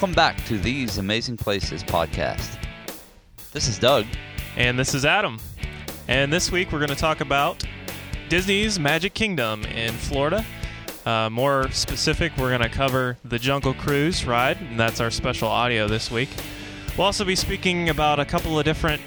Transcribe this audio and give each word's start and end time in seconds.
Welcome 0.00 0.14
back 0.14 0.42
to 0.46 0.56
These 0.56 0.96
Amazing 0.96 1.36
Places 1.36 1.84
podcast. 1.84 2.58
This 3.52 3.68
is 3.68 3.78
Doug. 3.78 4.06
And 4.56 4.78
this 4.78 4.94
is 4.94 5.04
Adam. 5.04 5.38
And 6.08 6.32
this 6.32 6.50
week 6.50 6.72
we're 6.72 6.78
going 6.78 6.88
to 6.88 6.96
talk 6.96 7.20
about 7.20 7.62
Disney's 8.30 8.80
Magic 8.80 9.12
Kingdom 9.12 9.62
in 9.66 9.92
Florida. 9.92 10.42
Uh, 11.04 11.28
more 11.28 11.70
specific, 11.72 12.34
we're 12.38 12.48
going 12.48 12.62
to 12.62 12.70
cover 12.70 13.18
the 13.26 13.38
Jungle 13.38 13.74
Cruise 13.74 14.24
ride, 14.24 14.56
and 14.56 14.80
that's 14.80 15.02
our 15.02 15.10
special 15.10 15.48
audio 15.48 15.86
this 15.86 16.10
week. 16.10 16.30
We'll 16.96 17.04
also 17.04 17.26
be 17.26 17.36
speaking 17.36 17.90
about 17.90 18.18
a 18.18 18.24
couple 18.24 18.58
of 18.58 18.64
different 18.64 19.02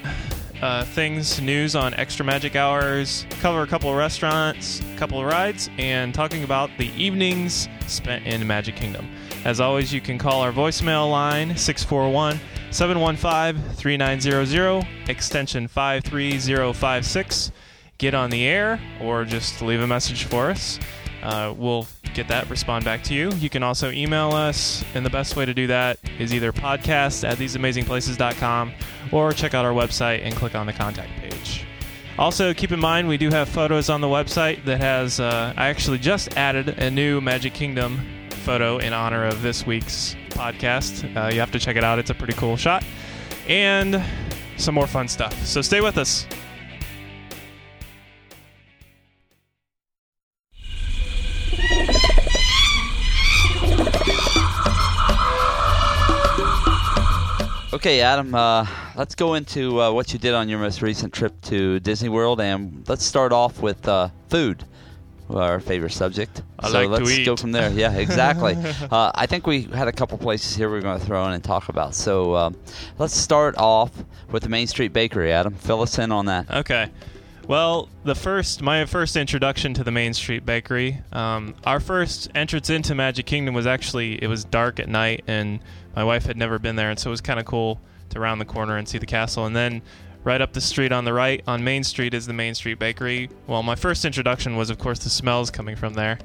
uh, 0.62 0.86
things, 0.86 1.42
news 1.42 1.76
on 1.76 1.96
Extra 1.96 2.24
Magic 2.24 2.56
Hours, 2.56 3.26
cover 3.42 3.64
a 3.64 3.68
couple 3.68 3.90
of 3.90 3.96
restaurants, 3.96 4.80
a 4.80 4.98
couple 4.98 5.20
of 5.20 5.26
rides, 5.26 5.72
and 5.80 6.14
talking 6.14 6.44
about 6.44 6.70
the 6.78 6.90
evenings 6.90 7.68
spent 7.88 8.28
in 8.28 8.46
Magic 8.46 8.76
Kingdom. 8.76 9.08
As 9.46 9.60
always, 9.60 9.94
you 9.94 10.00
can 10.00 10.18
call 10.18 10.42
our 10.42 10.54
voicemail 10.54 11.12
line 11.12 11.58
641 11.58 12.40
715 12.72 13.76
3900, 13.76 14.88
extension 15.10 15.68
53056. 15.68 17.52
Get 17.98 18.14
on 18.14 18.30
the 18.30 18.46
air 18.46 18.80
or 19.02 19.26
just 19.26 19.62
leave 19.62 19.82
a 19.82 19.88
message 19.88 20.24
for 20.24 20.50
us. 20.50 20.80
Uh, 21.22 21.54
we'll 21.58 21.88
get 22.14 22.28
that, 22.30 22.50
respond 22.50 22.86
back 22.86 23.04
to 23.04 23.14
you. 23.14 23.32
You 23.34 23.50
can 23.50 23.64
also 23.64 23.92
email 23.92 24.32
us, 24.32 24.84
and 24.94 25.06
the 25.06 25.10
best 25.10 25.36
way 25.36 25.46
to 25.46 25.54
do 25.54 25.68
that 25.68 26.00
is 26.20 26.34
either 26.34 26.52
podcast 26.52 27.28
at 27.28 27.38
theseamazingplaces.com 27.38 28.74
or 29.12 29.34
check 29.34 29.54
out 29.54 29.66
our 29.66 29.74
website 29.74 30.22
and 30.24 30.36
click 30.36 30.56
on 30.56 30.66
the 30.66 30.74
contact 30.74 31.12
page. 31.20 31.66
Also, 32.18 32.54
keep 32.54 32.72
in 32.72 32.80
mind 32.80 33.08
we 33.08 33.18
do 33.18 33.30
have 33.30 33.50
photos 33.50 33.90
on 33.90 34.00
the 34.00 34.08
website 34.08 34.64
that 34.66 34.80
has. 34.80 35.20
Uh, 35.20 35.54
I 35.58 35.68
actually 35.68 35.98
just 35.98 36.38
added 36.38 36.70
a 36.70 36.92
new 36.92 37.20
Magic 37.20 37.54
Kingdom 37.54 38.00
photo 38.44 38.78
in 38.78 38.92
honor 38.92 39.26
of 39.26 39.42
this 39.42 39.66
week's 39.66 40.16
podcast. 40.30 41.16
Uh, 41.16 41.30
you 41.34 41.40
have 41.40 41.52
to 41.52 41.60
check 41.60 41.78
it 41.78 41.84
out, 41.84 41.98
it's 41.98 42.10
a 42.10 42.14
pretty 42.14 42.34
cool 42.34 42.58
shot. 42.58 42.84
And 43.48 44.04
some 44.58 44.76
more 44.76 44.88
fun 44.88 45.08
stuff. 45.08 45.34
So 45.46 45.62
stay 45.62 45.82
with 45.82 45.98
us. 45.98 46.28
Okay, 57.74 58.02
Adam, 58.02 58.34
uh, 58.36 58.66
let's 58.96 59.16
go 59.16 59.34
into 59.34 59.82
uh, 59.82 59.92
what 59.92 60.14
you 60.14 60.20
did 60.20 60.34
on 60.34 60.48
your 60.48 60.60
most 60.60 60.82
recent 60.82 61.12
trip 61.12 61.34
to 61.42 61.80
Disney 61.80 62.08
World, 62.08 62.40
and 62.40 62.88
let's 62.88 63.04
start 63.04 63.34
off 63.34 63.62
with 63.62 63.86
uh, 63.88 64.10
food, 64.30 64.64
our 65.30 65.60
favorite 65.60 65.92
subject. 65.92 66.42
I 66.60 66.70
so 66.70 66.82
like 66.82 67.02
let's 67.02 67.26
go 67.26 67.36
from 67.36 67.52
there. 67.52 67.72
Yeah, 67.72 67.94
exactly. 67.94 68.56
uh, 68.92 69.12
I 69.16 69.26
think 69.26 69.48
we 69.48 69.64
had 69.64 69.88
a 69.88 69.92
couple 69.92 70.18
places 70.18 70.56
here 70.56 70.70
we're 70.70 70.82
going 70.82 71.00
to 71.00 71.06
throw 71.06 71.26
in 71.28 71.34
and 71.34 71.44
talk 71.44 71.70
about. 71.70 71.96
So 71.96 72.36
um, 72.36 72.56
let's 72.98 73.16
start 73.16 73.56
off 73.58 73.92
with 74.32 74.44
the 74.44 74.50
Main 74.50 74.68
Street 74.68 74.94
Bakery, 74.94 75.32
Adam. 75.32 75.54
Fill 75.56 75.82
us 75.82 75.98
in 76.00 76.12
on 76.12 76.26
that. 76.28 76.50
Okay. 76.50 76.90
Well, 77.48 77.90
the 78.06 78.16
first, 78.16 78.62
my 78.62 78.86
first 78.86 79.18
introduction 79.18 79.74
to 79.74 79.84
the 79.84 79.92
Main 79.92 80.14
Street 80.14 80.46
Bakery, 80.46 81.02
um, 81.12 81.56
our 81.66 81.82
first 81.82 82.30
entrance 82.34 82.70
into 82.70 82.96
Magic 82.96 83.26
Kingdom 83.26 83.54
was 83.54 83.68
actually, 83.68 84.22
it 84.24 84.28
was 84.28 84.46
dark 84.46 84.80
at 84.80 84.88
night, 84.88 85.26
and 85.28 85.60
my 85.94 86.06
wife 86.06 86.26
had 86.26 86.38
never 86.38 86.58
been 86.58 86.78
there, 86.78 86.90
and 86.90 86.98
so 86.98 87.10
it 87.10 87.12
was 87.12 87.20
kind 87.20 87.42
of 87.42 87.46
cool 87.46 87.82
to 88.12 88.20
round 88.20 88.40
the 88.40 88.46
corner 88.46 88.78
and 88.78 88.88
see 88.88 88.98
the 88.98 89.06
castle. 89.06 89.46
And 89.46 89.54
then 89.54 89.82
right 90.24 90.42
up 90.42 90.54
the 90.54 90.62
street 90.62 90.92
on 90.92 91.06
the 91.06 91.14
right, 91.14 91.44
on 91.48 91.64
Main 91.64 91.84
Street, 91.84 92.14
is 92.14 92.26
the 92.26 92.34
Main 92.34 92.56
Street 92.56 92.80
Bakery. 92.80 93.30
Well, 93.48 93.64
my 93.64 93.76
first 93.76 94.06
introduction 94.06 94.56
was, 94.56 94.70
of 94.70 94.80
course, 94.80 95.00
the 95.00 95.10
smells 95.10 95.52
coming 95.52 95.76
from 95.76 95.94
there. 95.94 96.20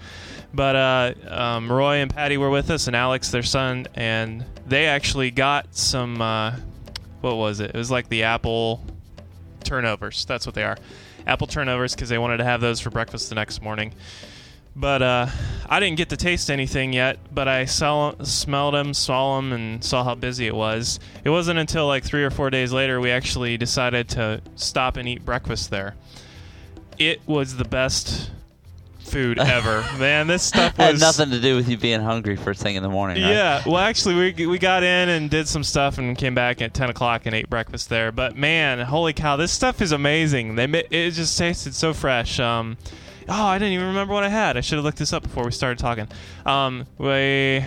But 0.55 0.77
uh, 0.77 1.15
um, 1.29 1.71
Roy 1.71 1.97
and 1.97 2.15
Patty 2.15 2.37
were 2.37 2.51
with 2.51 2.71
us, 2.71 2.87
and 2.87 2.97
Alex, 2.97 3.31
their 3.31 3.43
son, 3.43 3.87
and 3.95 4.45
they 4.67 4.87
actually 4.87 5.31
got 5.31 5.75
some, 5.75 6.23
uh, 6.23 6.57
what 7.21 7.37
was 7.37 7.61
it? 7.61 7.71
It 7.75 7.77
was 7.77 7.91
like 7.91 8.09
the 8.09 8.23
apple 8.23 8.85
turnovers. 9.65 10.25
That's 10.25 10.47
what 10.47 10.55
they 10.55 10.65
are. 10.65 10.79
Apple 11.27 11.47
turnovers 11.47 11.95
because 11.95 12.09
they 12.09 12.19
wanted 12.19 12.39
to 12.39 12.45
have 12.45 12.61
those 12.61 12.81
for 12.81 12.91
breakfast 12.91 13.29
the 13.29 13.35
next 13.35 13.61
morning. 13.61 13.93
But 14.79 15.03
uh, 15.03 15.27
I 15.69 15.81
didn't 15.81 15.97
get 15.97 16.11
to 16.11 16.17
taste 16.17 16.51
anything 16.51 16.93
yet, 16.93 17.19
but 17.35 17.49
I 17.49 17.65
saw, 17.65 18.15
smelled 18.23 18.75
them, 18.75 18.95
saw 18.95 19.37
them, 19.37 19.53
and 19.53 19.83
saw 19.83 20.05
how 20.05 20.15
busy 20.15 20.47
it 20.47 20.55
was. 20.55 21.01
It 21.25 21.31
wasn't 21.31 21.59
until 21.59 21.87
like 21.87 22.05
three 22.05 22.23
or 22.23 22.31
four 22.31 22.49
days 22.49 22.73
later 22.73 23.01
we 23.01 23.11
actually 23.11 23.57
decided 23.57 24.09
to 24.11 24.41
stop 24.55 24.97
and 24.97 25.09
eat 25.09 25.25
breakfast 25.25 25.71
there. 25.71 25.97
It 26.97 27.21
was 27.27 27.57
the 27.57 27.65
best 27.65 28.31
food 29.01 29.39
ever. 29.41 29.85
Man, 29.99 30.29
this 30.29 30.45
stuff 30.45 30.79
was 30.79 30.87
Had 30.87 31.01
nothing 31.01 31.31
to 31.31 31.41
do 31.41 31.57
with 31.57 31.69
you 31.69 31.77
being 31.77 32.01
hungry 32.01 32.37
first 32.37 32.63
thing 32.63 32.77
in 32.77 32.83
the 32.83 32.89
morning, 32.89 33.23
right? 33.23 33.31
yeah, 33.31 33.63
well, 33.67 33.79
actually, 33.79 34.33
we 34.37 34.47
we 34.47 34.59
got 34.59 34.83
in 34.85 35.09
and 35.09 35.29
did 35.29 35.49
some 35.49 35.65
stuff 35.65 35.99
and 35.99 36.17
came 36.17 36.35
back 36.35 36.63
at 36.63 36.73
ten 36.73 36.89
o'clock 36.89 37.27
and 37.27 37.35
ate 37.35 37.51
breakfast 37.51 37.89
there. 37.89 38.13
But 38.13 38.37
man, 38.37 38.79
holy 38.81 39.13
cow, 39.13 39.37
this 39.37 39.53
stuff 39.53 39.83
is 39.83 39.93
amazing. 39.93 40.55
They 40.55 40.65
it 40.91 41.11
just 41.13 41.37
tasted 41.37 41.75
so 41.75 41.93
fresh. 41.93 42.39
Um, 42.39 42.77
oh, 43.29 43.47
I 43.47 43.59
didn't 43.59 43.75
even 43.75 43.89
remember 43.89 44.15
what 44.15 44.25
I 44.25 44.29
had. 44.29 44.57
I 44.57 44.61
should 44.61 44.77
have 44.77 44.85
looked 44.85 44.99
this 44.99 45.13
up 45.13 45.23
before 45.23 45.45
we 45.45 45.51
started 45.51 45.79
talking. 45.79 46.09
Um, 46.47 46.87
we. 46.99 47.65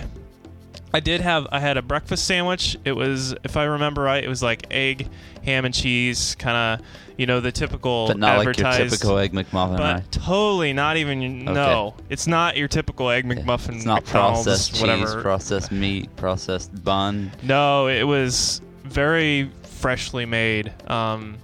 I 0.93 0.99
did 0.99 1.21
have 1.21 1.47
I 1.51 1.59
had 1.59 1.77
a 1.77 1.81
breakfast 1.81 2.25
sandwich. 2.25 2.75
It 2.83 2.91
was 2.91 3.33
if 3.43 3.55
I 3.55 3.63
remember 3.63 4.01
right, 4.01 4.23
it 4.23 4.27
was 4.27 4.43
like 4.43 4.67
egg, 4.71 5.07
ham 5.43 5.63
and 5.63 5.73
cheese, 5.73 6.35
kind 6.37 6.81
of 6.81 6.85
you 7.17 7.25
know 7.25 7.39
the 7.39 7.51
typical 7.51 8.07
But 8.07 8.17
not 8.17 8.37
like 8.37 8.45
your 8.45 8.53
typical 8.53 9.17
Egg 9.17 9.31
McMuffin, 9.31 9.77
but 9.77 9.95
right? 9.95 10.11
totally 10.11 10.73
not 10.73 10.97
even 10.97 11.45
no. 11.45 11.95
It's 12.09 12.27
not 12.27 12.57
your 12.57 12.67
typical 12.67 13.09
egg 13.09 13.25
McMuffin. 13.25 13.75
It's 13.75 13.85
not 13.85 14.03
McDonald's, 14.03 14.43
processed 14.43 14.71
cheese, 14.71 14.81
whatever. 14.81 15.21
processed 15.21 15.71
meat, 15.71 16.13
processed 16.17 16.83
bun. 16.83 17.31
No, 17.43 17.87
it 17.87 18.03
was 18.03 18.61
very 18.83 19.49
freshly 19.63 20.25
made. 20.25 20.73
Um, 20.89 21.37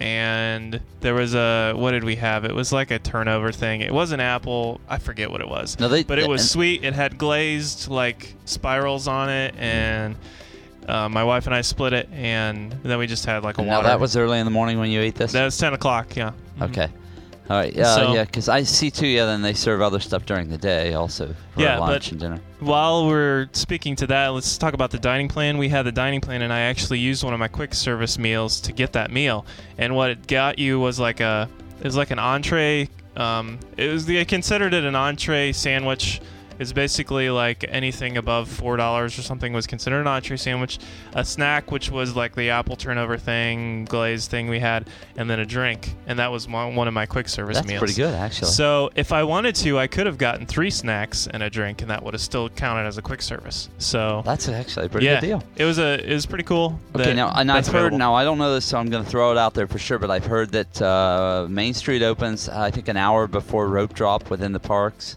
and 0.00 0.80
there 1.00 1.14
was 1.14 1.34
a 1.34 1.72
what 1.74 1.90
did 1.92 2.04
we 2.04 2.16
have? 2.16 2.44
It 2.44 2.54
was 2.54 2.72
like 2.72 2.90
a 2.90 2.98
turnover 2.98 3.52
thing. 3.52 3.80
It 3.80 3.92
wasn't 3.92 4.20
apple. 4.22 4.80
I 4.88 4.98
forget 4.98 5.30
what 5.30 5.40
it 5.40 5.48
was. 5.48 5.78
No, 5.78 5.88
they- 5.88 6.04
but 6.04 6.18
it 6.18 6.28
was 6.28 6.40
and- 6.42 6.48
sweet. 6.50 6.84
It 6.84 6.94
had 6.94 7.18
glazed 7.18 7.88
like 7.88 8.34
spirals 8.44 9.08
on 9.08 9.28
it, 9.30 9.54
and 9.58 10.16
uh, 10.88 11.08
my 11.08 11.24
wife 11.24 11.46
and 11.46 11.54
I 11.54 11.60
split 11.60 11.92
it, 11.92 12.08
and 12.12 12.72
then 12.82 12.98
we 12.98 13.06
just 13.06 13.26
had 13.26 13.42
like 13.44 13.58
a 13.58 13.62
Now 13.62 13.76
water. 13.78 13.88
that 13.88 14.00
was 14.00 14.16
early 14.16 14.38
in 14.38 14.44
the 14.44 14.50
morning 14.50 14.78
when 14.78 14.90
you 14.90 15.00
ate 15.00 15.14
this. 15.16 15.32
that 15.32 15.44
was 15.44 15.58
ten 15.58 15.74
o'clock. 15.74 16.14
Yeah. 16.16 16.32
Mhm. 16.58 16.70
Okay. 16.70 16.88
All 17.50 17.56
right. 17.56 17.74
Yeah. 17.74 17.94
So- 17.94 18.14
yeah. 18.14 18.24
Because 18.24 18.48
I 18.48 18.62
see 18.62 18.90
too. 18.90 19.06
Yeah. 19.06 19.24
Then 19.26 19.42
they 19.42 19.54
serve 19.54 19.80
other 19.82 20.00
stuff 20.00 20.26
during 20.26 20.48
the 20.50 20.58
day 20.58 20.94
also 20.94 21.34
for 21.54 21.60
Yeah, 21.60 21.78
lunch 21.78 22.04
but- 22.04 22.10
and 22.12 22.20
dinner. 22.20 22.40
While 22.60 23.06
we're 23.06 23.48
speaking 23.52 23.94
to 23.96 24.06
that, 24.08 24.28
let's 24.28 24.58
talk 24.58 24.74
about 24.74 24.90
the 24.90 24.98
dining 24.98 25.28
plan. 25.28 25.58
We 25.58 25.68
had 25.68 25.82
the 25.84 25.92
dining 25.92 26.20
plan, 26.20 26.42
and 26.42 26.52
I 26.52 26.60
actually 26.60 26.98
used 26.98 27.22
one 27.24 27.32
of 27.32 27.38
my 27.38 27.48
quick 27.48 27.72
service 27.74 28.18
meals 28.18 28.60
to 28.62 28.72
get 28.72 28.92
that 28.94 29.10
meal. 29.10 29.46
And 29.78 29.94
what 29.94 30.10
it 30.10 30.26
got 30.26 30.58
you 30.58 30.80
was 30.80 30.98
like 30.98 31.20
a, 31.20 31.48
it 31.78 31.84
was 31.84 31.96
like 31.96 32.10
an 32.10 32.18
entree. 32.18 32.88
Um, 33.16 33.58
it 33.76 33.88
was 33.92 34.06
the 34.06 34.20
I 34.20 34.24
considered 34.24 34.74
it 34.74 34.84
an 34.84 34.94
entree 34.94 35.52
sandwich. 35.52 36.20
It's 36.58 36.72
basically 36.72 37.30
like 37.30 37.64
anything 37.68 38.16
above 38.16 38.48
four 38.48 38.76
dollars 38.76 39.18
or 39.18 39.22
something 39.22 39.52
was 39.52 39.66
considered 39.66 40.00
an 40.00 40.06
entree 40.06 40.36
sandwich. 40.36 40.78
A 41.14 41.24
snack, 41.24 41.70
which 41.70 41.90
was 41.90 42.16
like 42.16 42.34
the 42.34 42.50
apple 42.50 42.76
turnover 42.76 43.16
thing, 43.16 43.84
glazed 43.84 44.30
thing 44.30 44.48
we 44.48 44.58
had, 44.60 44.88
and 45.16 45.28
then 45.28 45.40
a 45.40 45.46
drink. 45.46 45.94
And 46.06 46.18
that 46.18 46.30
was 46.32 46.48
one, 46.48 46.74
one 46.74 46.88
of 46.88 46.94
my 46.94 47.06
quick 47.06 47.28
service 47.28 47.56
That's 47.56 47.66
meals. 47.68 47.80
That's 47.80 47.94
pretty 47.94 48.10
good 48.10 48.14
actually. 48.14 48.50
So 48.50 48.90
if 48.94 49.12
I 49.12 49.22
wanted 49.24 49.54
to, 49.56 49.78
I 49.78 49.86
could 49.86 50.06
have 50.06 50.18
gotten 50.18 50.46
three 50.46 50.70
snacks 50.70 51.26
and 51.26 51.42
a 51.42 51.50
drink, 51.50 51.82
and 51.82 51.90
that 51.90 52.02
would 52.02 52.14
have 52.14 52.20
still 52.20 52.48
counted 52.48 52.86
as 52.86 52.98
a 52.98 53.02
quick 53.02 53.22
service. 53.22 53.68
So 53.78 54.22
That's 54.24 54.48
actually 54.48 54.86
a 54.86 54.88
pretty 54.88 55.06
yeah, 55.06 55.20
good 55.20 55.26
deal. 55.26 55.44
it 55.56 55.64
was 55.64 55.78
a 55.78 55.98
it 56.08 56.12
was 56.12 56.26
pretty 56.26 56.44
cool. 56.44 56.78
Okay, 56.94 57.14
now 57.14 57.32
and 57.34 57.50
I've 57.50 57.66
heard 57.66 57.76
available. 57.76 57.98
now 57.98 58.14
I 58.14 58.24
don't 58.24 58.38
know 58.38 58.54
this, 58.54 58.64
so 58.64 58.78
I'm 58.78 58.88
going 58.90 59.04
to 59.04 59.10
throw 59.10 59.30
it 59.32 59.38
out 59.38 59.54
there 59.54 59.66
for 59.66 59.78
sure. 59.78 59.98
But 59.98 60.10
I've 60.10 60.26
heard 60.26 60.50
that 60.52 60.82
uh, 60.82 61.46
Main 61.48 61.74
Street 61.74 62.02
opens, 62.02 62.48
I 62.48 62.70
think, 62.70 62.88
an 62.88 62.96
hour 62.96 63.26
before 63.26 63.68
rope 63.68 63.94
drop 63.94 64.30
within 64.30 64.52
the 64.52 64.60
parks, 64.60 65.16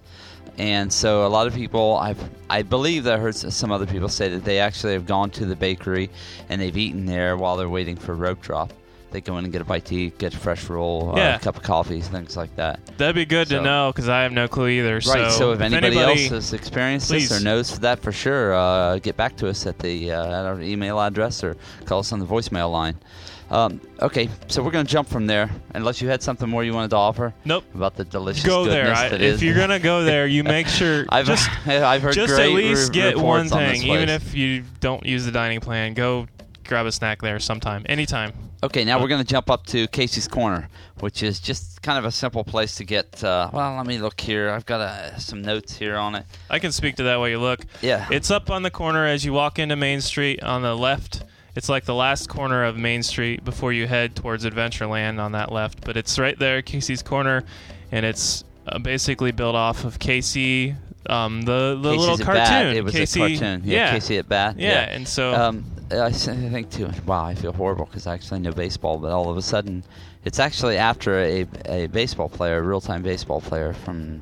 and 0.57 0.91
so 0.91 1.25
a 1.25 1.29
lot 1.31 1.47
of 1.47 1.55
people, 1.55 1.97
I've 1.97 2.21
I 2.49 2.61
believe 2.63 3.05
that 3.05 3.13
I 3.15 3.17
heard 3.17 3.35
some 3.35 3.71
other 3.71 3.85
people 3.85 4.09
say 4.09 4.29
that 4.29 4.43
they 4.43 4.59
actually 4.59 4.93
have 4.93 5.05
gone 5.05 5.29
to 5.31 5.45
the 5.45 5.55
bakery 5.55 6.09
and 6.49 6.61
they've 6.61 6.77
eaten 6.77 7.05
there 7.05 7.37
while 7.37 7.57
they're 7.57 7.69
waiting 7.69 7.95
for 7.95 8.13
rope 8.15 8.41
drop. 8.41 8.73
They 9.11 9.19
go 9.19 9.37
in 9.37 9.43
and 9.43 9.51
get 9.51 9.61
a 9.61 9.65
bite 9.65 9.83
to 9.85 9.95
eat, 9.95 10.17
get 10.19 10.33
a 10.33 10.37
fresh 10.37 10.69
roll, 10.69 11.11
uh, 11.19 11.35
a 11.35 11.39
cup 11.39 11.57
of 11.57 11.63
coffee, 11.63 11.99
things 11.99 12.37
like 12.37 12.55
that. 12.55 12.79
That'd 12.97 13.15
be 13.15 13.25
good 13.25 13.49
So- 13.49 13.57
to 13.57 13.61
know 13.63 13.91
because 13.93 14.07
I 14.07 14.23
have 14.23 14.31
no 14.31 14.47
clue 14.47 14.67
either. 14.69 14.95
Right. 15.05 15.29
So, 15.33 15.51
if 15.51 15.59
anybody, 15.59 15.97
anybody 15.97 16.21
else 16.23 16.29
has 16.31 16.53
experienced 16.53 17.09
this 17.09 17.29
or 17.29 17.43
knows 17.43 17.77
that 17.79 17.99
for 17.99 18.13
sure, 18.13 18.53
uh, 18.53 18.99
get 18.99 19.17
back 19.17 19.35
to 19.37 19.49
us 19.49 19.65
at 19.65 19.79
the 19.79 20.13
uh, 20.13 20.25
at 20.25 20.45
our 20.45 20.61
email 20.61 20.97
address 21.01 21.43
or 21.43 21.57
call 21.85 21.99
us 21.99 22.13
on 22.13 22.19
the 22.19 22.25
voicemail 22.25 22.71
line. 22.71 22.95
Um, 23.51 23.81
okay, 24.01 24.29
so 24.47 24.63
we're 24.63 24.71
going 24.71 24.85
to 24.85 24.91
jump 24.91 25.09
from 25.09 25.27
there. 25.27 25.51
Unless 25.75 26.01
you 26.01 26.07
had 26.07 26.23
something 26.23 26.49
more 26.49 26.63
you 26.63 26.73
wanted 26.73 26.91
to 26.91 26.95
offer 26.95 27.33
Nope. 27.43 27.65
about 27.75 27.95
the 27.97 28.05
delicious 28.05 28.45
Go 28.45 28.63
there. 28.63 28.93
I, 28.95 29.07
if 29.07 29.21
is- 29.21 29.43
you're 29.43 29.55
gonna 29.55 29.77
go 29.79 30.03
there, 30.03 30.25
you 30.25 30.43
make 30.57 30.67
sure 30.67 31.05
I've 31.09 31.25
just 31.25 31.49
I've 31.67 32.01
heard 32.01 32.13
just 32.13 32.39
at 32.39 32.49
least 32.49 32.89
re- 32.89 32.93
get 32.93 33.17
one 33.17 33.43
reports 33.47 33.51
on 33.51 33.59
thing, 33.59 33.83
even 33.83 34.07
if 34.09 34.33
you 34.33 34.63
don't 34.79 35.05
use 35.05 35.25
the 35.25 35.31
dining 35.31 35.59
plan. 35.59 35.93
Go 35.93 36.27
grab 36.65 36.85
a 36.85 36.91
snack 36.93 37.21
there 37.21 37.39
sometime, 37.39 37.85
anytime. 37.89 38.31
Okay, 38.63 38.85
now 38.85 39.01
we're 39.01 39.07
going 39.07 39.21
to 39.21 39.27
jump 39.27 39.49
up 39.49 39.65
to 39.65 39.87
Casey's 39.87 40.27
Corner, 40.27 40.69
which 40.99 41.23
is 41.23 41.39
just 41.39 41.81
kind 41.81 41.97
of 41.97 42.05
a 42.05 42.11
simple 42.11 42.43
place 42.43 42.75
to 42.75 42.85
get. 42.85 43.21
Uh, 43.23 43.49
well, 43.51 43.75
let 43.75 43.87
me 43.87 43.97
look 43.97 44.21
here. 44.21 44.49
I've 44.51 44.67
got 44.67 44.79
uh, 44.81 45.17
some 45.17 45.41
notes 45.41 45.75
here 45.75 45.97
on 45.97 46.13
it. 46.15 46.25
I 46.49 46.59
can 46.59 46.71
speak 46.71 46.95
to 46.97 47.03
that 47.03 47.17
while 47.17 47.27
you 47.27 47.39
look. 47.39 47.65
Yeah. 47.81 48.07
It's 48.11 48.29
up 48.29 48.51
on 48.51 48.61
the 48.61 48.69
corner 48.69 49.05
as 49.05 49.25
you 49.25 49.33
walk 49.33 49.57
into 49.57 49.75
Main 49.75 49.99
Street 49.99 50.43
on 50.43 50.61
the 50.61 50.77
left. 50.77 51.23
It's 51.55 51.67
like 51.69 51.85
the 51.85 51.95
last 51.95 52.29
corner 52.29 52.63
of 52.63 52.77
Main 52.77 53.03
Street 53.03 53.43
before 53.43 53.73
you 53.73 53.87
head 53.87 54.15
towards 54.15 54.45
Adventureland 54.45 55.19
on 55.19 55.33
that 55.33 55.51
left. 55.51 55.81
But 55.83 55.97
it's 55.97 56.17
right 56.17 56.37
there, 56.39 56.61
Casey's 56.61 57.01
Corner, 57.01 57.43
and 57.91 58.05
it's 58.05 58.43
uh, 58.67 58.79
basically 58.79 59.31
built 59.31 59.55
off 59.55 59.83
of 59.83 59.99
Casey, 59.99 60.75
um, 61.07 61.41
the 61.41 61.77
the 61.81 61.91
Casey's 61.91 62.09
little 62.09 62.25
cartoon. 62.25 62.43
Bat. 62.43 62.75
It 62.75 62.83
was 62.83 62.93
Casey, 62.93 63.21
a 63.21 63.27
cartoon. 63.27 63.61
Yeah, 63.65 63.75
yeah, 63.77 63.91
Casey 63.93 64.17
at 64.17 64.29
Bat. 64.29 64.59
Yeah, 64.59 64.89
and 64.89 65.07
so 65.07 65.33
Um, 65.33 65.65
I 65.91 66.11
think 66.11 66.69
too. 66.69 66.89
Wow, 67.05 67.25
I 67.25 67.35
feel 67.35 67.51
horrible 67.51 67.85
because 67.85 68.07
I 68.07 68.13
actually 68.13 68.39
know 68.39 68.53
baseball, 68.53 68.97
but 68.97 69.11
all 69.11 69.29
of 69.29 69.35
a 69.35 69.41
sudden, 69.41 69.83
it's 70.23 70.39
actually 70.39 70.77
after 70.77 71.19
a, 71.19 71.45
a 71.65 71.87
baseball 71.87 72.29
player, 72.29 72.59
a 72.59 72.61
real 72.61 72.79
time 72.79 73.01
baseball 73.01 73.41
player 73.41 73.73
from, 73.73 74.21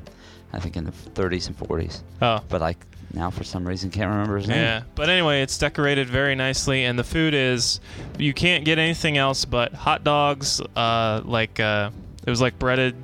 I 0.52 0.60
think 0.60 0.78
in 0.78 0.86
the 0.86 0.92
30s 0.92 1.48
and 1.48 1.58
40s. 1.58 2.02
oh 2.24 2.40
But 2.50 2.64
I 2.64 2.76
now 3.14 3.30
for 3.30 3.44
some 3.44 3.68
reason 3.68 3.90
can't 3.90 4.10
remember 4.10 4.38
his 4.38 4.48
name. 4.48 4.58
Yeah, 4.58 4.84
but 4.96 5.10
anyway, 5.10 5.42
it's 5.42 5.58
decorated 5.58 6.10
very 6.10 6.36
nicely, 6.36 6.86
and 6.86 6.98
the 6.98 7.04
food 7.04 7.34
is 7.34 7.80
you 8.18 8.34
can't 8.34 8.66
get 8.66 8.78
anything 8.78 9.18
else 9.18 9.46
but 9.46 9.74
hot 9.74 10.04
dogs. 10.04 10.62
Uh, 10.76 11.22
like 11.26 11.60
uh, 11.60 11.92
it 12.26 12.30
was 12.30 12.42
like 12.42 12.60
breaded 12.60 12.96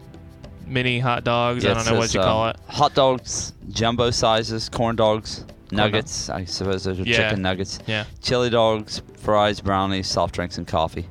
mini 0.67 0.99
hot 0.99 1.23
dogs. 1.23 1.63
Yeah, 1.63 1.71
I 1.71 1.73
don't 1.75 1.85
know 1.85 1.97
what 1.97 2.13
you 2.13 2.19
um, 2.21 2.25
call 2.25 2.49
it. 2.49 2.57
Hot 2.67 2.93
dogs, 2.93 3.53
jumbo 3.69 4.11
sizes, 4.11 4.69
corn 4.69 4.95
dogs, 4.95 5.45
nuggets. 5.71 6.29
I 6.29 6.45
suppose 6.45 6.83
those 6.83 6.99
are 6.99 7.03
Yeah. 7.03 7.17
chicken 7.29 7.41
nuggets. 7.41 7.79
Yeah, 7.85 8.05
Chili 8.21 8.49
dogs, 8.49 9.01
fries, 9.17 9.59
brownies, 9.59 10.07
soft 10.07 10.35
drinks, 10.35 10.57
and 10.57 10.67
coffee. 10.67 11.07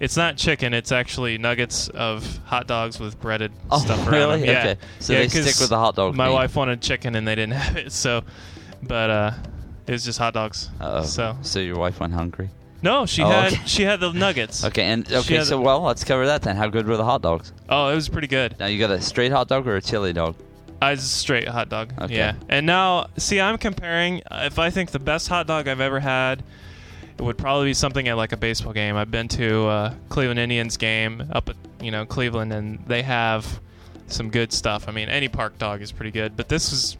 It's 0.00 0.16
not 0.16 0.36
chicken. 0.36 0.74
It's 0.74 0.92
actually 0.92 1.38
nuggets 1.38 1.88
of 1.88 2.38
hot 2.44 2.66
dogs 2.66 2.98
with 3.00 3.20
breaded 3.20 3.52
Oh, 3.70 3.78
stuff 3.78 3.98
around 4.06 4.12
really? 4.12 4.40
them. 4.40 4.48
Yeah. 4.48 4.58
Okay. 4.72 4.76
So 5.00 5.12
Yeah, 5.12 5.18
they 5.20 5.28
stick 5.28 5.60
with 5.60 5.70
the 5.70 5.78
hot 5.78 5.96
dog. 5.96 6.14
My 6.14 6.28
meat. 6.28 6.34
wife 6.34 6.56
wanted 6.56 6.80
chicken 6.80 7.14
and 7.14 7.26
they 7.26 7.34
didn't 7.34 7.52
have 7.54 7.76
it, 7.76 7.92
so 7.92 8.22
but 8.82 9.10
uh, 9.10 9.30
it 9.86 9.92
was 9.92 10.04
just 10.04 10.18
hot 10.18 10.34
dogs. 10.34 10.70
Uh-oh. 10.80 11.02
So 11.02 11.36
so 11.42 11.58
your 11.60 11.76
wife 11.76 11.98
went 12.00 12.12
hungry. 12.12 12.50
no, 12.82 13.06
she 13.06 13.22
Oh, 13.22 13.28
had 13.28 13.52
okay. 13.54 13.62
she 13.66 13.82
had 13.82 13.98
the 14.00 14.12
nuggets. 14.12 14.62
Okay, 14.64 14.84
and 14.84 15.10
okay, 15.12 15.42
so 15.42 15.58
a- 15.58 15.60
well, 15.60 15.80
let's 15.82 16.04
cover 16.04 16.26
that 16.26 16.42
then. 16.42 16.56
How 16.56 16.68
good 16.68 16.86
were 16.86 16.96
the 16.96 17.04
hot 17.04 17.22
dogs? 17.22 17.52
Oh, 17.68 17.88
it 17.88 17.94
was 17.96 18.08
pretty 18.08 18.28
good. 18.28 18.54
Now 18.60 18.66
you 18.66 18.78
got 18.78 18.90
a 18.90 19.00
straight 19.00 19.32
hot 19.32 19.48
dog 19.48 19.66
or 19.66 19.76
a 19.76 19.82
chili 19.82 20.12
dog? 20.12 20.36
I 20.80 20.92
was 20.92 21.02
straight 21.02 21.48
hot 21.48 21.68
dog. 21.70 21.92
Okay. 22.00 22.14
Yeah. 22.14 22.34
And 22.48 22.64
now, 22.64 23.08
see, 23.16 23.40
I'm 23.40 23.58
comparing. 23.58 24.22
If 24.30 24.60
I 24.60 24.70
think 24.70 24.92
the 24.92 25.00
best 25.00 25.26
hot 25.26 25.48
dog 25.48 25.66
I've 25.66 25.80
ever 25.80 25.98
had, 25.98 26.44
it 27.18 27.22
would 27.22 27.38
probably 27.38 27.66
be 27.66 27.74
something 27.74 28.06
at 28.08 28.16
like 28.16 28.32
a 28.32 28.36
baseball 28.36 28.72
game. 28.72 28.96
I've 28.96 29.10
been 29.10 29.28
to 29.28 29.68
a 29.68 29.96
Cleveland 30.08 30.40
Indians 30.40 30.76
game 30.76 31.24
up 31.32 31.48
at 31.48 31.56
you 31.80 31.90
know 31.90 32.06
Cleveland, 32.06 32.52
and 32.52 32.78
they 32.86 33.02
have 33.02 33.60
some 34.06 34.30
good 34.30 34.52
stuff. 34.52 34.88
I 34.88 34.92
mean, 34.92 35.08
any 35.08 35.28
park 35.28 35.58
dog 35.58 35.82
is 35.82 35.92
pretty 35.92 36.10
good, 36.10 36.36
but 36.36 36.48
this 36.48 36.70
was 36.70 36.96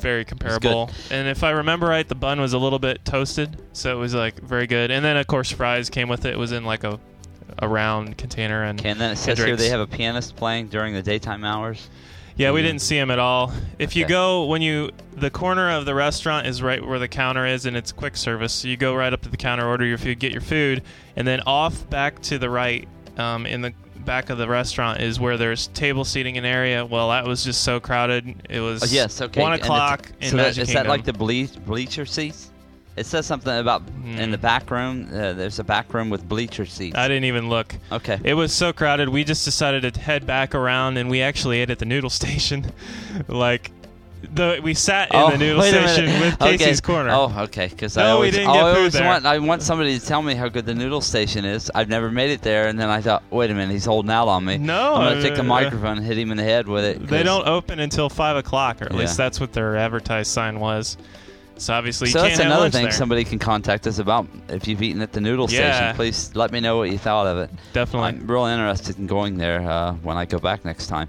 very 0.00 0.24
comparable. 0.24 0.90
And 1.10 1.28
if 1.28 1.44
I 1.44 1.50
remember 1.50 1.86
right, 1.86 2.08
the 2.08 2.14
bun 2.14 2.40
was 2.40 2.52
a 2.52 2.58
little 2.58 2.78
bit 2.78 3.04
toasted, 3.04 3.60
so 3.72 3.94
it 3.96 4.00
was 4.00 4.14
like 4.14 4.40
very 4.40 4.66
good. 4.66 4.90
And 4.90 5.04
then 5.04 5.16
of 5.16 5.26
course 5.26 5.50
fries 5.50 5.90
came 5.90 6.08
with 6.08 6.24
it. 6.24 6.32
It 6.32 6.38
was 6.38 6.52
in 6.52 6.64
like 6.64 6.84
a 6.84 6.98
a 7.58 7.68
round 7.68 8.16
container 8.16 8.64
and 8.64 8.80
Okay, 8.80 8.90
and 8.90 9.00
then 9.00 9.12
it 9.12 9.16
says 9.16 9.38
here 9.38 9.56
they 9.56 9.68
have 9.68 9.80
a 9.80 9.86
pianist 9.86 10.36
playing 10.36 10.68
during 10.68 10.94
the 10.94 11.02
daytime 11.02 11.44
hours. 11.44 11.88
Yeah, 12.36 12.52
we 12.52 12.62
didn't 12.62 12.80
see 12.80 12.96
him 12.96 13.10
at 13.10 13.18
all. 13.18 13.52
If 13.78 13.94
you 13.96 14.04
Okay. 14.04 14.10
go 14.12 14.44
when 14.46 14.62
you 14.62 14.90
the 15.14 15.30
corner 15.30 15.70
of 15.70 15.84
the 15.84 15.94
restaurant 15.94 16.46
is 16.46 16.62
right 16.62 16.84
where 16.84 16.98
the 16.98 17.08
counter 17.08 17.44
is, 17.46 17.66
and 17.66 17.76
it's 17.76 17.92
quick 17.92 18.16
service. 18.16 18.52
So 18.52 18.68
you 18.68 18.76
go 18.78 18.94
right 18.94 19.12
up 19.12 19.20
to 19.22 19.28
the 19.28 19.36
counter, 19.36 19.66
order 19.68 19.84
your 19.84 19.98
food, 19.98 20.18
get 20.18 20.32
your 20.32 20.40
food, 20.40 20.82
and 21.16 21.28
then 21.28 21.40
off 21.46 21.88
back 21.90 22.20
to 22.22 22.38
the 22.38 22.48
right, 22.48 22.88
um, 23.18 23.44
in 23.44 23.60
the 23.60 23.74
back 23.98 24.30
of 24.30 24.38
the 24.38 24.48
restaurant 24.48 25.02
is 25.02 25.20
where 25.20 25.36
there's 25.36 25.66
table 25.68 26.04
seating 26.06 26.38
and 26.38 26.46
area. 26.46 26.86
Well, 26.86 27.10
that 27.10 27.26
was 27.26 27.44
just 27.44 27.62
so 27.62 27.80
crowded. 27.80 28.34
It 28.48 28.60
was 28.60 28.82
Oh, 28.82 28.86
yes, 28.90 29.20
okay. 29.20 29.42
one 29.42 29.52
and 29.52 29.60
it's- 29.60 29.66
o'clock 29.68 30.10
in 30.22 30.30
so 30.30 30.36
that, 30.38 30.42
Magic 30.44 30.62
is 30.62 30.68
Kingdom. 30.68 30.84
that 30.84 30.88
like 30.88 31.04
the 31.04 31.12
ble- 31.12 31.60
bleacher 31.66 32.06
seats? 32.06 32.49
It 33.00 33.06
says 33.06 33.24
something 33.26 33.56
about 33.58 33.82
in 34.04 34.24
Hmm. 34.26 34.30
the 34.30 34.38
back 34.38 34.70
room. 34.70 35.08
Uh, 35.10 35.32
there's 35.32 35.58
a 35.58 35.64
back 35.64 35.92
room 35.94 36.10
with 36.10 36.28
bleacher 36.28 36.66
seats. 36.66 36.96
I 36.96 37.08
didn't 37.08 37.24
even 37.24 37.48
look. 37.48 37.74
okay. 37.90 38.18
It 38.22 38.34
was 38.34 38.52
so 38.52 38.72
crowded. 38.72 39.08
We 39.08 39.24
just 39.24 39.44
decided 39.44 39.94
to 39.94 40.00
head 40.00 40.26
back 40.26 40.54
around, 40.54 40.98
and 40.98 41.08
we 41.10 41.22
actually 41.22 41.60
ate 41.60 41.70
at 41.70 41.78
the 41.78 41.86
noodle 41.86 42.10
station. 42.20 42.72
like, 43.26 43.70
the 44.34 44.60
we 44.62 44.74
sat 44.74 45.14
in 45.14 45.16
oh, 45.18 45.30
the 45.30 45.38
noodle 45.38 45.62
station 45.62 46.04
with 46.20 46.38
Casey's 46.40 46.78
okay. 46.82 46.92
Corner. 46.92 47.08
Oh, 47.10 47.34
okay. 47.44 47.68
Because 47.68 47.96
I 47.96 48.02
No, 48.02 48.06
we 48.08 48.12
always, 48.16 48.34
didn't 48.34 48.50
I 48.50 48.58
always 48.60 48.92
there. 48.92 49.06
want 49.06 49.24
I 49.24 49.38
want 49.38 49.62
somebody 49.62 49.98
to 49.98 50.04
tell 50.04 50.20
me 50.20 50.34
how 50.34 50.48
good 50.48 50.66
the 50.66 50.74
noodle 50.74 51.00
station 51.00 51.46
is. 51.46 51.70
I've 51.74 51.88
never 51.88 52.10
made 52.10 52.30
it 52.30 52.42
there, 52.42 52.68
and 52.68 52.78
then 52.78 52.90
I 52.90 53.00
thought, 53.00 53.22
wait 53.30 53.50
a 53.50 53.54
minute, 53.54 53.72
he's 53.72 53.86
holding 53.86 54.10
out 54.10 54.28
on 54.28 54.44
me. 54.44 54.58
No, 54.58 54.94
I'm 54.96 55.08
gonna 55.12 55.22
take 55.22 55.36
the 55.36 55.40
uh, 55.40 55.44
microphone 55.44 55.96
and 55.96 56.06
hit 56.06 56.18
him 56.18 56.30
in 56.32 56.36
the 56.36 56.42
head 56.44 56.68
with 56.68 56.84
it. 56.84 57.06
They 57.06 57.22
don't 57.22 57.46
open 57.48 57.80
until 57.80 58.10
five 58.10 58.36
o'clock, 58.36 58.82
or 58.82 58.86
at 58.86 58.92
Yeah. 58.92 58.98
least 58.98 59.16
that's 59.16 59.40
what 59.40 59.54
their 59.54 59.74
advertised 59.78 60.30
sign 60.30 60.60
was. 60.60 60.98
So 61.60 61.74
obviously, 61.74 62.08
you 62.08 62.12
So 62.12 62.20
can't 62.22 62.30
that's 62.36 62.40
another 62.40 62.70
thing 62.70 62.84
there. 62.84 62.92
somebody 62.92 63.22
can 63.22 63.38
contact 63.38 63.86
us 63.86 63.98
about 63.98 64.26
if 64.48 64.66
you've 64.66 64.80
eaten 64.82 65.02
at 65.02 65.12
the 65.12 65.20
noodle 65.20 65.46
Yeah. 65.50 65.72
station. 65.72 65.94
Please 65.96 66.30
let 66.34 66.52
me 66.52 66.60
know 66.60 66.78
what 66.78 66.90
you 66.90 66.96
thought 66.96 67.26
of 67.26 67.36
it. 67.36 67.50
Definitely. 67.74 68.08
I'm 68.08 68.26
real 68.26 68.46
interested 68.46 68.98
in 68.98 69.06
going 69.06 69.36
there 69.36 69.60
uh, 69.60 69.92
when 70.02 70.16
I 70.16 70.24
go 70.24 70.38
back 70.38 70.64
next 70.64 70.86
time. 70.86 71.08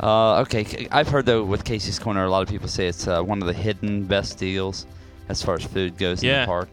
Uh, 0.00 0.40
okay, 0.40 0.88
I've 0.90 1.08
heard 1.08 1.26
though 1.26 1.44
with 1.44 1.64
Casey's 1.64 1.98
Corner, 1.98 2.24
a 2.24 2.30
lot 2.30 2.42
of 2.42 2.48
people 2.48 2.68
say 2.68 2.86
it's 2.88 3.06
uh, 3.06 3.22
one 3.22 3.40
of 3.42 3.46
the 3.46 3.52
hidden 3.52 4.04
best 4.04 4.38
deals 4.38 4.86
as 5.28 5.42
far 5.42 5.56
as 5.56 5.64
food 5.64 5.98
goes 5.98 6.22
in 6.22 6.40
the 6.40 6.46
park. 6.46 6.68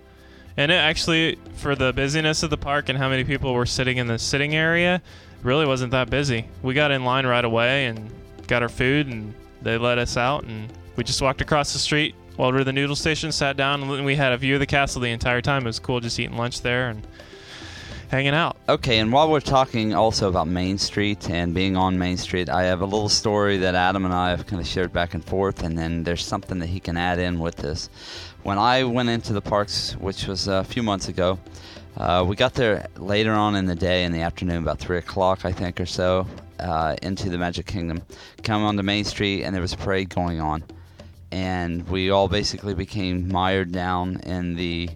And 0.56 0.72
it 0.72 0.76
actually, 0.76 1.38
for 1.56 1.76
the 1.76 1.92
busyness 1.94 2.42
of 2.44 2.52
the 2.52 2.58
park 2.58 2.88
and 2.88 2.98
how 2.98 3.10
many 3.10 3.24
people 3.26 3.54
were 3.54 3.66
sitting 3.66 3.98
in 3.98 4.08
the 4.08 4.18
sitting 4.20 4.56
area, 4.56 5.02
really 5.42 5.66
wasn't 5.66 5.92
that 5.92 6.10
busy. 6.10 6.48
We 6.62 6.74
got 6.74 6.92
in 6.92 7.04
line 7.04 7.26
right 7.26 7.44
away 7.44 7.88
and 7.88 8.10
got 8.48 8.62
our 8.62 8.70
food, 8.70 9.08
and 9.08 9.34
they 9.62 9.78
let 9.78 9.98
us 9.98 10.16
out, 10.16 10.44
and 10.46 10.72
we 10.96 11.04
just 11.04 11.22
walked 11.22 11.42
across 11.42 11.74
the 11.74 11.80
street 11.80 12.14
while 12.36 12.50
we 12.50 12.56
were 12.56 12.60
at 12.62 12.66
the 12.66 12.74
noodle 12.74 12.96
station, 12.96 13.32
sat 13.32 13.58
down, 13.58 13.84
and 13.84 14.06
we 14.06 14.16
had 14.16 14.34
a 14.34 14.38
view 14.38 14.56
of 14.56 14.60
the 14.60 14.66
castle 14.66 15.02
the 15.02 15.10
entire 15.10 15.42
time. 15.42 15.64
It 15.64 15.68
was 15.68 15.80
cool 15.80 16.00
just 16.00 16.20
eating 16.20 16.38
lunch 16.38 16.62
there 16.62 16.90
and 16.90 17.06
hanging 18.10 18.34
out. 18.34 18.58
Okay, 18.70 19.00
and 19.00 19.12
while 19.12 19.30
we're 19.30 19.40
talking 19.40 19.94
also 19.94 20.30
about 20.30 20.48
Main 20.48 20.78
Street 20.78 21.30
and 21.30 21.54
being 21.54 21.76
on 21.76 21.98
Main 21.98 22.18
Street, 22.18 22.50
I 22.50 22.64
have 22.64 22.82
a 22.82 22.86
little 22.86 23.10
story 23.10 23.58
that 23.58 23.76
Adam 23.76 24.06
and 24.06 24.14
I 24.14 24.30
have 24.30 24.46
kind 24.46 24.62
of 24.62 24.68
shared 24.68 24.94
back 24.94 25.14
and 25.14 25.26
forth, 25.26 25.64
and 25.64 25.78
then 25.78 26.04
there's 26.04 26.24
something 26.24 26.60
that 26.60 26.68
he 26.68 26.80
can 26.80 26.98
add 26.98 27.20
in 27.20 27.40
with 27.40 27.56
this. 27.56 27.90
When 28.44 28.58
I 28.58 28.84
went 28.84 29.10
into 29.10 29.34
the 29.34 29.42
parks, 29.42 29.94
which 29.94 30.28
was 30.28 30.48
a 30.48 30.64
few 30.64 30.84
months 30.84 31.08
ago, 31.08 31.40
uh, 31.98 32.26
we 32.28 32.36
got 32.36 32.54
there 32.54 32.88
later 32.98 33.32
on 33.32 33.56
in 33.56 33.66
the 33.66 33.76
day, 33.76 34.04
in 34.04 34.12
the 34.12 34.22
afternoon, 34.22 34.58
about 34.58 34.80
3 34.80 34.98
o'clock, 34.98 35.46
I 35.46 35.52
think, 35.52 35.80
or 35.80 35.86
so, 35.86 36.28
uh, 36.60 36.96
into 37.02 37.30
the 37.30 37.38
Magic 37.38 37.66
Kingdom. 37.66 38.02
Come 38.44 38.64
onto 38.64 38.84
Main 38.84 39.06
Street, 39.06 39.44
and 39.44 39.56
there 39.56 39.62
was 39.62 39.74
a 39.74 39.78
parade 39.78 40.10
going 40.10 40.40
on. 40.42 40.64
And 41.34 41.90
we 41.90 42.12
all 42.12 42.28
basically 42.28 42.76
became 42.76 43.28
mired 43.28 43.72
down 43.72 44.18
in 44.18 44.56
the 44.56 44.88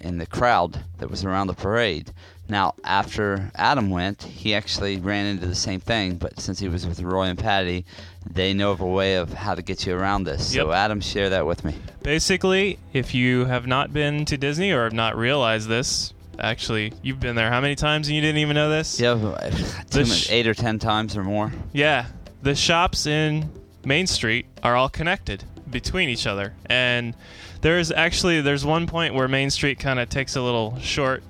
in 0.00 0.18
the 0.18 0.26
crowd 0.26 0.84
that 0.98 1.10
was 1.10 1.24
around 1.24 1.48
the 1.48 1.54
parade. 1.54 2.12
Now, 2.48 2.74
after 2.84 3.50
Adam 3.56 3.90
went, 3.90 4.22
he 4.22 4.54
actually 4.54 4.98
ran 4.98 5.26
into 5.26 5.46
the 5.46 5.56
same 5.56 5.80
thing, 5.80 6.18
but 6.18 6.38
since 6.38 6.60
he 6.60 6.68
was 6.68 6.86
with 6.86 7.00
Roy 7.00 7.24
and 7.24 7.38
Patty, 7.38 7.84
they 8.30 8.54
know 8.54 8.70
of 8.70 8.80
a 8.80 8.86
way 8.86 9.16
of 9.16 9.32
how 9.32 9.56
to 9.56 9.62
get 9.62 9.84
you 9.84 9.96
around 9.96 10.22
this. 10.22 10.52
So, 10.52 10.70
Adam, 10.70 11.00
share 11.00 11.30
that 11.30 11.46
with 11.46 11.64
me. 11.64 11.74
Basically, 12.04 12.78
if 12.92 13.12
you 13.12 13.46
have 13.46 13.66
not 13.66 13.92
been 13.92 14.24
to 14.26 14.36
Disney 14.36 14.70
or 14.70 14.84
have 14.84 14.92
not 14.92 15.16
realized 15.16 15.68
this, 15.68 16.14
actually, 16.38 16.92
you've 17.02 17.18
been 17.18 17.34
there 17.34 17.50
how 17.50 17.60
many 17.60 17.74
times 17.74 18.06
and 18.06 18.14
you 18.14 18.20
didn't 18.22 18.38
even 18.38 18.54
know 18.54 18.70
this? 18.70 19.00
Yeah, 19.00 19.36
sh- 20.04 20.30
eight 20.30 20.46
or 20.46 20.54
ten 20.54 20.78
times 20.78 21.16
or 21.16 21.24
more. 21.24 21.52
Yeah, 21.72 22.06
the 22.40 22.54
shops 22.54 23.06
in 23.06 23.50
Main 23.84 24.06
Street 24.06 24.46
are 24.62 24.76
all 24.76 24.88
connected 24.88 25.42
between 25.72 26.08
each 26.08 26.26
other, 26.26 26.54
and 26.66 27.16
there's 27.62 27.90
actually 27.90 28.40
there's 28.40 28.64
one 28.64 28.86
point 28.86 29.14
where 29.14 29.26
Main 29.26 29.50
Street 29.50 29.78
kind 29.78 29.98
of 29.98 30.08
takes 30.08 30.36
a 30.36 30.42
little 30.42 30.78
short 30.78 31.24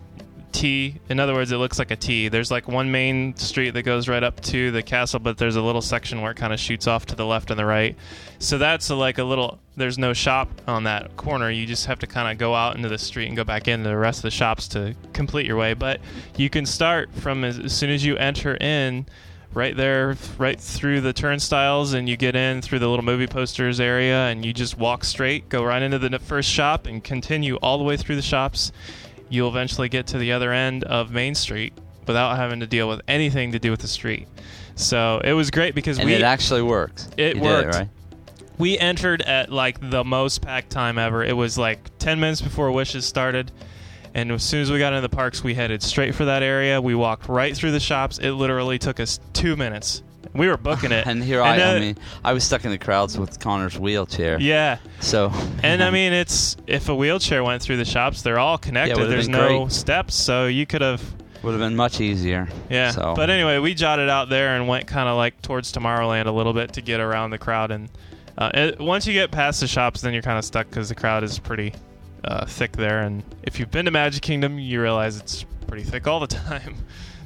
T. 0.53 1.01
In 1.09 1.19
other 1.19 1.35
words, 1.35 1.51
it 1.51 1.57
looks 1.57 1.79
like 1.79 1.91
a 1.91 1.97
T. 1.97 2.29
There's 2.29 2.51
like 2.51 2.69
one 2.69 2.91
main 2.91 3.35
street 3.37 3.71
that 3.71 3.83
goes 3.83 4.09
right 4.09 4.23
up 4.23 4.41
to 4.43 4.71
the 4.71 4.83
castle, 4.83 5.19
but 5.19 5.39
there's 5.39 5.57
a 5.57 5.63
little 5.63 5.83
section 5.83 6.21
where 6.21 6.31
it 6.31 6.37
kind 6.37 6.53
of 6.53 6.61
shoots 6.61 6.87
off 6.87 7.07
to 7.07 7.17
the 7.17 7.27
left 7.27 7.51
and 7.51 7.59
the 7.59 7.65
right. 7.65 7.97
So 8.39 8.59
that's 8.59 8.91
a, 8.91 8.95
like 8.95 9.19
a 9.19 9.25
little. 9.25 9.59
There's 9.77 9.99
no 9.99 10.13
shop 10.13 10.49
on 10.69 10.85
that 10.85 11.17
corner. 11.17 11.51
You 11.51 11.67
just 11.67 11.87
have 11.87 11.99
to 12.01 12.07
kind 12.07 12.31
of 12.31 12.39
go 12.39 12.55
out 12.55 12.77
into 12.77 12.89
the 12.89 12.99
street 12.99 13.27
and 13.27 13.37
go 13.37 13.45
back 13.45 13.67
into 13.67 13.89
the 13.89 13.97
rest 13.97 14.19
of 14.19 14.23
the 14.23 14.31
shops 14.31 14.69
to 14.69 14.95
complete 15.13 15.47
your 15.47 15.57
way. 15.57 15.75
But 15.75 16.01
you 16.37 16.51
can 16.51 16.67
start 16.67 17.13
from 17.15 17.45
as, 17.45 17.59
as 17.59 17.73
soon 17.73 17.91
as 17.91 18.05
you 18.05 18.17
enter 18.19 18.57
in 18.57 19.07
right 19.55 19.77
there, 19.77 20.17
right 20.39 20.61
through 20.61 21.01
the 21.01 21.13
turnstiles, 21.13 21.93
and 21.93 22.09
you 22.09 22.17
get 22.17 22.35
in 22.37 22.63
through 22.63 22.79
the 22.79 22.89
little 22.89 23.05
movie 23.05 23.27
posters 23.27 23.81
area, 23.81 24.27
and 24.29 24.45
you 24.45 24.53
just 24.53 24.79
walk 24.79 25.05
straight, 25.05 25.49
go 25.49 25.65
right 25.65 25.83
into 25.83 25.99
the 25.99 26.19
first 26.19 26.49
shop, 26.49 26.87
and 26.87 27.03
continue 27.03 27.57
all 27.57 27.79
the 27.79 27.85
way 27.85 27.97
through 27.97 28.17
the 28.17 28.23
shops. 28.23 28.73
You'll 29.29 29.49
eventually 29.49 29.89
get 29.89 30.07
to 30.09 30.19
the 30.19 30.33
other 30.33 30.53
end 30.53 30.85
of 30.85 31.11
Main 31.11 31.35
Street 31.35 31.73
without 32.07 32.37
having 32.37 32.61
to 32.61 32.67
deal 32.67 32.89
with 32.89 33.01
anything 33.09 33.53
to 33.53 33.59
do 33.59 33.71
with 33.71 33.81
the 33.81 33.89
street. 33.89 34.29
So 34.75 35.21
it 35.25 35.33
was 35.33 35.51
great 35.51 35.75
because 35.75 35.99
And 35.99 36.07
we 36.07 36.15
it 36.15 36.23
actually 36.23 36.63
works. 36.63 37.09
It 37.17 37.37
You 37.37 37.43
worked. 37.43 37.75
It, 37.75 37.79
right? 37.79 37.89
we 38.59 38.79
entered 38.79 39.23
at 39.23 39.51
like 39.51 39.91
the 39.91 40.05
most 40.05 40.43
packed 40.43 40.71
time 40.71 40.99
ever. 40.99 41.25
It 41.25 41.37
was 41.37 41.59
like 41.59 41.91
10 41.99 42.21
minutes 42.21 42.41
before 42.41 42.71
Wishes 42.71 43.05
started. 43.05 43.51
And 44.15 44.31
as 44.31 44.43
soon 44.43 44.61
as 44.63 44.71
we 44.71 44.79
got 44.79 44.93
into 44.93 45.01
the 45.01 45.15
parks, 45.15 45.43
we 45.43 45.55
headed 45.55 45.83
straight 45.83 46.15
for 46.15 46.27
that 46.27 46.43
area. 46.43 46.81
We 46.81 46.95
walked 46.95 47.29
right 47.29 47.57
through 47.57 47.73
the 47.73 47.81
shops. 47.81 48.19
It 48.19 48.33
literally 48.33 48.79
took 48.79 49.01
us 49.01 49.19
two 49.33 49.57
minutes. 49.57 50.03
We 50.35 50.49
were 50.49 50.57
booking 50.57 50.93
it. 50.93 51.07
And 51.13 51.23
here 51.23 51.43
I, 51.43 51.57
I 51.61 51.79
mean, 51.81 51.99
I 52.25 52.33
was 52.33 52.45
stuck 52.45 52.65
in 52.65 52.71
the 52.71 52.79
crowds 52.79 53.19
with 53.19 53.39
Connor's 53.41 53.79
wheelchair. 53.79 54.39
yeah. 54.41 54.79
So. 55.01 55.31
And 55.63 55.83
I 55.83 55.91
mean, 55.99 56.13
it's 56.13 56.57
if 56.67 56.89
a 56.89 56.95
wheelchair 56.95 57.43
went 57.45 57.63
through 57.63 57.77
the 57.79 57.85
shops, 57.85 58.23
they're 58.23 58.39
all 58.39 58.59
connected. 58.59 58.97
would've 58.97 59.11
There's 59.11 59.29
no 59.29 59.65
great. 59.65 59.73
steps, 59.73 60.15
so 60.15 60.47
you 60.47 60.67
could 60.67 60.81
have 60.83 61.03
would 61.43 61.53
have 61.53 61.61
been 61.61 61.75
much 61.77 62.01
easier. 62.01 62.49
Yeah. 62.71 62.91
So. 62.93 63.15
But 63.17 63.29
anyway, 63.31 63.59
we 63.59 63.75
jotted 63.75 64.09
out 64.09 64.29
there 64.29 64.55
and 64.57 64.69
went 64.69 64.87
kind 64.87 65.09
of 65.09 65.17
like 65.17 65.43
towards 65.43 65.73
Tomorrowland 65.73 66.27
a 66.27 66.31
little 66.31 66.53
bit 66.53 66.75
to 66.75 66.83
get 66.83 67.01
around 67.01 67.31
the 67.31 67.39
crowd. 67.39 67.71
And 67.73 67.89
uh, 68.39 68.51
it, 68.55 68.79
once 68.81 69.07
you 69.07 69.13
get 69.13 69.33
past 69.33 69.61
the 69.61 69.67
shops, 69.67 70.01
then 70.03 70.13
you're 70.13 70.23
kind 70.23 70.39
of 70.39 70.45
stuck 70.45 70.69
because 70.69 70.89
the 70.89 70.95
crowd 70.95 71.25
is 71.25 71.39
pretty 71.41 71.75
uh, 72.25 72.47
thick 72.47 72.73
there. 72.73 73.03
And 73.03 73.23
if 73.43 73.59
you've 73.59 73.71
been 73.71 73.85
to 73.87 73.91
Magic 73.91 74.23
Kingdom, 74.23 74.59
you 74.59 74.81
realize 74.81 75.19
it's 75.19 75.45
pretty 75.67 75.85
thick 75.85 76.07
all 76.07 76.21
the 76.21 76.27
time. 76.51 76.77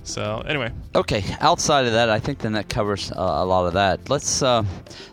So 0.04 0.40
anyway, 0.46 0.70
Okay, 0.94 1.24
outside 1.40 1.84
of 1.86 1.92
that, 1.94 2.08
I 2.10 2.20
think 2.20 2.38
then 2.38 2.52
that 2.52 2.68
covers 2.68 3.10
uh, 3.10 3.16
a 3.16 3.44
lot 3.44 3.66
of 3.66 3.72
that. 3.72 4.08
Let's 4.08 4.40
uh, 4.40 4.62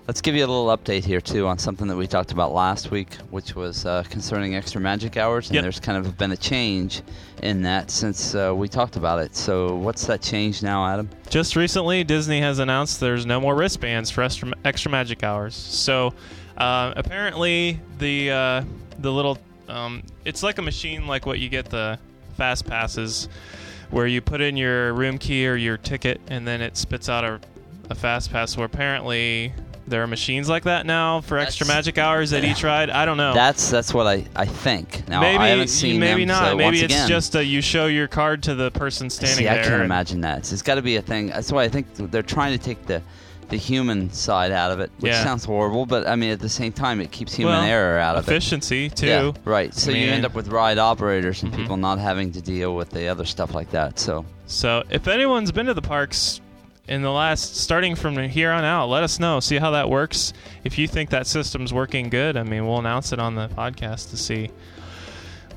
let's 0.08 0.22
give 0.22 0.36
you 0.36 0.46
a 0.46 0.48
little 0.48 0.68
update 0.68 1.04
here 1.04 1.20
too 1.20 1.48
on 1.48 1.58
something 1.58 1.88
that 1.88 1.96
we 1.98 2.06
talked 2.06 2.32
about 2.32 2.54
last 2.54 2.92
week, 2.92 3.16
which 3.32 3.56
was 3.56 3.88
uh, 3.88 4.04
concerning 4.08 4.54
extra 4.56 4.80
magic 4.80 5.18
hours. 5.18 5.48
And 5.48 5.56
Yep. 5.56 5.64
there's 5.64 5.80
kind 5.80 5.98
of 5.98 6.16
been 6.16 6.32
a 6.32 6.38
change 6.38 7.02
in 7.42 7.64
that 7.64 7.90
since 7.90 8.36
uh, 8.36 8.54
we 8.56 8.68
talked 8.68 8.96
about 8.96 9.18
it. 9.18 9.36
So 9.36 9.74
what's 9.78 10.06
that 10.06 10.22
change 10.22 10.62
now, 10.62 10.86
Adam? 10.86 11.10
just 11.28 11.56
recently, 11.56 12.04
Disney 12.04 12.40
has 12.42 12.60
announced 12.60 13.00
there's 13.00 13.26
no 13.26 13.42
more 13.42 13.56
wristbands 13.56 14.12
for 14.12 14.22
extra, 14.22 14.54
extra 14.64 14.92
magic 14.92 15.24
hours. 15.24 15.56
So 15.56 16.14
uh, 16.56 16.94
apparently, 16.96 17.80
the 17.98 18.30
uh, 18.30 18.64
the 19.00 19.12
little 19.12 19.40
um, 19.68 20.04
it's 20.26 20.44
like 20.44 20.58
a 20.58 20.62
machine 20.62 21.08
like 21.08 21.26
what 21.26 21.40
you 21.40 21.50
get 21.50 21.66
the 21.66 22.00
fast 22.38 22.66
passes, 22.66 23.28
where 23.90 24.08
you 24.08 24.22
put 24.22 24.42
in 24.42 24.58
your 24.58 24.94
room 24.94 25.18
key 25.18 25.48
or 25.48 25.56
your 25.56 25.78
ticket, 25.78 26.20
and 26.28 26.48
then 26.48 26.62
it 26.62 26.78
spits 26.78 27.10
out 27.10 27.24
a, 27.24 27.40
a 27.90 27.96
fast 27.96 28.32
pass. 28.32 28.58
Where 28.58 28.66
apparently 28.66 29.54
there 29.88 30.02
are 30.02 30.08
machines 30.08 30.48
like 30.48 30.64
that 30.64 30.86
now 30.86 31.22
for 31.22 31.38
extra 31.38 31.68
magic 31.68 31.98
hours 31.98 32.32
at 32.34 32.44
each 32.44 32.64
ride. 32.64 32.90
I 32.90 33.06
don't 33.06 33.18
know. 33.18 33.34
That's 33.34 33.70
that's 33.70 33.94
what 33.94 34.08
I, 34.08 34.26
I 34.36 34.46
think. 34.46 35.08
Now 35.08 35.22
maybe 35.22 35.38
I 35.40 35.48
haven't 35.50 35.68
seen 35.68 36.00
maybe 36.00 36.22
them, 36.22 36.30
not. 36.30 36.52
so 36.52 36.56
maybe 36.56 36.78
it's 36.78 36.94
again, 36.94 37.08
just 37.08 37.36
a, 37.36 37.44
you 37.44 37.62
show 37.62 37.88
your 37.88 38.08
card 38.08 38.44
to 38.44 38.56
the 38.56 38.72
person 38.72 39.10
standing 39.10 39.38
See, 39.38 39.44
there. 39.44 39.62
I 39.62 39.68
can't 39.68 39.84
imagine 39.84 40.22
that. 40.22 40.52
It's 40.52 40.62
got 40.62 40.76
to 40.76 40.82
be 40.82 40.96
a 40.96 41.02
thing. 41.02 41.28
That's 41.28 41.52
why 41.52 41.64
I 41.64 41.70
think 41.70 41.94
they're 41.96 42.22
trying 42.24 42.58
to 42.58 42.64
take 42.64 42.86
the 42.86 43.02
the 43.50 43.58
human 43.58 44.12
side 44.12 44.52
out 44.52 44.72
of 44.72 44.80
it, 44.80 44.92
which 45.00 45.12
Yeah. 45.12 45.24
sounds 45.24 45.44
horrible, 45.46 45.86
but 45.86 46.08
I 46.08 46.16
mean 46.16 46.32
at 46.32 46.40
the 46.40 46.50
same 46.50 46.72
time 46.72 47.00
it 47.02 47.12
keeps 47.12 47.34
human 47.34 47.56
Well, 47.56 47.64
error 47.64 48.00
out 48.00 48.16
of 48.16 48.28
it. 48.28 48.32
efficiency 48.32 48.90
too. 48.90 49.08
Yeah, 49.08 49.32
right. 49.46 49.74
So 49.74 49.92
you 49.92 49.98
mean- 50.06 50.10
end 50.10 50.26
up 50.26 50.34
with 50.36 50.48
ride 50.48 50.78
operators 50.78 51.44
and 51.44 51.52
Mhm. 51.52 51.58
people 51.58 51.78
not 51.78 52.00
having 52.00 52.32
to 52.34 52.42
deal 52.42 52.76
with 52.76 52.90
the 52.92 53.08
other 53.08 53.26
stuff 53.26 53.54
like 53.54 53.72
that. 53.72 54.00
So 54.00 54.26
So 54.46 54.84
if 54.90 55.08
anyone's 55.08 55.52
been 55.52 55.66
to 55.68 55.74
the 55.74 55.82
parks 55.82 56.40
in 56.88 57.02
the 57.02 57.12
last, 57.12 57.56
starting 57.56 57.96
from 57.96 58.18
here 58.18 58.52
on 58.52 58.64
out, 58.66 58.88
let 58.90 59.04
us 59.04 59.20
know. 59.20 59.40
See 59.40 59.58
how 59.58 59.72
that 59.72 59.90
works. 59.90 60.34
If 60.66 60.78
you 60.78 60.88
think 60.88 61.10
that 61.12 61.26
system's 61.28 61.72
working 61.74 62.10
good, 62.10 62.36
I 62.36 62.44
mean, 62.44 62.68
we'll 62.68 62.80
announce 62.80 63.14
it 63.14 63.20
on 63.20 63.36
the 63.36 63.48
podcast 63.48 64.10
to 64.10 64.18
see 64.18 64.50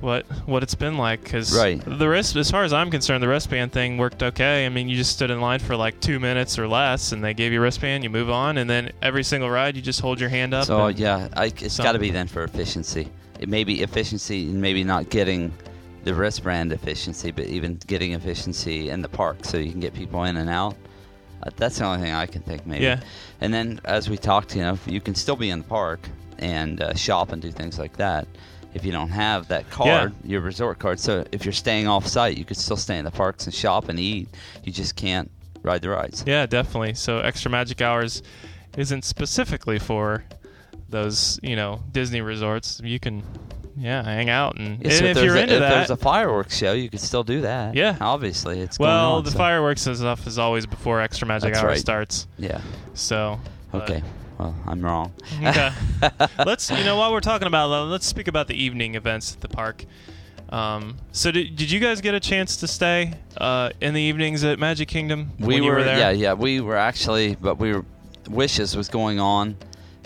what 0.00 0.25
what 0.47 0.62
it's 0.62 0.75
been 0.75 0.97
like. 0.97 1.23
Because 1.23 1.57
Right. 1.57 1.81
the 1.85 2.09
wrist, 2.09 2.37
as 2.37 2.50
far 2.50 2.65
as 2.65 2.73
I'm 2.73 2.91
concerned, 2.91 3.23
the 3.23 3.29
wristband 3.29 3.73
thing 3.73 3.99
worked 3.99 4.23
okay. 4.23 4.67
I 4.67 4.69
mean, 4.69 4.88
you 4.88 4.97
just 4.97 5.12
stood 5.12 5.31
in 5.31 5.41
line 5.41 5.61
for 5.61 5.76
like 5.76 6.00
two 6.00 6.19
minutes 6.21 6.59
or 6.59 6.69
less, 6.69 7.12
and 7.12 7.23
they 7.23 7.35
gave 7.35 7.53
you 7.53 7.59
a 7.59 7.62
wristband. 7.62 8.05
You 8.05 8.11
move 8.11 8.31
on, 8.31 8.59
and 8.59 8.69
then 8.69 8.93
every 9.03 9.23
single 9.25 9.50
ride, 9.50 9.76
you 9.76 9.83
just 9.83 10.00
hold 10.00 10.21
your 10.21 10.31
hand 10.31 10.55
up. 10.55 10.67
so 10.67 10.88
yeah, 10.88 11.29
I, 11.37 11.47
it's 11.47 11.79
got 11.79 11.93
to 11.93 11.99
be 11.99 12.11
then 12.11 12.26
for 12.29 12.45
efficiency. 12.45 13.09
It 13.38 13.49
may 13.49 13.65
be 13.65 13.83
efficiency 13.83 14.45
and 14.45 14.61
maybe 14.61 14.83
not 14.85 15.11
getting 15.11 15.53
the 16.05 16.15
wristband 16.15 16.73
efficiency, 16.73 17.33
but 17.33 17.45
even 17.47 17.79
getting 17.87 18.12
efficiency 18.12 18.91
in 18.91 19.03
the 19.03 19.09
park 19.09 19.45
so 19.45 19.57
you 19.59 19.71
can 19.71 19.81
get 19.81 19.93
people 19.93 20.25
in 20.25 20.37
and 20.37 20.49
out. 20.49 20.75
Uh, 21.43 21.50
that's 21.57 21.79
the 21.79 21.85
only 21.85 22.00
thing 22.00 22.15
I 22.15 22.25
can 22.26 22.41
think 22.43 22.65
maybe. 22.67 22.85
Yeah. 22.85 23.00
And 23.41 23.53
then 23.53 23.81
as 23.85 24.09
we 24.09 24.17
talked, 24.17 24.55
you 24.57 24.62
know, 24.62 24.79
you 24.87 25.00
can 25.00 25.15
still 25.15 25.37
be 25.37 25.50
in 25.50 25.59
the 25.59 25.65
park 25.67 26.00
and 26.38 26.81
uh, 26.81 26.95
shop 26.95 27.33
and 27.33 27.43
do 27.43 27.50
things 27.50 27.79
like 27.79 27.97
that. 27.99 28.26
If 28.76 28.85
you 28.85 28.92
don't 28.92 29.09
have 29.11 29.49
that 29.49 29.68
card, 29.71 30.12
your 30.23 30.40
resort 30.42 30.78
card. 30.78 31.00
So 31.00 31.25
if 31.33 31.45
you're 31.45 31.52
staying 31.52 31.88
off 31.88 32.06
site, 32.06 32.37
you 32.37 32.45
could 32.45 32.56
still 32.59 32.76
stay 32.76 32.99
in 32.99 33.04
the 33.04 33.11
parks 33.11 33.47
and 33.47 33.54
shop 33.54 33.88
and 33.88 33.99
eat. 33.99 34.28
You 34.64 34.71
just 34.73 34.95
can't 34.97 35.30
ride 35.62 35.83
the 35.83 35.88
rides. 35.88 36.23
Yeah, 36.26 36.47
definitely. 36.47 36.95
So 36.95 37.18
extra 37.18 37.50
magic 37.50 37.80
hours 37.80 38.23
isn't 38.76 39.04
specifically 39.04 39.78
for 39.78 40.25
those, 40.88 41.40
you 41.42 41.56
know, 41.56 41.80
Disney 41.90 42.21
resorts. 42.21 42.80
You 42.85 43.00
can, 43.00 43.23
yeah, 43.76 44.02
hang 44.04 44.28
out 44.30 44.59
and, 44.59 44.85
Yeah, 44.85 44.90
so 44.90 44.99
and 44.99 45.06
if 45.09 45.14
there's 45.16 45.26
you're 45.26 45.37
a, 45.37 45.40
into 45.40 45.54
if 45.54 45.61
that. 45.61 45.71
there's 45.71 45.90
a 45.90 45.97
fireworks 45.97 46.56
show, 46.56 46.73
you 46.75 46.88
could 46.90 47.00
still 47.00 47.25
do 47.25 47.40
that. 47.40 47.75
Yeah. 47.75 47.97
obviously 48.00 48.61
it's 48.61 48.78
well, 48.78 49.14
on, 49.16 49.25
the 49.25 49.30
so- 49.30 49.38
fireworks 49.38 49.87
and 49.87 49.97
stuff 49.97 50.26
is 50.26 50.38
always 50.38 50.66
before 50.66 51.00
extra 51.00 51.26
magic 51.26 51.54
That's 51.54 51.62
hour 51.64 51.71
right. 51.71 51.78
starts. 51.78 52.28
Yeah. 52.38 52.61
So 52.95 53.40
Okay. 53.75 54.02
Well, 54.38 54.55
I'm 54.66 54.85
wrong. 54.85 55.12
okay. 55.43 55.71
let's 56.45 56.71
you 56.71 56.85
know 56.85 56.97
while 56.97 57.12
we're 57.12 57.21
talking 57.21 57.49
about 57.49 57.69
let's 57.88 58.07
speak 58.07 58.28
about 58.28 58.49
the 58.49 58.55
evening 58.62 58.95
events 58.95 59.35
at 59.35 59.40
the 59.40 59.49
park. 59.49 59.85
Um, 60.50 60.99
so 61.11 61.31
did, 61.33 61.57
did 61.57 61.71
you 61.71 61.81
guys 61.81 62.00
get 62.00 62.14
a 62.14 62.21
chance 62.21 62.57
to 62.59 62.69
stay 62.69 63.14
uh, 63.38 63.71
in 63.81 63.95
the 63.95 64.00
evenings 64.00 64.45
at 64.45 64.59
Magic 64.59 64.88
Kingdom 64.88 65.33
we 65.40 65.47
when 65.47 65.62
you 65.64 65.71
were 65.73 65.83
there? 65.83 65.99
Yeah, 65.99 66.11
yeah. 66.11 66.33
We 66.35 66.61
were 66.61 66.76
actually, 66.76 67.35
but 67.35 67.59
we 67.59 67.73
were. 67.73 67.85
Wishes 68.28 68.76
was 68.76 68.88
going 68.88 69.21
on. 69.21 69.57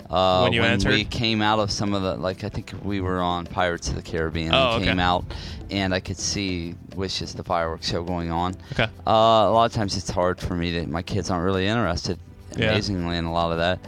Uh, 0.07 0.41
When 0.41 0.53
you 0.53 0.61
entered? 0.61 0.91
we 0.91 1.05
came 1.05 1.41
out 1.41 1.57
of 1.59 1.71
some 1.71 1.93
of 1.95 2.01
the, 2.03 2.15
like 2.17 2.43
I 2.43 2.49
think 2.49 2.73
we 2.83 3.01
were 3.01 3.19
on 3.19 3.45
Pirates 3.47 3.89
of 3.89 3.95
the 3.95 4.01
Caribbean. 4.03 4.53
Oh, 4.53 4.75
and 4.75 4.83
came 4.83 4.93
okay. 4.99 5.01
out, 5.01 5.25
and 5.71 5.93
I 5.93 5.99
could 6.01 6.17
see 6.17 6.75
Wishes, 6.95 7.33
the 7.33 7.43
fireworks 7.43 7.89
show 7.89 8.03
going 8.03 8.29
on. 8.31 8.55
Okay. 8.73 8.83
Uh, 9.07 9.11
a 9.11 9.51
lot 9.51 9.65
of 9.65 9.73
times 9.73 9.95
it's 9.97 10.09
hard 10.09 10.39
for 10.39 10.53
me 10.55 10.71
to. 10.73 10.85
My 10.85 11.01
kids 11.01 11.31
aren't 11.31 11.45
really 11.45 11.65
interested, 11.65 12.19
Yeah. 12.55 12.71
amazingly, 12.71 13.17
in 13.17 13.25
a 13.25 13.31
lot 13.33 13.51
of 13.53 13.57
that. 13.59 13.79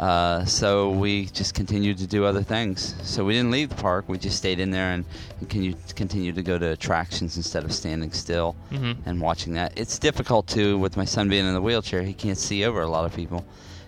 Uh, 0.00 0.42
so 0.46 0.88
we 0.90 1.26
just 1.26 1.54
continued 1.54 1.98
to 1.98 2.06
do 2.06 2.24
other 2.24 2.42
things. 2.42 2.94
So 3.02 3.22
we 3.22 3.34
didn't 3.34 3.50
leave 3.50 3.68
the 3.68 3.74
park. 3.74 4.06
We 4.08 4.16
just 4.16 4.38
stayed 4.38 4.58
in 4.58 4.70
there 4.70 4.92
and, 4.92 5.04
and 5.38 5.48
continue, 5.50 5.74
continued 5.94 6.36
to 6.36 6.42
go 6.42 6.58
to 6.58 6.70
attractions 6.70 7.36
instead 7.36 7.64
of 7.64 7.72
standing 7.72 8.10
still 8.12 8.56
Mhm. 8.72 8.96
and 9.04 9.20
watching 9.20 9.52
that. 9.54 9.74
It's 9.76 9.98
difficult 9.98 10.46
too 10.46 10.78
with 10.78 10.96
my 10.96 11.04
son 11.04 11.28
being 11.28 11.46
in 11.46 11.52
the 11.52 11.60
wheelchair. 11.60 12.02
He 12.02 12.14
can't 12.14 12.38
see 12.38 12.64
over 12.64 12.80
a 12.80 12.88
lot 12.88 13.04
of 13.04 13.14
people. 13.14 13.44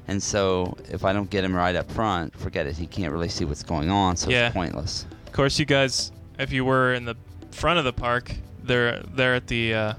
And 0.07 0.23
so 0.23 0.77
if 0.91 1.03
I 1.03 1.15
don't 1.15 1.31
get 1.31 1.45
him 1.45 1.55
right 1.57 1.75
up 1.75 1.91
front, 1.91 2.39
forget 2.39 2.67
it. 2.67 2.77
He 2.77 2.87
can't 2.87 3.11
really 3.11 3.31
see 3.31 3.47
what's 3.47 3.63
going 3.63 3.89
on, 3.89 4.17
so 4.19 4.29
Yeah. 4.29 4.49
it's 4.49 4.53
pointless. 4.55 5.07
Of 5.27 5.33
course, 5.33 5.59
you 5.59 5.65
guys, 5.65 6.13
if 6.39 6.53
you 6.53 6.67
were 6.67 6.93
in 6.93 7.07
the 7.07 7.15
front 7.53 7.79
of 7.79 7.87
the 7.87 7.93
park, 7.95 8.35
they're 8.63 9.03
they're 9.15 9.35
at 9.37 9.47
the 9.47 9.75
uh, 9.75 9.93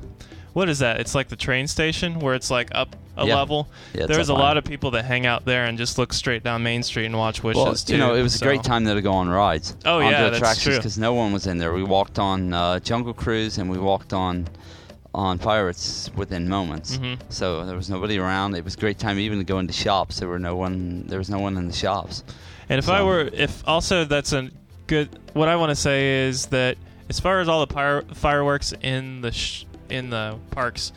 what 0.54 0.70
is 0.70 0.80
that? 0.80 1.00
It's 1.00 1.14
like 1.16 1.28
the 1.30 1.36
train 1.36 1.68
station 1.68 2.20
where 2.20 2.34
it's 2.36 2.50
like 2.52 2.70
up 2.74 2.96
a 3.18 3.26
Yeah. 3.28 3.36
level. 3.36 3.68
Yeah, 3.94 4.08
There's 4.08 4.30
a 4.30 4.34
lot 4.34 4.58
of 4.58 4.64
people 4.64 4.92
that 4.92 5.06
hang 5.06 5.26
out 5.28 5.46
there 5.46 5.66
and 5.66 5.78
just 5.78 5.98
look 6.00 6.14
straight 6.14 6.44
down 6.44 6.64
Main 6.64 6.82
Street 6.82 7.06
and 7.06 7.18
watch 7.18 7.44
Wishes 7.44 7.64
Well, 7.64 7.76
too. 7.76 7.94
you 7.94 8.00
know, 8.00 8.16
it 8.16 8.24
was 8.24 8.36
so- 8.36 8.46
a 8.46 8.50
great 8.50 8.64
time 8.64 8.86
to 8.86 9.02
go 9.02 9.14
on 9.14 9.30
rides. 9.30 9.76
Oh, 9.86 9.98
onto 10.00 10.10
yeah, 10.10 10.24
that's 10.24 10.38
attractions 10.38 10.78
because 10.78 10.98
no 10.98 11.14
one 11.14 11.32
was 11.32 11.46
in 11.46 11.58
there. 11.60 11.74
We 11.74 11.84
walked 11.84 12.18
on 12.18 12.54
uh, 12.54 12.80
Jungle 12.80 13.14
Cruise 13.14 13.58
and 13.60 13.70
we 13.70 13.78
walked 13.78 14.14
on 14.14 14.48
on 15.16 15.38
Pirates 15.38 16.10
within 16.16 16.50
moments. 16.50 16.98
Mhm. 16.98 17.20
So 17.30 17.68
there 17.68 17.76
was 17.76 17.88
nobody 17.88 18.18
around. 18.18 18.56
It 18.56 18.64
was 18.66 18.74
a 18.74 18.78
great 18.80 18.98
time 18.98 19.20
even 19.20 19.38
to 19.38 19.44
go 19.44 19.60
into 19.60 19.72
shops. 19.74 20.20
There 20.20 20.28
were 20.28 20.40
no 20.40 20.56
one. 20.56 21.04
There 21.08 21.20
was 21.20 21.30
no 21.30 21.38
one 21.38 21.56
in 21.56 21.68
the 21.68 21.74
shops. 21.74 22.24
And 22.68 22.80
if 22.80 22.90
I 22.90 23.04
were, 23.04 23.30
if 23.32 23.62
also 23.68 24.06
that's 24.06 24.34
a 24.34 24.50
good, 24.88 25.10
what 25.34 25.50
I 25.50 25.56
want 25.56 25.70
to 25.70 25.76
say 25.76 26.26
is 26.26 26.48
that 26.48 26.78
as 27.10 27.20
far 27.20 27.42
as 27.42 27.48
all 27.48 27.64
the 27.64 27.72
fire, 27.72 28.02
fireworks 28.16 28.74
in 28.82 29.22
the 29.22 29.32
sh- 29.32 29.66
in 29.90 30.10
the 30.10 30.38
parks, 30.52 30.92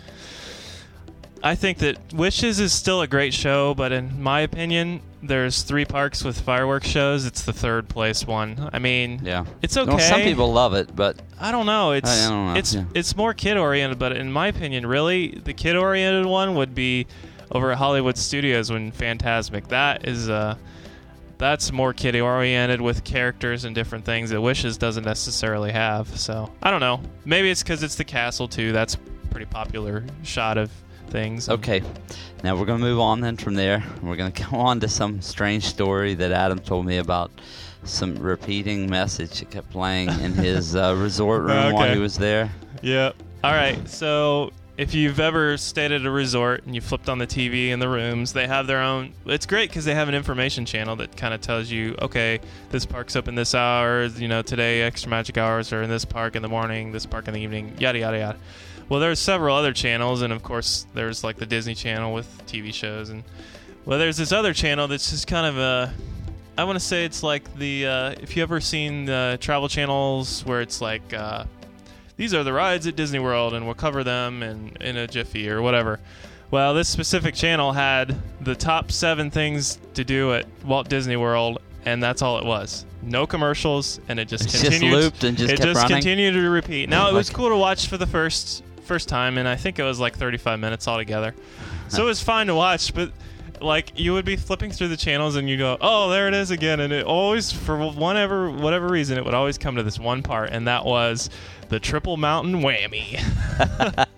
I 1.42 1.54
think 1.54 1.78
that 1.78 2.12
Wishes 2.12 2.60
is 2.60 2.72
still 2.72 3.02
a 3.02 3.06
great 3.06 3.34
show, 3.34 3.74
but 3.74 3.92
in 3.92 4.22
my 4.22 4.40
opinion, 4.40 5.00
there's 5.22 5.62
three 5.62 5.84
parks 5.84 6.24
with 6.24 6.40
fireworks 6.40 6.88
shows. 6.88 7.26
It's 7.26 7.42
the 7.42 7.52
third 7.52 7.88
place 7.88 8.26
one. 8.26 8.70
I 8.72 8.78
mean, 8.78 9.20
Yeah. 9.22 9.44
it's 9.62 9.76
okay. 9.76 9.88
Well, 9.90 9.98
some 9.98 10.22
people 10.22 10.52
love 10.52 10.74
it, 10.74 10.94
but 10.94 11.20
I 11.38 11.50
don't 11.52 11.66
know. 11.66 11.92
It's 11.92 12.10
I 12.10 12.28
don't 12.28 12.46
know, 12.54 12.58
it's 12.58 12.74
yeah. 12.74 12.84
it's 12.94 13.16
more 13.16 13.34
kid 13.34 13.56
oriented, 13.56 13.98
but 13.98 14.12
in 14.16 14.32
my 14.32 14.48
opinion, 14.48 14.86
really, 14.86 15.28
the 15.44 15.52
kid 15.52 15.76
oriented 15.76 16.26
one 16.26 16.54
would 16.54 16.74
be 16.74 17.06
over 17.50 17.72
at 17.72 17.78
Hollywood 17.78 18.16
Studios 18.16 18.70
when 18.72 18.90
Fantasmic. 18.92 19.68
That 19.68 20.06
is 20.08 20.28
uh 20.28 20.56
that's 21.38 21.72
more 21.72 21.92
kid 21.92 22.16
oriented 22.16 22.80
with 22.80 23.04
characters 23.04 23.64
and 23.64 23.74
different 23.74 24.04
things 24.04 24.30
that 24.30 24.40
Wishes 24.40 24.78
doesn't 24.78 25.04
necessarily 25.04 25.72
have. 25.72 26.18
So 26.18 26.50
I 26.62 26.70
don't 26.70 26.80
know. 26.80 27.00
Maybe 27.24 27.50
it's 27.50 27.62
because 27.62 27.82
it's 27.82 27.96
the 27.96 28.04
castle 28.04 28.48
too. 28.48 28.72
That's 28.72 28.94
a 28.94 28.98
pretty 29.30 29.46
popular 29.46 30.04
shot 30.22 30.58
of 30.58 30.70
things. 31.08 31.48
Okay, 31.48 31.82
now 32.42 32.56
we're 32.56 32.64
going 32.64 32.80
to 32.80 32.84
move 32.84 33.00
on 33.00 33.20
then 33.20 33.36
from 33.36 33.54
there. 33.54 33.84
We're 34.02 34.16
going 34.16 34.32
to 34.32 34.42
go 34.44 34.56
on 34.56 34.80
to 34.80 34.88
some 34.88 35.20
strange 35.20 35.64
story 35.64 36.14
that 36.14 36.32
Adam 36.32 36.58
told 36.58 36.86
me 36.86 36.98
about 36.98 37.30
some 37.84 38.16
repeating 38.16 38.90
message 38.90 39.38
that 39.40 39.50
kept 39.50 39.70
playing 39.70 40.08
in 40.20 40.32
his 40.32 40.74
uh, 40.74 40.94
resort 40.98 41.42
room 41.42 41.74
while 41.74 41.92
he 41.92 42.00
was 42.00 42.16
there. 42.16 42.50
Yep. 42.82 43.16
All 43.44 43.52
right. 43.52 43.88
So 43.88 44.50
if 44.78 44.92
you've 44.94 45.20
ever 45.20 45.56
stayed 45.56 45.90
at 45.90 46.04
a 46.04 46.10
resort 46.10 46.64
and 46.66 46.74
you 46.74 46.80
flipped 46.80 47.08
on 47.08 47.18
the 47.18 47.26
TV 47.26 47.68
in 47.68 47.78
the 47.78 47.88
rooms, 47.88 48.34
they 48.34 48.46
have 48.46 48.66
their 48.66 48.80
own. 48.80 49.12
It's 49.24 49.46
great 49.46 49.70
because 49.70 49.86
they 49.86 49.94
have 49.94 50.08
an 50.08 50.14
information 50.14 50.66
channel 50.66 50.96
that 50.96 51.16
kind 51.16 51.32
of 51.32 51.40
tells 51.40 51.70
you, 51.70 51.96
okay, 52.02 52.40
this 52.70 52.84
park's 52.84 53.16
open 53.16 53.34
this 53.34 53.54
hour. 53.54 54.04
You 54.04 54.28
know, 54.28 54.42
today 54.42 54.82
extra 54.82 55.08
magic 55.08 55.38
hours 55.38 55.72
are 55.72 55.82
in 55.82 55.88
this 55.88 56.04
park 56.04 56.36
in 56.36 56.42
the 56.42 56.48
morning, 56.48 56.92
this 56.92 57.06
park 57.06 57.26
in 57.26 57.34
the 57.34 57.40
evening, 57.40 57.74
yada 57.78 57.98
yada 57.98 58.18
yada. 58.18 58.38
Well, 58.88 59.00
there's 59.00 59.18
several 59.18 59.56
other 59.56 59.72
channels, 59.72 60.22
and 60.22 60.32
of 60.32 60.42
course, 60.42 60.86
there's 60.94 61.24
like 61.24 61.36
the 61.36 61.46
Disney 61.46 61.74
Channel 61.74 62.12
with 62.12 62.28
TV 62.46 62.72
shows, 62.72 63.08
and 63.08 63.24
well, 63.84 63.98
there's 63.98 64.16
this 64.16 64.30
other 64.30 64.52
channel 64.52 64.88
that's 64.88 65.10
just 65.10 65.26
kind 65.26 65.46
of 65.46 65.58
a. 65.58 65.94
I 66.58 66.64
want 66.64 66.76
to 66.76 66.84
say 66.84 67.04
it's 67.04 67.22
like 67.22 67.52
the 67.56 67.86
uh, 67.86 68.10
if 68.20 68.36
you 68.36 68.42
ever 68.42 68.60
seen 68.60 69.06
the 69.06 69.38
travel 69.40 69.68
channels 69.68 70.44
where 70.44 70.60
it's 70.60 70.80
like 70.80 71.12
uh, 71.12 71.44
these 72.16 72.32
are 72.34 72.42
the 72.44 72.52
rides 72.52 72.86
at 72.86 72.96
Disney 72.96 73.18
World 73.18 73.54
and 73.54 73.64
we'll 73.66 73.74
cover 73.74 74.02
them 74.04 74.42
in 74.42 74.76
in 74.80 74.96
a 74.96 75.06
jiffy 75.06 75.48
or 75.50 75.62
whatever. 75.62 76.00
Well, 76.50 76.74
this 76.74 76.88
specific 76.88 77.34
channel 77.34 77.72
had 77.72 78.16
the 78.40 78.54
top 78.54 78.92
seven 78.92 79.30
things 79.30 79.78
to 79.94 80.04
do 80.04 80.32
at 80.32 80.46
Walt 80.64 80.88
Disney 80.88 81.16
World, 81.16 81.58
and 81.84 82.00
that's 82.00 82.22
all 82.22 82.38
it 82.38 82.44
was. 82.44 82.86
No 83.02 83.26
commercials, 83.26 83.98
and 84.08 84.20
it 84.20 84.28
just 84.28 84.44
It's 84.44 84.52
just 84.52 84.64
continued. 84.66 84.92
looped 84.94 85.24
and 85.24 85.36
just 85.36 85.52
it 85.54 85.60
just 85.60 85.76
running? 85.82 85.96
continued 85.96 86.32
to 86.34 86.48
repeat. 86.48 86.88
Now 86.88 87.10
it 87.10 87.14
was 87.14 87.30
cool 87.30 87.48
to 87.48 87.56
watch 87.56 87.88
for 87.88 87.96
the 87.96 88.06
first 88.06 88.62
first 88.82 89.08
time, 89.08 89.38
and 89.38 89.48
I 89.48 89.56
think 89.56 89.80
it 89.80 89.82
was 89.82 89.98
like 89.98 90.16
35 90.16 90.60
minutes 90.60 90.86
altogether. 90.86 91.34
So 91.88 92.04
it 92.04 92.06
was 92.06 92.22
fine 92.22 92.46
to 92.46 92.54
watch, 92.54 92.94
but 92.94 93.10
like 93.60 93.98
you 93.98 94.12
would 94.12 94.24
be 94.24 94.36
flipping 94.36 94.70
through 94.70 94.88
the 94.88 94.96
channels 94.96 95.36
and 95.36 95.48
you 95.48 95.56
go, 95.56 95.76
"Oh, 95.80 96.10
there 96.10 96.28
it 96.28 96.34
is 96.34 96.50
again," 96.50 96.80
and 96.80 96.92
it 96.92 97.04
always, 97.04 97.52
for 97.52 97.76
whatever 97.78 98.50
whatever 98.50 98.88
reason, 98.88 99.18
it 99.18 99.24
would 99.24 99.34
always 99.34 99.58
come 99.58 99.76
to 99.76 99.82
this 99.82 99.98
one 99.98 100.22
part, 100.22 100.50
and 100.50 100.66
that 100.66 100.84
was 100.84 101.30
the 101.68 101.80
Triple 101.80 102.16
Mountain 102.16 102.62
Whammy. 102.62 103.20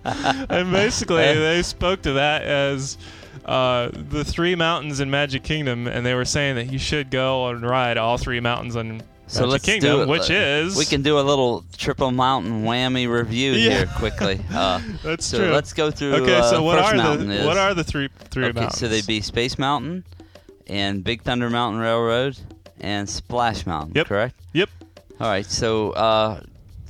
and 0.49 0.71
basically, 0.71 1.33
they 1.33 1.61
spoke 1.63 2.01
to 2.03 2.13
that 2.13 2.43
as. 2.43 2.97
Uh, 3.45 3.89
the 3.93 4.23
three 4.23 4.53
mountains 4.53 4.99
in 4.99 5.09
Magic 5.09 5.41
Kingdom, 5.41 5.87
and 5.87 6.05
they 6.05 6.13
were 6.13 6.25
saying 6.25 6.55
that 6.55 6.71
you 6.71 6.77
should 6.77 7.09
go 7.09 7.47
and 7.47 7.63
ride 7.63 7.97
all 7.97 8.15
three 8.15 8.39
mountains 8.39 8.75
on 8.75 9.01
So 9.29 9.41
Magic 9.41 9.51
let's 9.51 9.65
Kingdom, 9.65 9.95
do 9.95 10.01
it. 10.01 10.07
which 10.09 10.29
is 10.31 10.75
we 10.75 10.85
can 10.85 11.03
do 11.03 11.19
a 11.19 11.21
little 11.21 11.63
triple 11.77 12.09
mountain 12.11 12.63
whammy 12.63 13.07
review 13.07 13.51
Yeah. 13.53 13.69
here 13.77 13.85
quickly. 13.95 14.39
Uh, 14.51 14.81
That's 15.03 15.25
so 15.27 15.37
true. 15.37 15.51
let's 15.51 15.71
go 15.73 15.91
through. 15.91 16.15
Okay, 16.15 16.35
uh, 16.35 16.43
so 16.49 16.63
what 16.63 16.79
are 16.79 16.95
mountain 16.95 17.27
the 17.29 17.35
is, 17.41 17.45
what 17.45 17.55
are 17.57 17.73
the 17.75 17.83
three 17.83 18.09
three 18.31 18.45
okay? 18.45 18.59
mountains? 18.59 18.79
So 18.79 18.87
they'd 18.87 19.05
be 19.05 19.21
Space 19.21 19.57
Mountain, 19.59 20.03
and 20.67 21.03
Big 21.03 21.21
Thunder 21.21 21.49
Mountain 21.49 21.79
Railroad, 21.79 22.37
and 22.81 23.07
Splash 23.07 23.65
Mountain. 23.67 23.93
Yep. 23.95 24.07
Correct. 24.07 24.35
Yep. 24.53 24.69
All 25.21 25.27
right. 25.29 25.45
So. 25.45 25.91
Uh, 25.91 26.41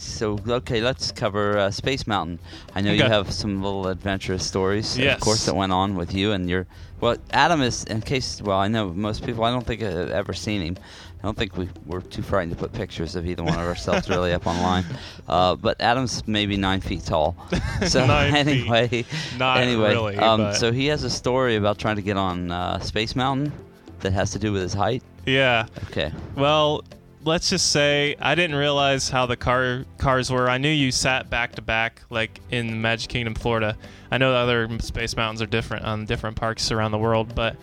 so 0.01 0.39
okay, 0.47 0.79
let's 0.79 1.11
cover 1.11 1.57
uh, 1.57 1.71
Space 1.71 2.07
Mountain. 2.07 2.39
I 2.73 2.79
know 2.79 2.93
you 2.93 3.03
have 3.03 3.33
some 3.33 3.61
little 3.61 3.89
adventurous 3.89 4.45
stories, 4.47 4.97
Yes. 4.97 5.15
of 5.15 5.19
course, 5.21 5.45
that 5.45 5.55
went 5.57 5.73
on 5.73 5.95
with 5.95 6.13
you 6.13 6.31
and 6.31 6.49
your. 6.49 6.67
Well, 7.01 7.17
Adam 7.31 7.61
is 7.61 7.83
in 7.83 7.99
case. 8.01 8.41
Well, 8.41 8.57
I 8.57 8.69
know 8.69 8.93
most 8.93 9.25
people. 9.25 9.43
I 9.43 9.51
don't 9.51 9.67
think 9.67 9.83
I've 9.83 10.09
ever 10.09 10.31
seen 10.31 10.61
him. 10.61 10.77
I 11.21 11.27
don't 11.27 11.37
think 11.37 11.57
we 11.57 11.67
we're 11.85 12.01
too 12.01 12.21
frightened 12.21 12.53
to 12.53 12.57
put 12.57 12.71
pictures 12.71 13.15
of 13.15 13.27
either 13.27 13.43
one 13.43 13.53
of 13.53 13.59
ourselves 13.65 14.09
really 14.09 14.33
up 14.33 14.47
online. 14.47 14.85
Uh, 15.27 15.55
but 15.55 15.79
Adam's 15.79 16.27
maybe 16.27 16.57
nine 16.57 16.81
feet 16.81 17.05
tall. 17.05 17.35
So 17.85 18.03
Nine 18.07 18.33
feet. 18.33 18.67
anyway, 18.71 19.05
Not 19.37 19.59
anyway, 19.59 19.89
really, 19.89 20.17
um, 20.17 20.55
so 20.55 20.71
he 20.71 20.87
has 20.87 21.03
a 21.03 21.09
story 21.09 21.55
about 21.55 21.77
trying 21.77 21.97
to 21.97 22.01
get 22.01 22.17
on 22.17 22.49
uh, 22.49 22.79
Space 22.79 23.15
Mountain 23.15 23.51
that 23.99 24.11
has 24.11 24.31
to 24.31 24.39
do 24.39 24.51
with 24.51 24.63
his 24.63 24.73
height. 24.73 25.03
Yeah. 25.27 25.67
Okay. 25.91 26.11
Well, 26.35 26.83
let's 27.23 27.49
just 27.49 27.71
say 27.71 28.15
I 28.19 28.33
didn't 28.33 28.55
realize 28.55 29.09
how 29.09 29.27
the 29.27 29.37
car 29.37 29.85
cars 29.99 30.31
were. 30.31 30.49
I 30.49 30.57
knew 30.57 30.69
you 30.69 30.91
sat 30.91 31.29
back 31.29 31.53
to 31.55 31.61
back, 31.61 32.01
like 32.09 32.39
in 32.49 32.81
Magic 32.81 33.09
Kingdom, 33.09 33.35
Florida. 33.35 33.77
I 34.09 34.17
know 34.17 34.31
the 34.31 34.37
other 34.37 34.79
Space 34.79 35.15
Mountains 35.15 35.41
are 35.41 35.47
different 35.47 35.85
on 35.85 36.05
different 36.05 36.37
parks 36.37 36.71
around 36.71 36.91
the 36.91 36.97
world, 36.97 37.35
but 37.35 37.55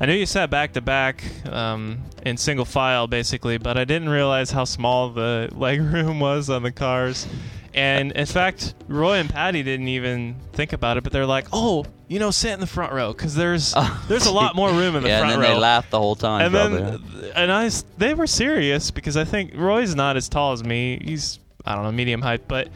I 0.00 0.06
knew 0.06 0.14
you 0.14 0.26
sat 0.26 0.50
back 0.50 0.72
to 0.72 0.80
back 0.80 1.22
um, 1.46 2.02
in 2.24 2.36
single 2.36 2.64
file, 2.64 3.06
basically. 3.06 3.58
But 3.58 3.76
I 3.76 3.84
didn't 3.84 4.08
realize 4.08 4.50
how 4.50 4.64
small 4.64 5.10
the 5.10 5.48
leg 5.54 5.80
room 5.80 6.20
was 6.20 6.50
on 6.50 6.62
the 6.62 6.72
cars. 6.72 7.26
And 7.74 8.12
in 8.12 8.26
fact, 8.26 8.74
Roy 8.86 9.14
and 9.18 9.28
Patty 9.28 9.64
didn't 9.64 9.88
even 9.88 10.36
think 10.52 10.72
about 10.72 10.96
it, 10.96 11.02
but 11.02 11.12
they're 11.12 11.26
like, 11.26 11.48
"Oh, 11.52 11.84
you 12.06 12.20
know, 12.20 12.30
sit 12.30 12.52
in 12.52 12.60
the 12.60 12.68
front 12.68 12.92
row 12.92 13.12
because 13.12 13.34
there's 13.34 13.74
there's 14.08 14.26
a 14.26 14.32
lot 14.32 14.54
more 14.54 14.70
room 14.70 14.94
in 14.94 15.02
the 15.02 15.08
yeah, 15.08 15.18
front 15.18 15.34
and 15.34 15.42
then 15.42 15.50
row." 15.50 15.54
they 15.56 15.60
laughed 15.60 15.90
the 15.90 15.98
whole 15.98 16.14
time. 16.14 16.42
and 16.42 16.54
probably, 16.54 16.80
then 16.80 17.32
and 17.34 17.52
I 17.52 17.68
they 17.98 18.14
were 18.14 18.28
serious 18.28 18.92
because 18.92 19.16
I 19.16 19.24
think 19.24 19.52
Roy's 19.56 19.96
not 19.96 20.16
as 20.16 20.28
tall 20.28 20.52
as 20.52 20.62
me. 20.62 21.00
He's 21.04 21.40
I 21.64 21.74
don't 21.74 21.82
know 21.82 21.90
medium 21.90 22.22
height, 22.22 22.46
but 22.46 22.68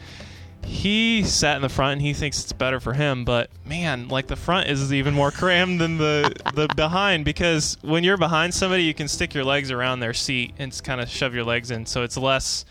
he 0.63 1.23
sat 1.23 1.55
in 1.55 1.61
the 1.61 1.69
front 1.69 1.93
and 1.93 2.01
he 2.01 2.13
thinks 2.13 2.41
it's 2.43 2.53
better 2.53 2.79
for 2.79 2.93
him. 2.93 3.25
But 3.25 3.49
man, 3.65 4.07
like 4.07 4.27
the 4.27 4.35
front 4.35 4.69
is 4.69 4.93
even 4.93 5.13
more 5.13 5.31
crammed 5.31 5.79
than 5.81 5.97
the 5.97 6.33
the 6.53 6.67
behind 6.75 7.25
because 7.25 7.77
when 7.81 8.03
you're 8.03 8.17
behind 8.17 8.53
somebody, 8.53 8.83
you 8.83 8.93
can 8.93 9.07
stick 9.07 9.33
your 9.33 9.43
legs 9.43 9.71
around 9.71 9.99
their 9.99 10.13
seat 10.13 10.53
and 10.59 10.79
kind 10.83 11.01
of 11.01 11.09
shove 11.09 11.33
your 11.33 11.43
legs 11.43 11.71
in, 11.71 11.85
so 11.85 12.03
it's 12.03 12.17
less 12.17 12.65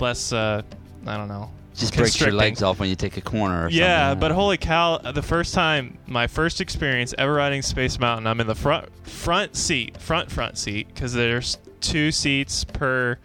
less 0.00 0.32
uh, 0.32 0.62
I 1.06 1.16
don't 1.16 1.28
know. 1.28 1.50
just 1.74 1.94
breaks 1.96 2.20
your 2.20 2.32
legs 2.32 2.62
off 2.62 2.78
when 2.80 2.88
you 2.88 2.96
take 2.96 3.16
a 3.16 3.20
corner. 3.22 3.66
Or 3.66 3.68
Yeah, 3.68 4.10
something. 4.10 4.20
but 4.20 4.32
holy 4.32 4.56
cow! 4.56 4.98
The 4.98 5.22
first 5.22 5.54
time, 5.54 5.98
my 6.06 6.26
first 6.26 6.60
experience 6.60 7.14
ever 7.18 7.34
riding 7.34 7.62
Space 7.62 7.98
Mountain, 7.98 8.26
I'm 8.26 8.40
in 8.40 8.46
the 8.46 8.54
front 8.54 8.88
front 9.06 9.56
seat, 9.56 9.96
front 9.98 10.30
front 10.30 10.58
seat, 10.58 10.88
because 10.88 11.12
there's 11.12 11.58
two 11.80 12.10
seats 12.12 12.64
per 12.64 13.18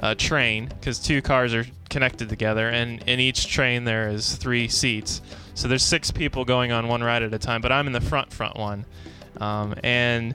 uh, 0.00 0.14
train, 0.16 0.66
because 0.66 0.98
two 0.98 1.22
cars 1.22 1.54
are 1.54 1.66
connected 1.88 2.28
together, 2.28 2.68
and 2.68 3.02
in 3.06 3.20
each 3.20 3.46
train 3.48 3.84
there 3.84 4.08
is 4.08 4.34
three 4.36 4.66
seats. 4.68 5.20
So 5.54 5.68
there's 5.68 5.82
six 5.82 6.10
people 6.10 6.44
going 6.44 6.72
on 6.72 6.88
one 6.88 7.02
ride 7.02 7.22
at 7.22 7.34
a 7.34 7.38
time, 7.38 7.60
but 7.60 7.70
I'm 7.70 7.86
in 7.86 7.92
the 7.92 8.00
front 8.00 8.32
front 8.32 8.56
one, 8.56 8.84
um, 9.40 9.74
and 9.84 10.34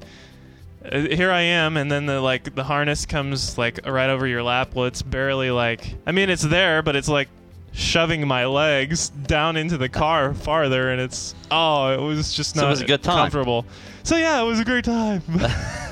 uh, 0.90 1.00
here 1.00 1.32
I 1.32 1.42
am, 1.42 1.78
and 1.78 1.92
then 1.92 2.06
the 2.06 2.22
like 2.22 2.54
the 2.54 2.64
harness 2.64 3.06
comes 3.08 3.58
like 3.58 3.80
right 3.88 4.10
over 4.10 4.28
your 4.28 4.44
lap. 4.44 4.76
Well, 4.76 4.86
it's 4.86 5.02
barely 5.02 5.50
like 5.50 5.96
I 6.06 6.12
mean 6.12 6.30
it's 6.30 6.44
there, 6.44 6.82
but 6.84 6.96
it's 6.96 7.10
like 7.10 7.28
shoving 7.72 8.26
my 8.28 8.46
legs 8.46 9.10
down 9.10 9.58
into 9.58 9.78
the 9.78 9.90
car 9.90 10.34
farther, 10.36 10.92
and 10.92 11.02
it's 11.02 11.34
oh, 11.50 11.90
it 11.92 12.00
was 12.06 12.34
just 12.34 12.54
So 12.54 12.60
it 12.60 12.64
not 12.66 12.70
was 12.70 12.82
a 12.82 12.86
good 12.86 13.02
time. 13.02 13.16
comfortable. 13.18 13.66
So 14.04 14.16
yeah, 14.18 14.40
it 14.42 14.46
was 14.46 14.60
a 14.60 14.66
great 14.66 14.86
time. 14.86 15.24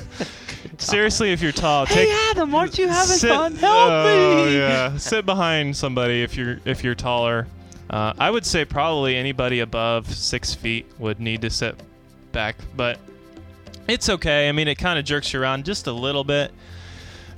Seriously, 0.84 1.32
if 1.32 1.42
you're 1.42 1.52
tall, 1.52 1.86
Hey 1.86 2.06
take 2.06 2.14
Adam, 2.32 2.54
aren't 2.54 2.78
you 2.78 2.88
having 2.88 3.18
sit, 3.18 3.30
fun? 3.30 3.56
Help 3.56 3.90
oh, 3.92 4.46
me! 4.46 4.58
yeah, 4.58 4.98
sit 4.98 5.26
behind 5.26 5.76
somebody 5.76 6.24
if 6.24 6.36
you're 6.36 6.60
if 6.66 6.84
you're 6.84 6.96
taller. 6.96 7.48
Uh, 7.90 8.14
I 8.18 8.32
would 8.32 8.46
say 8.46 8.66
probably 8.66 9.16
anybody 9.16 9.60
above 9.60 10.14
six 10.14 10.54
feet 10.54 10.86
would 11.00 11.20
need 11.20 11.42
to 11.42 11.50
sit 11.50 11.76
back, 12.32 12.56
but 12.76 13.00
it's 13.88 14.10
okay. 14.10 14.50
I 14.50 14.52
mean, 14.52 14.68
it 14.68 14.76
kind 14.76 14.98
of 14.98 15.06
jerks 15.06 15.34
you 15.34 15.42
around 15.42 15.66
just 15.66 15.88
a 15.88 15.92
little 15.92 16.24
bit. 16.24 16.52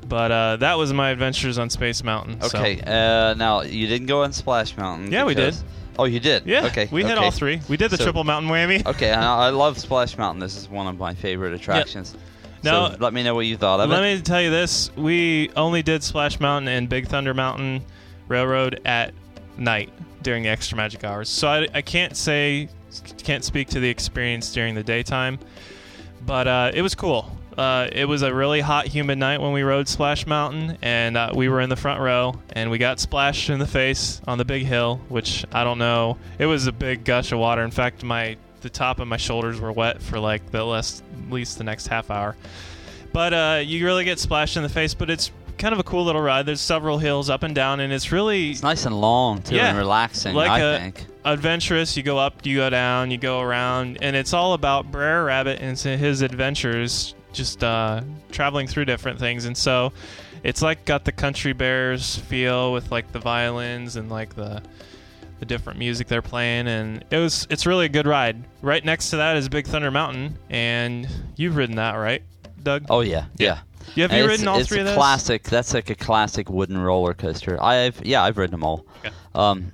But 0.08 0.32
uh, 0.32 0.56
that 0.58 0.78
was 0.78 0.94
my 0.94 1.10
adventures 1.10 1.58
on 1.58 1.70
Space 1.70 2.04
Mountain. 2.04 2.42
so- 2.42 2.60
Okay, 2.60 2.80
uh, 2.82 3.34
now 3.34 3.62
you 3.62 3.88
didn't 3.88 4.08
go 4.08 4.24
on 4.24 4.34
Splash 4.34 4.78
Mountain. 4.78 5.12
Yeah, 5.12 5.26
we 5.26 5.34
did. 5.34 5.56
Oh, 5.98 6.06
you 6.06 6.20
did. 6.20 6.46
Yeah. 6.46 6.66
Okay. 6.66 6.90
We 6.92 7.04
hit 7.04 7.18
all 7.18 7.32
three. 7.32 7.62
We 7.70 7.78
did 7.78 7.90
the 7.90 7.98
So- 7.98 8.04
triple 8.04 8.24
mountain 8.24 8.52
whammy. 8.52 8.86
Okay, 8.86 9.10
and 9.10 9.24
I 9.24 9.48
I 9.48 9.50
love 9.50 9.80
Splash 9.80 10.18
Mountain. 10.18 10.40
This 10.40 10.58
is 10.58 10.70
one 10.70 10.88
of 10.88 10.98
my 10.98 11.14
favorite 11.14 11.54
attractions. 11.54 12.16
Now- 12.66 12.90
so 12.90 12.98
let 13.00 13.14
me 13.14 13.24
know 13.24 13.36
what 13.36 13.46
you 13.46 13.58
thought 13.58 13.80
of 13.80 13.90
Let 13.90 14.00
it. 14.00 14.02
Let 14.02 14.16
me 14.18 14.22
tell 14.22 14.42
you 14.42 14.50
this: 14.50 14.92
we 14.96 15.50
only 15.56 15.82
did 15.84 16.04
Splash 16.04 16.40
Mountain 16.40 16.68
and 16.68 16.90
Big 16.90 17.08
Thunder 17.08 17.34
Mountain 17.34 17.86
Railroad 18.28 18.82
at 18.86 19.14
night 19.58 19.92
during 20.22 20.44
the 20.44 20.50
extra 20.50 20.76
magic 20.76 21.04
hours. 21.04 21.30
So 21.30 21.48
I, 21.48 21.68
I 21.74 21.82
can't 21.82 22.18
say, 22.18 22.68
can't 23.20 23.44
speak 23.44 23.70
to 23.70 23.80
the 23.80 23.90
experience 23.90 24.52
during 24.52 24.76
the 24.76 24.84
daytime, 24.84 25.40
but 26.26 26.48
uh, 26.48 26.72
it 26.74 26.82
was 26.82 26.96
cool. 26.96 27.32
Uh, 27.58 27.88
it 27.94 28.06
was 28.06 28.22
a 28.22 28.34
really 28.34 28.60
hot, 28.60 28.86
humid 28.86 29.18
night 29.18 29.40
when 29.40 29.54
we 29.54 29.64
rode 29.64 29.88
Splash 29.88 30.28
Mountain, 30.28 30.78
and 30.82 31.16
uh, 31.16 31.32
we 31.34 31.48
were 31.48 31.62
in 31.62 31.70
the 31.70 31.76
front 31.78 32.02
row, 32.02 32.36
and 32.52 32.70
we 32.70 32.78
got 32.78 33.00
splashed 33.00 33.50
in 33.50 33.60
the 33.60 33.68
face 33.68 34.20
on 34.28 34.38
the 34.38 34.44
big 34.44 34.64
hill, 34.64 35.00
which 35.08 35.46
I 35.54 35.64
don't 35.64 35.78
know. 35.78 36.18
It 36.38 36.48
was 36.48 36.68
a 36.68 36.74
big 36.74 37.06
gush 37.06 37.32
of 37.32 37.40
water. 37.40 37.64
In 37.64 37.72
fact, 37.72 38.04
my 38.04 38.36
the 38.66 38.70
top 38.72 39.00
of 39.00 39.08
my 39.08 39.18
shoulders 39.18 39.62
were 39.62 39.72
wet 39.72 40.02
for 40.02 40.20
like 40.20 40.50
the 40.52 40.64
last, 40.66 41.04
at 41.28 41.32
least 41.32 41.58
the 41.60 41.64
next 41.64 41.88
half 41.88 42.10
hour. 42.12 42.36
But 43.14 43.34
uh, 43.34 43.62
you 43.64 43.86
really 43.86 44.04
get 44.04 44.18
splashed 44.20 44.58
in 44.58 44.64
the 44.64 44.70
face, 44.70 44.94
but 44.96 45.10
it's 45.10 45.32
kind 45.58 45.72
of 45.72 45.80
a 45.80 45.84
cool 45.84 46.04
little 46.04 46.22
ride. 46.22 46.46
There's 46.48 46.60
several 46.60 46.98
hills 46.98 47.30
up 47.30 47.44
and 47.44 47.54
down, 47.56 47.80
and 47.80 47.94
it's 47.94 48.12
really 48.12 48.50
It's 48.50 48.64
nice 48.64 48.86
and 48.86 49.00
long 49.00 49.42
too, 49.44 49.56
Yeah, 49.56 49.70
and 49.70 49.78
relaxing. 49.78 50.36
like 50.36 50.50
I 50.50 50.60
a- 50.60 50.80
think. 50.80 51.06
adventurous. 51.24 51.96
You 51.96 52.04
go 52.04 52.18
up, 52.18 52.46
you 52.46 52.58
go 52.58 52.70
down, 52.70 53.12
you 53.12 53.18
go 53.18 53.40
around, 53.40 54.00
and 54.02 54.16
it's 54.16 54.34
all 54.34 54.54
about 54.54 54.92
Brer 54.92 55.24
Rabbit 55.26 55.60
and 55.62 55.78
his 55.78 56.22
adventures, 56.22 57.16
just 57.32 57.64
uh, 57.64 58.02
traveling 58.32 58.68
through 58.68 58.86
different 58.86 59.20
things. 59.20 59.46
And 59.46 59.56
so, 59.56 59.94
it's 60.44 60.62
like 60.62 60.84
got 60.86 61.06
the 61.06 61.12
country 61.12 61.54
bears 61.54 62.18
feel 62.18 62.74
with 62.74 62.92
like 62.92 63.12
the 63.14 63.20
violins 63.20 63.96
and 63.96 64.10
like 64.10 64.36
the 64.36 64.62
the 65.40 65.46
different 65.46 65.78
music 65.80 66.08
they're 66.08 66.22
playing, 66.22 66.68
and 66.68 67.04
it 67.12 67.18
was 67.18 67.46
it's 67.50 67.66
really 67.66 67.86
a 67.86 67.90
good 67.90 68.08
ride. 68.08 68.44
Right 68.62 68.84
next 68.84 69.10
to 69.12 69.18
that 69.18 69.38
is 69.38 69.50
Big 69.50 69.68
Thunder 69.68 69.92
Mountain, 69.92 70.38
and 70.50 71.08
you've 71.36 71.56
ridden 71.56 71.76
that, 71.76 71.94
right, 71.94 72.24
Doug? 72.64 72.86
Oh 72.90 73.02
yeah, 73.02 73.26
yeah. 73.38 73.60
You- 73.96 74.02
have 74.04 74.12
you 74.14 74.18
it's, 74.20 74.28
ridden 74.28 74.48
all 74.48 74.60
it's 74.60 74.68
three 74.68 74.80
a 74.80 74.82
of 74.82 74.88
those? 74.88 74.96
classic. 74.96 75.44
That's 75.44 75.74
like 75.74 75.90
a 75.92 75.96
classic 75.96 76.50
wooden 76.50 76.78
roller 76.78 77.14
coaster. 77.14 77.62
I've 77.62 78.04
yeah, 78.06 78.24
I've 78.24 78.38
ridden 78.38 78.52
them 78.52 78.64
all. 78.64 78.86
Okay. 79.00 79.14
Um, 79.36 79.72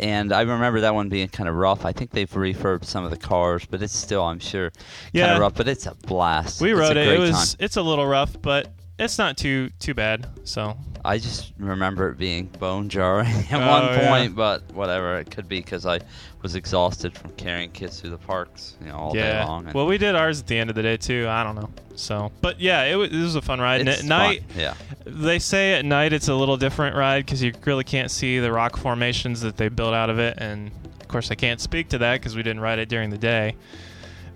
and 0.00 0.32
I 0.32 0.40
remember 0.40 0.80
that 0.80 0.94
one 0.94 1.08
being 1.08 1.28
kind 1.28 1.48
of 1.48 1.54
rough. 1.54 1.84
I 1.84 1.92
think 1.92 2.10
they've 2.10 2.28
refurbed 2.28 2.84
some 2.84 3.04
of 3.04 3.12
the 3.12 3.16
cars, 3.16 3.64
but 3.66 3.80
it's 3.82 3.96
still, 3.96 4.24
I'm 4.24 4.40
sure, 4.40 4.70
kind 4.70 4.84
Yeah. 5.12 5.34
of 5.34 5.40
rough. 5.40 5.54
But 5.54 5.68
it's 5.68 5.86
a 5.86 5.94
blast. 5.94 6.60
We 6.60 6.72
It's 6.72 6.80
rode 6.80 6.96
it. 6.96 7.06
It 7.06 7.20
was 7.20 7.54
time. 7.54 7.64
it's 7.64 7.76
a 7.76 7.82
little 7.82 8.06
rough, 8.06 8.34
but 8.42 8.66
it's 9.04 9.18
not 9.18 9.36
too 9.36 9.70
too 9.78 9.94
bad. 9.94 10.26
So 10.44 10.76
I 11.04 11.18
just 11.18 11.52
remember 11.58 12.10
it 12.10 12.18
being 12.18 12.46
bone 12.46 12.88
jarring 12.88 13.26
at 13.50 13.52
Oh, 13.54 13.58
one 13.58 13.82
yeah. 13.98 14.08
point, 14.08 14.36
but 14.36 14.62
whatever. 14.72 15.18
It 15.18 15.30
could 15.30 15.48
be 15.48 15.58
because 15.58 15.84
I 15.86 16.00
was 16.42 16.54
exhausted 16.54 17.16
from 17.16 17.30
carrying 17.32 17.70
kids 17.70 18.00
through 18.00 18.10
the 18.10 18.18
parks, 18.18 18.76
you 18.80 18.88
know, 18.88 18.96
all 18.96 19.12
day 19.12 19.42
long. 19.44 19.70
Well, 19.74 19.86
we 19.86 19.98
did 19.98 20.14
ours 20.14 20.40
at 20.40 20.46
the 20.46 20.58
end 20.58 20.70
of 20.70 20.76
the 20.76 20.82
day 20.82 20.96
too. 20.96 21.26
I 21.28 21.42
don't 21.44 21.54
know. 21.56 21.70
So, 21.94 22.32
but 22.40 22.58
yeah, 22.60 22.84
it 22.84 22.94
was, 22.96 23.10
it 23.12 23.20
was 23.20 23.34
a 23.36 23.42
fun 23.42 23.60
ride. 23.60 23.86
At 23.86 24.04
night, 24.04 24.42
fun. 24.50 24.60
yeah, 24.60 24.74
they 25.04 25.38
say 25.38 25.74
at 25.74 25.84
night 25.84 26.12
it's 26.12 26.28
a 26.28 26.34
little 26.34 26.56
different 26.56 26.96
ride 26.96 27.26
because 27.26 27.42
you 27.42 27.52
really 27.64 27.84
can't 27.84 28.10
see 28.10 28.38
the 28.38 28.50
rock 28.50 28.76
formations 28.76 29.40
that 29.42 29.56
they 29.56 29.68
built 29.68 29.92
out 29.94 30.08
of 30.10 30.18
it. 30.18 30.38
And 30.38 30.70
of 31.00 31.08
course, 31.08 31.30
I 31.30 31.34
can't 31.34 31.60
speak 31.60 31.90
to 31.90 31.98
that 31.98 32.14
because 32.20 32.34
we 32.34 32.42
didn't 32.42 32.60
ride 32.60 32.78
it 32.78 32.88
during 32.88 33.10
the 33.10 33.18
day. 33.18 33.56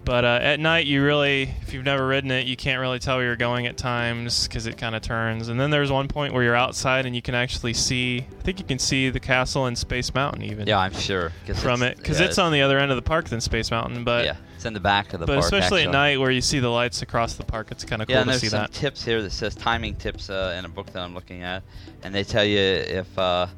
But 0.06 0.24
uh, 0.24 0.38
at 0.40 0.60
night, 0.60 0.86
you 0.86 1.02
really, 1.02 1.50
if 1.62 1.74
you've 1.74 1.84
never 1.84 2.06
ridden 2.06 2.30
it, 2.30 2.46
you 2.46 2.56
can't 2.56 2.78
really 2.78 3.00
tell 3.00 3.16
where 3.16 3.26
you're 3.26 3.34
going 3.34 3.66
at 3.66 3.76
times 3.76 4.46
because 4.46 4.68
it 4.68 4.78
kind 4.78 4.94
of 4.94 5.02
turns. 5.02 5.48
And 5.48 5.58
then 5.58 5.70
there's 5.70 5.90
one 5.90 6.06
point 6.06 6.32
where 6.32 6.44
you're 6.44 6.54
outside 6.54 7.06
and 7.06 7.16
you 7.16 7.20
can 7.20 7.34
actually 7.34 7.74
see. 7.74 8.20
I 8.20 8.42
think 8.42 8.60
you 8.60 8.64
can 8.64 8.78
see 8.78 9.10
the 9.10 9.18
castle 9.18 9.66
and 9.66 9.76
Space 9.76 10.14
Mountain 10.14 10.44
even 10.44 10.68
yeah, 10.68 10.78
I'm 10.78 10.92
sure 10.92 11.32
from 11.56 11.82
it 11.82 11.96
because 11.96 12.20
yeah, 12.20 12.26
it's 12.26 12.38
on 12.38 12.52
the 12.52 12.62
other 12.62 12.78
end 12.78 12.92
of 12.92 12.96
the 12.96 13.02
park 13.02 13.28
than 13.28 13.40
Space 13.40 13.72
Mountain. 13.72 14.04
But 14.04 14.26
yeah, 14.26 14.36
it's 14.54 14.64
in 14.64 14.74
the 14.74 14.80
back 14.80 15.12
of 15.12 15.18
the 15.18 15.26
but 15.26 15.40
park. 15.40 15.50
But 15.50 15.56
especially 15.56 15.80
actually. 15.80 15.96
at 15.96 16.00
night 16.00 16.20
where 16.20 16.30
you 16.30 16.40
see 16.40 16.60
the 16.60 16.68
lights 16.68 17.02
across 17.02 17.34
the 17.34 17.44
park, 17.44 17.72
it's 17.72 17.84
kind 17.84 18.00
of 18.00 18.06
cool 18.06 18.14
Yeah, 18.14 18.22
to 18.22 18.30
there's 18.30 18.42
see 18.42 18.48
some 18.48 18.60
that. 18.60 18.72
tips 18.72 19.04
here 19.04 19.22
that 19.22 19.32
says 19.32 19.56
timing 19.56 19.96
tips 19.96 20.30
uh, 20.30 20.54
in 20.56 20.64
a 20.64 20.68
book 20.68 20.86
that 20.92 21.02
I'm 21.02 21.14
looking 21.14 21.42
at, 21.42 21.64
and 22.04 22.14
they 22.14 22.22
tell 22.22 22.44
you 22.44 22.60
if 22.60 23.18
uh, 23.18 23.48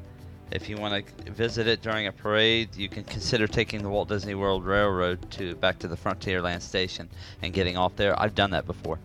if 0.51 0.67
you 0.69 0.77
want 0.77 1.05
to 1.25 1.31
visit 1.31 1.67
it 1.67 1.81
during 1.81 2.07
a 2.07 2.11
parade, 2.11 2.75
you 2.75 2.89
can 2.89 3.03
consider 3.03 3.47
taking 3.47 3.81
the 3.83 3.89
Walt 3.89 4.09
Disney 4.09 4.35
World 4.35 4.65
Railroad 4.65 5.29
to 5.31 5.55
back 5.55 5.79
to 5.79 5.87
the 5.87 5.95
Frontierland 5.97 6.61
station 6.61 7.09
and 7.41 7.53
getting 7.53 7.77
off 7.77 7.95
there. 7.95 8.19
I've 8.19 8.35
done 8.35 8.51
that 8.51 8.65
before. 8.65 8.99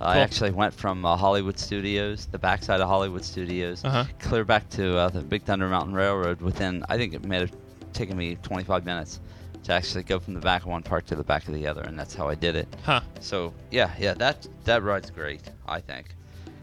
I 0.00 0.18
actually 0.18 0.50
went 0.50 0.74
from 0.74 1.06
uh, 1.06 1.16
Hollywood 1.16 1.58
Studios, 1.58 2.26
the 2.26 2.38
backside 2.38 2.80
of 2.82 2.88
Hollywood 2.88 3.24
Studios, 3.24 3.82
Uh-huh. 3.82 4.04
clear 4.20 4.44
back 4.44 4.68
to 4.70 4.96
uh, 4.98 5.08
the 5.08 5.22
Big 5.22 5.42
Thunder 5.44 5.68
Mountain 5.68 5.94
Railroad 5.94 6.42
within, 6.42 6.84
I 6.90 6.98
think 6.98 7.14
it 7.14 7.24
may 7.24 7.38
have 7.38 7.52
taken 7.94 8.14
me 8.16 8.36
25 8.42 8.84
minutes 8.84 9.20
to 9.64 9.72
actually 9.72 10.02
go 10.02 10.18
from 10.18 10.34
the 10.34 10.40
back 10.40 10.62
of 10.62 10.68
one 10.68 10.82
park 10.82 11.06
to 11.06 11.14
the 11.16 11.24
back 11.24 11.48
of 11.48 11.54
the 11.54 11.66
other, 11.66 11.80
and 11.80 11.98
that's 11.98 12.14
how 12.14 12.28
I 12.28 12.34
did 12.34 12.56
it. 12.56 12.68
Huh. 12.84 13.00
So 13.20 13.54
yeah, 13.70 13.90
yeah, 13.98 14.12
that 14.14 14.46
that 14.64 14.82
ride's 14.82 15.10
great. 15.10 15.40
I 15.66 15.80
think, 15.80 16.14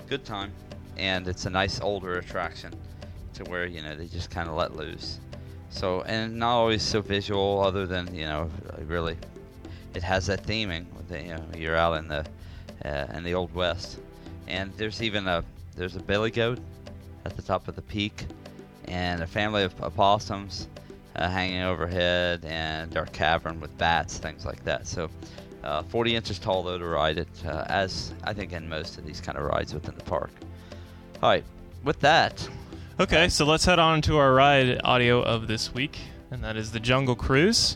good 0.08 0.24
time, 0.24 0.52
and 0.96 1.28
it's 1.28 1.46
a 1.48 1.50
nice 1.50 1.82
older 1.82 2.14
attraction, 2.20 2.72
to 3.34 3.44
where 3.46 3.66
you 3.66 3.82
know 3.82 3.96
they 3.96 4.08
just 4.08 4.30
kind 4.30 4.50
of 4.50 4.56
let 4.56 4.76
loose. 4.76 5.20
So 5.70 6.02
and 6.04 6.38
not 6.38 6.52
always 6.56 6.84
so 6.84 7.02
visual, 7.02 7.62
other 7.62 7.88
than 7.88 8.14
you 8.14 8.26
know 8.26 8.50
really, 8.86 9.18
it 9.94 10.04
has 10.04 10.28
that 10.28 10.44
theming. 10.44 10.86
with 10.96 11.10
the, 11.10 11.22
You 11.22 11.34
know, 11.36 11.46
you're 11.56 11.76
out 11.76 11.98
in 11.98 12.08
the 12.08 12.26
uh, 12.86 13.08
in 13.14 13.24
the 13.24 13.34
old 13.34 13.54
west, 13.54 14.00
and 14.48 14.72
there's 14.78 15.02
even 15.02 15.28
a 15.28 15.44
there's 15.76 15.96
a 15.96 16.00
billy 16.02 16.32
goat 16.32 16.60
at 17.26 17.36
the 17.36 17.42
top 17.42 17.68
of 17.68 17.76
the 17.76 17.82
peak, 17.82 18.26
and 18.86 19.24
a 19.24 19.28
family 19.28 19.64
of 19.64 19.74
opossums 19.82 20.68
uh, 21.16 21.30
hanging 21.30 21.62
overhead, 21.64 22.46
and 22.46 22.92
dark 22.92 23.12
cavern 23.12 23.60
with 23.60 23.76
bats, 23.78 24.18
things 24.18 24.46
like 24.46 24.64
that. 24.64 24.88
So. 24.88 25.10
Uh, 25.64 25.82
40 25.82 26.18
inches 26.18 26.40
tall 26.40 26.62
though 26.62 26.78
to 26.78 26.86
ride 26.86 27.18
it, 27.18 27.30
uh, 27.46 27.64
as 27.70 28.14
I 28.26 28.34
think 28.34 28.52
in 28.52 28.68
most 28.68 28.98
of 28.98 29.06
these 29.06 29.22
kind 29.22 29.38
of 29.38 29.46
rides 29.46 29.74
within 29.74 29.96
the 29.96 30.04
park. 30.04 30.32
All 31.22 31.30
right, 31.30 31.46
with 31.86 32.02
that, 32.02 32.46
Okay, 33.00 33.28
so 33.28 33.44
let's 33.44 33.66
head 33.66 33.80
on 33.80 34.04
to 34.04 34.18
our 34.18 34.36
ride 34.36 34.80
audio 34.84 35.20
of 35.20 35.48
this 35.48 35.74
week, 35.74 35.98
and 36.30 36.44
that 36.44 36.56
is 36.56 36.74
the 36.74 36.80
Jungle 36.80 37.16
Cruise. 37.16 37.76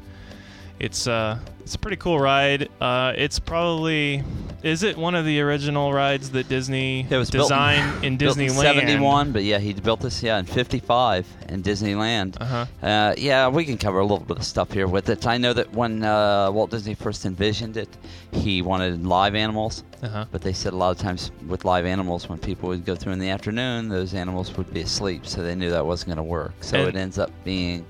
It's 0.80 1.08
uh, 1.08 1.40
it's 1.62 1.76
a 1.76 1.80
pretty 1.80 1.98
cool 1.98 2.20
ride. 2.20 2.70
Uh, 2.80 3.14
it's 3.16 3.40
probably 3.40 4.24
is 4.64 4.84
it 4.84 4.98
one 4.98 5.16
of 5.16 5.26
the 5.26 5.40
original 5.42 5.92
rides 5.94 6.32
that 6.32 6.48
Disney 6.50 7.06
it 7.10 7.16
was 7.18 7.30
designed 7.30 8.04
in, 8.04 8.18
built 8.18 8.38
in 8.38 8.48
Disneyland? 8.48 8.62
71, 8.64 9.32
but 9.32 9.44
yeah, 9.44 9.58
he 9.60 9.74
built 9.74 10.00
this 10.02 10.22
yeah 10.24 10.38
in 10.40 10.46
55 10.46 11.28
in 11.50 11.64
Disneyland. 11.64 12.38
Uh-huh. 12.40 12.66
Uh, 12.86 13.14
yeah, 13.18 13.48
we 13.48 13.66
can 13.66 13.78
cover 13.78 14.00
a 14.00 14.04
little 14.04 14.20
bit 14.26 14.38
of 14.38 14.44
stuff 14.44 14.72
here 14.72 14.88
with 14.88 15.10
it. 15.10 15.26
I 15.28 15.38
know 15.38 15.54
that 15.54 15.72
when 15.74 16.04
uh, 16.04 16.52
Walt 16.52 16.70
Disney 16.72 16.94
first 16.96 17.26
envisioned 17.26 17.76
it, 17.78 17.90
he 18.32 18.62
wanted 18.62 19.06
live 19.06 19.34
animals, 19.36 19.84
Uh-huh. 20.04 20.26
but 20.32 20.42
they 20.42 20.54
said 20.54 20.74
a 20.74 20.78
lot 20.78 20.92
of 20.92 20.98
times 21.00 21.32
with 21.48 21.66
live 21.66 21.86
animals, 21.86 22.30
when 22.30 22.38
people 22.40 22.70
would 22.70 22.86
go 22.86 22.96
through 22.96 23.14
in 23.14 23.20
the 23.20 23.30
afternoon, 23.30 23.90
those 23.90 24.14
animals 24.14 24.56
would 24.58 24.72
be 24.74 24.82
asleep, 24.82 25.26
so 25.26 25.42
they 25.44 25.56
knew 25.56 25.70
that 25.72 25.86
wasn't 25.86 26.08
going 26.08 26.18
to 26.18 26.24
work. 26.24 26.54
So 26.62 26.78
And- 26.78 26.90
it 26.90 26.96
ends 26.96 27.18
up 27.18 27.32
being 27.44 27.86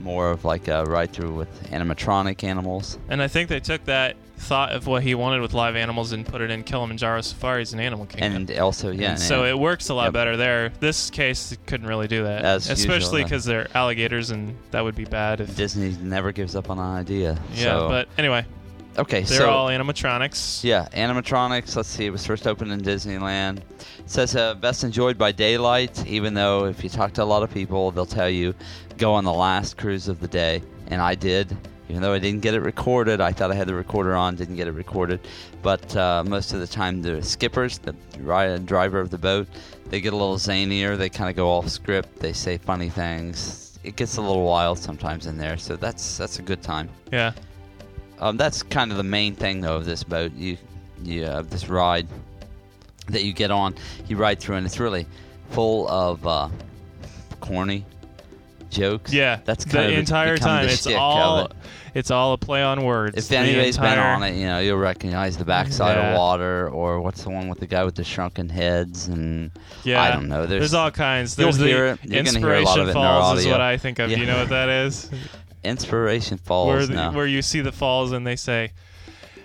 more 0.00 0.30
of 0.30 0.44
like 0.44 0.68
a 0.68 0.84
ride 0.84 1.12
through 1.12 1.34
with 1.34 1.70
animatronic 1.70 2.44
animals. 2.44 2.98
And 3.08 3.22
I 3.22 3.28
think 3.28 3.48
they 3.48 3.60
took 3.60 3.84
that 3.86 4.16
thought 4.38 4.72
of 4.72 4.86
what 4.86 5.02
he 5.02 5.14
wanted 5.14 5.42
with 5.42 5.52
live 5.52 5.76
animals 5.76 6.12
and 6.12 6.24
put 6.24 6.40
it 6.40 6.50
in 6.50 6.62
Kilimanjaro 6.64 7.20
Safaris 7.20 7.72
and 7.72 7.80
Animal 7.80 8.06
Kingdom. 8.06 8.32
And 8.48 8.58
also, 8.58 8.90
yeah, 8.90 9.10
And 9.10 9.20
so 9.20 9.44
it 9.44 9.58
works 9.58 9.90
a 9.90 9.94
lot 9.94 10.04
Yep. 10.04 10.12
better 10.14 10.36
there. 10.38 10.70
This 10.80 11.10
case 11.10 11.54
couldn't 11.66 11.86
really 11.86 12.08
do 12.08 12.22
that, 12.24 12.42
As 12.42 12.70
especially 12.70 13.22
because 13.22 13.44
they're 13.44 13.68
alligators, 13.74 14.30
and 14.30 14.56
that 14.70 14.82
would 14.82 14.94
be 14.94 15.04
bad. 15.04 15.42
If, 15.42 15.56
Disney 15.56 15.94
never 16.02 16.32
gives 16.32 16.56
up 16.56 16.70
on 16.70 16.78
an 16.78 16.84
idea. 16.84 17.38
yeah, 17.52 17.64
so, 17.64 17.88
but 17.90 18.08
anyway, 18.16 18.46
okay, 18.98 19.22
they're 19.22 19.38
so 19.38 19.50
all 19.50 19.68
animatronics. 19.68 20.64
yeah, 20.64 20.88
animatronics. 20.92 21.76
Let's 21.76 21.88
see, 21.88 22.06
it 22.06 22.10
was 22.10 22.26
first 22.26 22.46
opened 22.46 22.72
in 22.72 22.80
Disneyland. 22.80 23.58
It 23.58 24.10
says 24.10 24.36
uh, 24.36 24.54
best 24.54 24.84
enjoyed 24.84 25.16
by 25.18 25.32
daylight, 25.32 26.06
even 26.06 26.34
though 26.34 26.66
if 26.66 26.82
you 26.82 26.90
talk 26.90 27.12
to 27.14 27.22
a 27.22 27.24
lot 27.24 27.42
of 27.42 27.52
people, 27.52 27.90
they'll 27.90 28.06
tell 28.06 28.30
you 28.30 28.54
go 28.98 29.14
on 29.14 29.24
the 29.24 29.32
last 29.32 29.76
cruise 29.76 30.08
of 30.08 30.20
the 30.20 30.28
day, 30.28 30.62
and 30.88 31.00
I 31.00 31.14
did. 31.14 31.56
Even 31.88 32.02
though 32.02 32.12
I 32.12 32.20
didn't 32.20 32.40
get 32.42 32.54
it 32.54 32.60
recorded, 32.60 33.20
I 33.20 33.32
thought 33.32 33.50
I 33.50 33.54
had 33.56 33.66
the 33.66 33.74
recorder 33.74 34.14
on, 34.14 34.36
didn't 34.36 34.54
get 34.54 34.68
it 34.68 34.72
recorded. 34.72 35.26
But 35.60 35.96
uh, 35.96 36.22
most 36.24 36.52
of 36.52 36.60
the 36.60 36.66
time, 36.68 37.02
the 37.02 37.20
skippers, 37.20 37.78
the 37.78 37.96
ri- 38.20 38.60
driver 38.60 39.00
of 39.00 39.10
the 39.10 39.18
boat, 39.18 39.48
they 39.86 40.00
get 40.00 40.12
a 40.12 40.16
little 40.16 40.36
zanier. 40.36 40.96
They 40.96 41.08
kind 41.08 41.28
of 41.28 41.34
go 41.34 41.50
off 41.50 41.68
script. 41.68 42.20
They 42.20 42.32
say 42.32 42.58
funny 42.58 42.90
things. 42.90 43.76
It 43.82 43.96
gets 43.96 44.18
a 44.18 44.20
little 44.20 44.44
wild 44.44 44.78
sometimes 44.78 45.26
in 45.26 45.36
there, 45.36 45.56
so 45.56 45.74
that's 45.74 46.16
that's 46.16 46.38
a 46.38 46.42
good 46.42 46.62
time. 46.62 46.88
Yeah. 47.10 47.32
Um, 48.20 48.36
that's 48.36 48.62
kind 48.62 48.90
of 48.90 48.96
the 48.96 49.02
main 49.02 49.34
thing, 49.34 49.60
though, 49.60 49.76
of 49.76 49.86
this 49.86 50.04
boat. 50.04 50.32
You, 50.34 50.56
you 51.02 51.24
have 51.24 51.50
this 51.50 51.68
ride 51.68 52.06
that 53.08 53.24
you 53.24 53.32
get 53.32 53.50
on. 53.50 53.74
You 54.08 54.16
ride 54.16 54.38
through, 54.40 54.56
and 54.56 54.66
it's 54.66 54.78
really 54.78 55.06
full 55.50 55.88
of 55.88 56.26
uh, 56.26 56.48
corny 57.40 57.84
jokes. 58.70 59.12
Yeah, 59.12 59.40
that's 59.44 59.64
the 59.64 59.86
of 59.86 59.92
entire 59.92 60.36
time. 60.36 60.66
the 60.66 60.72
it's 60.72 60.86
all 60.86 61.46
it. 61.46 61.52
it's 61.94 62.10
all 62.10 62.32
a 62.34 62.38
play 62.38 62.62
on 62.62 62.84
words. 62.84 63.16
If 63.16 63.32
anybody's 63.32 63.76
been 63.76 63.86
entire- 63.86 64.14
on 64.14 64.22
it, 64.22 64.36
you 64.36 64.46
know 64.46 64.60
you'll 64.60 64.78
recognize 64.78 65.36
the 65.36 65.44
backside 65.44 65.96
Yeah. 65.96 66.12
of 66.12 66.18
water, 66.18 66.68
or 66.68 67.00
what's 67.00 67.22
the 67.24 67.30
one 67.30 67.48
with 67.48 67.58
the 67.60 67.66
guy 67.66 67.84
with 67.84 67.94
the 67.96 68.04
shrunken 68.04 68.48
heads, 68.48 69.08
and 69.08 69.50
yeah, 69.84 70.02
I 70.02 70.10
don't 70.10 70.28
know. 70.28 70.46
There's, 70.46 70.74
all 70.74 70.90
kinds. 70.90 71.36
you'll 71.38 71.46
There's 71.46 71.58
the 71.58 71.66
hear 71.66 71.86
it. 71.86 71.98
You're 72.04 72.22
gonna 72.22 72.38
hear 72.38 72.48
a 72.50 72.58
inspiration 72.60 72.64
lot 72.66 72.78
of 72.80 72.86
it 72.86 72.90
in 72.90 72.94
falls 72.94 73.40
is 73.40 73.46
what 73.46 73.60
I 73.60 73.76
think 73.76 73.98
of. 73.98 74.10
Do 74.10 74.18
you 74.18 74.26
know 74.26 74.38
what 74.38 74.50
that 74.50 74.68
is? 74.68 75.10
inspiration 75.64 76.38
falls. 76.38 76.68
where 76.68 76.86
the, 76.86 76.94
now. 76.94 77.12
where 77.12 77.26
you 77.26 77.42
see 77.42 77.60
the 77.60 77.72
falls 77.72 78.12
and 78.12 78.26
they 78.26 78.36
say, 78.36 78.72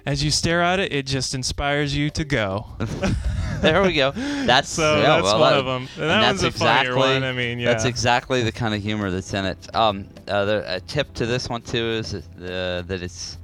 as 0.06 0.24
you 0.24 0.32
stare 0.32 0.62
at 0.62 0.80
it, 0.80 0.94
it 0.94 1.06
just 1.06 1.34
inspires 1.34 1.96
you 1.96 2.10
to 2.12 2.24
go. 2.24 2.68
there 3.62 3.82
we 3.82 3.94
go. 3.94 4.12
That's 4.12 4.70
So 4.70 4.98
yeah, 4.98 5.02
that's 5.02 5.24
well, 5.24 5.40
one 5.40 5.54
that- 5.54 5.60
of 5.60 5.68
'em. 5.68 5.72
And 5.74 5.90
and 5.98 6.10
that 6.10 6.22
that's 6.34 6.44
one's 6.44 6.56
a 6.56 6.60
funnier 6.60 6.92
exactly, 6.92 7.14
one. 7.14 7.24
I 7.24 7.32
mean, 7.32 7.64
that's 7.64 7.86
exactly 7.86 8.44
the 8.44 8.52
kind 8.52 8.74
of 8.76 8.82
humor 8.82 9.10
that's 9.10 9.34
in 9.34 9.46
it. 9.46 9.76
Um, 9.76 10.08
uh, 10.28 10.46
the, 10.46 10.76
a 10.76 10.80
tip 10.82 11.14
to 11.16 11.26
this 11.26 11.50
one 11.50 11.62
too 11.62 11.86
is 11.86 12.12
that, 12.12 12.24
uh, 12.44 12.82
that 12.88 13.02
it's 13.02 13.38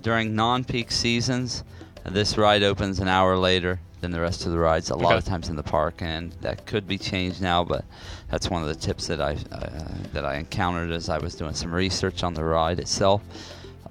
during 0.00 0.34
non-peak 0.34 0.90
seasons. 0.90 1.64
This 2.04 2.38
ride 2.38 2.62
opens 2.62 3.00
an 3.00 3.08
hour 3.08 3.36
later 3.36 3.78
than 4.00 4.10
the 4.10 4.20
rest 4.20 4.46
of 4.46 4.52
the 4.52 4.58
rides. 4.58 4.90
A 4.90 4.96
lot 4.96 5.06
Okay. 5.06 5.18
of 5.18 5.24
times 5.24 5.48
in 5.48 5.56
the 5.56 5.62
park, 5.62 6.00
and 6.00 6.32
that 6.40 6.66
could 6.66 6.86
be 6.86 6.98
changed 6.98 7.42
now. 7.42 7.64
But 7.64 7.84
that's 8.30 8.48
one 8.48 8.62
of 8.62 8.68
the 8.68 8.74
tips 8.74 9.06
that 9.08 9.20
I 9.20 9.36
uh, 9.52 9.68
that 10.12 10.24
I 10.24 10.36
encountered 10.36 10.90
as 10.92 11.08
I 11.08 11.18
was 11.18 11.34
doing 11.34 11.54
some 11.54 11.72
research 11.72 12.22
on 12.22 12.34
the 12.34 12.44
ride 12.44 12.78
itself. 12.78 13.22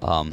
Um, 0.01 0.31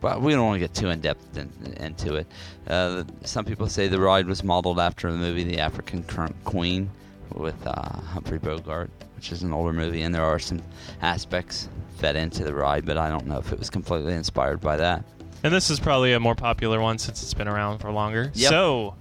but 0.00 0.22
we 0.22 0.32
don't 0.32 0.46
want 0.46 0.54
to 0.56 0.60
get 0.60 0.74
too 0.74 0.88
in 0.90 1.00
depth 1.00 1.36
in, 1.36 1.50
into 1.78 2.14
it. 2.16 2.26
Uh, 2.66 3.04
some 3.24 3.44
people 3.44 3.68
say 3.68 3.86
the 3.88 4.00
ride 4.00 4.26
was 4.26 4.42
modeled 4.42 4.78
after 4.78 5.10
the 5.12 5.18
movie 5.18 5.44
The 5.44 5.58
African 5.60 6.02
Queen 6.44 6.90
with 7.34 7.66
uh, 7.66 7.72
Humphrey 8.00 8.38
Bogart, 8.38 8.90
which 9.16 9.30
is 9.30 9.42
an 9.42 9.52
older 9.52 9.72
movie, 9.72 10.02
and 10.02 10.14
there 10.14 10.24
are 10.24 10.38
some 10.38 10.62
aspects 11.02 11.68
fed 11.98 12.16
into 12.16 12.44
the 12.44 12.54
ride, 12.54 12.86
but 12.86 12.96
I 12.96 13.10
don't 13.10 13.26
know 13.26 13.38
if 13.38 13.52
it 13.52 13.58
was 13.58 13.68
completely 13.68 14.14
inspired 14.14 14.60
by 14.60 14.76
that. 14.78 15.04
And 15.42 15.52
this 15.54 15.70
is 15.70 15.80
probably 15.80 16.12
a 16.12 16.20
more 16.20 16.34
popular 16.34 16.80
one 16.80 16.98
since 16.98 17.22
it's 17.22 17.34
been 17.34 17.48
around 17.48 17.78
for 17.78 17.90
longer. 17.90 18.30
Yep. 18.34 18.50
So, 18.50 18.94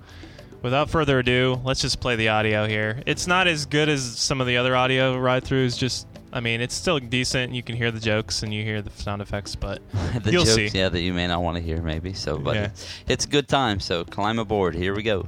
without 0.61 0.89
further 0.89 1.19
ado, 1.19 1.59
let's 1.63 1.81
just 1.81 1.99
play 1.99 2.15
the 2.15 2.29
audio 2.29 2.65
here. 2.67 3.01
It's 3.05 3.27
not 3.27 3.47
as 3.47 3.65
good 3.65 3.89
as 3.89 4.03
some 4.17 4.39
of 4.41 4.47
the 4.47 4.57
other 4.57 4.75
audio 4.75 5.17
ride 5.17 5.43
throughs, 5.43 5.77
just, 5.77 6.07
I 6.31 6.39
mean, 6.39 6.61
it's 6.61 6.73
still 6.75 6.99
decent. 6.99 7.53
You 7.53 7.61
can 7.63 7.75
hear 7.75 7.91
the 7.91 7.99
jokes 7.99 8.43
and 8.43 8.53
you 8.53 8.63
hear 8.63 8.81
the 8.81 8.89
sound 8.91 9.21
effects, 9.21 9.55
but 9.55 9.81
the 10.23 10.31
You'll 10.31 10.45
jokes, 10.45 10.55
see. 10.55 10.67
yeah, 10.77 10.87
that 10.89 11.01
you 11.01 11.13
may 11.13 11.27
not 11.27 11.41
want 11.43 11.57
to 11.57 11.63
hear, 11.63 11.81
maybe. 11.81 12.13
So, 12.13 12.37
but 12.37 12.55
Yeah. 12.55 12.63
it's, 12.65 12.87
it's 13.07 13.25
a 13.25 13.29
good 13.29 13.47
time. 13.47 13.79
So 13.79 14.05
climb 14.05 14.39
aboard. 14.39 14.75
Here 14.75 14.95
we 14.95 15.03
go. 15.03 15.27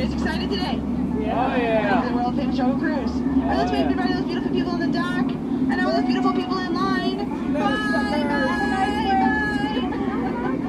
Guys 0.00 0.12
excited 0.14 0.48
today? 0.50 0.80
Yeah. 1.20 1.52
Oh, 1.52 1.56
yeah. 1.56 2.08
The 2.08 2.14
world 2.14 2.36
famous 2.36 2.56
Jungle 2.56 2.78
Cruise. 2.78 3.10
Right, 3.10 3.58
let's 3.58 3.70
wave 3.70 3.88
goodbye 3.88 4.06
to 4.06 4.14
those 4.14 4.24
beautiful 4.24 4.50
people 4.50 4.74
in 4.74 4.80
the 4.80 4.98
dock 4.98 5.30
and 5.30 5.80
all 5.80 5.92
those 5.92 6.04
beautiful 6.04 6.32
people 6.32 6.56
in 6.58 6.72
line. 6.72 7.18
Bye, 7.52 7.60
bye, 7.60 8.22
bye. 8.22 8.46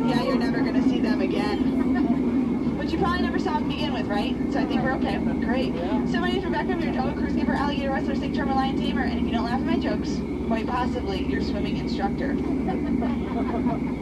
Yeah, 0.09 0.23
you're 0.23 0.37
never 0.37 0.61
gonna 0.61 0.83
see 0.83 0.99
them 0.99 1.21
again. 1.21 1.79
But 2.81 2.91
you 2.91 2.97
probably 2.97 3.21
never 3.21 3.37
saw 3.37 3.59
them 3.59 3.69
to 3.69 3.75
begin 3.75 3.93
with, 3.93 4.07
right? 4.07 4.35
So 4.51 4.59
I 4.59 4.65
think 4.65 4.81
we're 4.81 4.93
okay. 4.93 5.17
Great. 5.45 5.75
So 6.09 6.19
my 6.19 6.31
name's 6.31 6.43
Rebecca. 6.43 6.71
I'm 6.71 6.81
your 6.81 6.91
Jungle 6.91 7.13
Cruise 7.15 7.33
giver, 7.33 7.53
alligator 7.53 7.91
wrestler, 7.91 8.15
snake 8.15 8.33
charmer, 8.33 8.55
lion 8.55 8.75
tamer, 8.75 9.03
and 9.03 9.19
if 9.19 9.25
you 9.25 9.31
don't 9.31 9.45
laugh 9.45 9.59
at 9.59 9.65
my 9.67 9.77
jokes, 9.77 10.19
quite 10.47 10.65
possibly 10.65 11.23
your 11.25 11.41
swimming 11.43 11.77
instructor. 11.77 12.33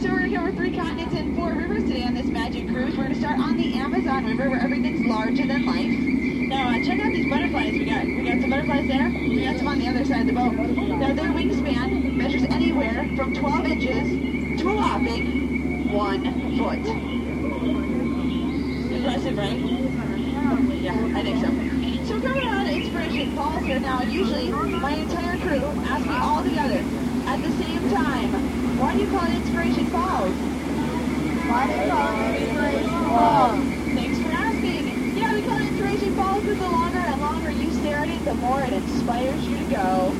So 0.00 0.08
we're 0.08 0.20
gonna 0.20 0.34
cover 0.34 0.52
three 0.52 0.74
continents 0.74 1.14
and 1.14 1.36
four 1.36 1.52
rivers 1.52 1.82
today 1.84 2.04
on 2.04 2.14
this 2.14 2.24
magic 2.24 2.66
cruise. 2.68 2.96
We're 2.96 3.02
gonna 3.02 3.16
start 3.16 3.38
on 3.38 3.58
the 3.58 3.74
Amazon 3.74 4.24
River 4.24 4.48
where 4.48 4.58
everything's 4.58 5.06
larger 5.06 5.46
than 5.46 5.66
life. 5.66 5.92
Now 6.48 6.70
uh, 6.70 6.82
check 6.82 7.00
out 7.00 7.12
these 7.12 7.28
butterflies 7.28 7.72
we 7.72 7.84
got. 7.84 8.06
We 8.06 8.24
got 8.24 8.40
some 8.40 8.48
butterflies 8.48 8.88
there. 8.88 9.10
We 9.10 9.44
got 9.44 9.58
some 9.58 9.68
on 9.68 9.78
the 9.78 9.88
other 9.88 10.06
side 10.06 10.22
of 10.22 10.26
the 10.28 10.32
boat. 10.32 10.52
Now 10.54 11.12
their 11.12 11.28
wingspan 11.28 12.14
measures 12.14 12.44
anywhere 12.44 13.10
from 13.14 13.34
12 13.34 13.66
inches 13.66 14.62
to 14.62 14.70
a 14.70 14.74
whopping 14.74 15.92
one 15.92 16.24
foot. 16.56 16.86
Impressive, 18.96 19.36
right? 19.36 19.58
Yeah, 20.80 20.96
I 21.14 21.22
think 21.22 21.44
so. 21.44 21.50
So 22.08 22.26
coming 22.26 22.48
on 22.48 22.66
Inspiration 22.68 23.36
Falls 23.36 23.62
here 23.64 23.80
now. 23.80 24.00
Usually 24.04 24.48
my 24.48 24.94
entire 24.94 25.36
crew 25.40 25.62
asks 25.84 26.06
me 26.06 26.16
all 26.16 26.42
together 26.42 26.82
at 27.26 27.42
the 27.42 27.50
same 27.62 27.90
time. 27.90 28.49
Why 28.80 28.94
do 28.94 29.00
you 29.04 29.10
call 29.10 29.26
it 29.26 29.34
Inspiration 29.36 29.86
Falls? 29.92 30.32
Why 30.32 31.66
do 31.68 31.72
you 31.76 31.90
call 31.92 32.16
it 32.16 32.40
Inspiration 32.40 33.04
Falls? 33.12 33.60
Thanks 33.92 34.18
for 34.24 34.32
asking. 34.32 35.18
Yeah, 35.18 35.34
we 35.34 35.42
call 35.42 35.58
it 35.58 35.68
Inspiration 35.68 36.16
Falls 36.16 36.42
because 36.42 36.58
the 36.58 36.68
longer 36.68 36.98
and 36.98 37.20
longer 37.20 37.50
you 37.50 37.70
stare 37.72 37.98
at 37.98 38.08
it, 38.08 38.24
the 38.24 38.32
more 38.34 38.62
it 38.62 38.72
inspires 38.72 39.46
you 39.46 39.58
to 39.58 39.64
go. 39.64 40.16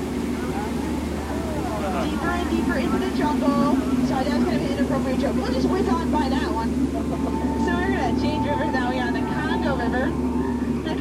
Uh-huh. 1.81 2.05
Deeper 2.05 2.29
and 2.29 2.51
deeper 2.51 2.77
into 2.77 2.99
the 2.99 3.16
jungle. 3.16 3.77
Sorry, 4.07 4.25
that 4.29 4.37
was 4.37 4.44
kind 4.44 4.57
of 4.57 4.62
an 4.62 4.73
inappropriate 4.77 5.20
joke. 5.20 5.37
We'll 5.37 5.53
just 5.53 5.68
whiz 5.68 5.88
on 5.88 6.11
by 6.12 6.29
that 6.29 6.53
one. 6.53 6.68
So 6.92 7.73
we're 7.81 7.96
going 7.96 8.14
to 8.14 8.20
change 8.20 8.46
rivers 8.46 8.73
now. 8.75 8.90
We're 8.90 9.03
on 9.03 9.14
the 9.14 9.20
Congo 9.20 9.77
River. 9.77 10.29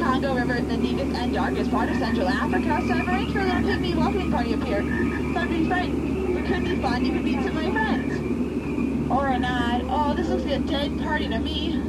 Congo 0.00 0.34
River 0.34 0.54
is 0.54 0.66
the 0.66 0.76
deepest 0.78 1.14
and 1.14 1.34
darkest 1.34 1.70
part 1.70 1.90
of 1.90 1.96
Central 1.96 2.26
Africa, 2.26 2.82
so 2.86 2.94
I've 2.94 3.06
arranged 3.06 3.32
for 3.34 3.40
a 3.40 3.44
little 3.44 3.60
pygmy 3.60 3.94
welcoming 3.94 4.30
party 4.30 4.54
up 4.54 4.62
here. 4.64 4.82
Be 4.82 5.68
fun. 5.68 6.36
It 6.36 6.46
could 6.46 6.64
be 6.64 6.76
fun. 6.80 7.04
You 7.04 7.12
could 7.12 7.22
meet 7.24 7.42
some 7.42 7.48
of 7.48 7.54
my 7.54 7.70
friends. 7.70 9.10
Or 9.10 9.38
not. 9.38 9.82
Oh, 9.88 10.14
this 10.14 10.28
looks 10.28 10.44
like 10.44 10.60
a 10.60 10.60
dead 10.60 10.98
party 11.00 11.28
to 11.28 11.38
me. 11.38 11.82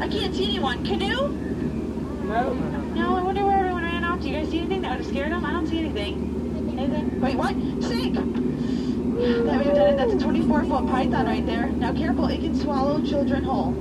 I 0.00 0.08
can't 0.08 0.34
see 0.34 0.44
anyone. 0.44 0.84
Canoe? 0.84 1.28
No. 2.26 2.54
No, 2.94 3.16
I 3.16 3.22
wonder 3.22 3.44
where 3.46 3.58
everyone 3.58 3.84
ran 3.84 4.02
off. 4.02 4.20
Do 4.20 4.28
you 4.28 4.34
guys 4.36 4.50
see 4.50 4.58
anything 4.58 4.82
that 4.82 4.90
would 4.90 5.04
have 5.04 5.06
scared 5.06 5.30
them? 5.30 5.44
I 5.44 5.52
don't 5.52 5.66
see 5.66 5.78
anything. 5.78 6.74
Anything? 6.78 7.20
Wait, 7.20 7.36
what? 7.36 7.54
Snake! 7.82 8.14
That 8.14 8.24
would 9.56 9.66
have 9.66 9.74
done 9.76 9.94
it. 9.94 9.96
That's 9.96 10.14
a 10.14 10.18
24 10.18 10.64
foot 10.64 10.86
python 10.86 11.26
right 11.26 11.44
there. 11.46 11.66
Now 11.66 11.92
careful, 11.92 12.26
it 12.26 12.40
can 12.40 12.54
swallow 12.54 13.00
children 13.04 13.44
whole. 13.44 13.72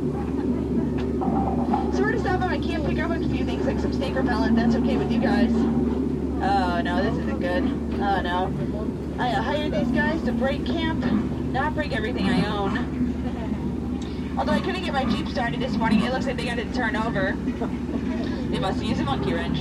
So 2.00 2.06
we're 2.06 2.14
to 2.14 2.20
stop. 2.22 2.42
I 2.44 2.58
can't 2.58 2.88
pick 2.88 2.98
up 3.00 3.12
a 3.12 3.20
few 3.20 3.44
things 3.44 3.66
like 3.66 3.78
some 3.78 3.92
snake 3.92 4.16
repellent. 4.16 4.56
That's 4.56 4.74
okay 4.74 4.96
with 4.96 5.12
you 5.12 5.20
guys. 5.20 5.52
Oh 5.52 6.80
no, 6.82 7.04
this 7.04 7.14
isn't 7.18 7.40
good. 7.42 7.64
Oh 8.00 8.22
no. 8.22 9.22
I 9.22 9.32
uh, 9.32 9.42
hired 9.42 9.74
these 9.74 9.90
guys 9.90 10.24
to 10.24 10.32
break 10.32 10.66
camp, 10.66 11.04
not 11.52 11.76
break 11.76 11.92
everything 11.92 12.30
I 12.30 12.46
own. 12.46 14.38
Although 14.40 14.54
I 14.54 14.62
couldn't 14.62 14.86
get 14.86 14.94
my 14.94 15.04
Jeep 15.04 15.28
started 15.28 15.60
this 15.60 15.74
morning, 15.74 16.02
it 16.02 16.14
looks 16.14 16.26
like 16.26 16.38
they 16.38 16.46
got 16.46 16.58
it 16.58 16.74
turned 16.74 16.96
over. 16.96 17.34
They 17.34 18.60
must 18.60 18.82
use 18.82 19.02
a 19.02 19.04
monkey 19.04 19.34
wrench. 19.34 19.60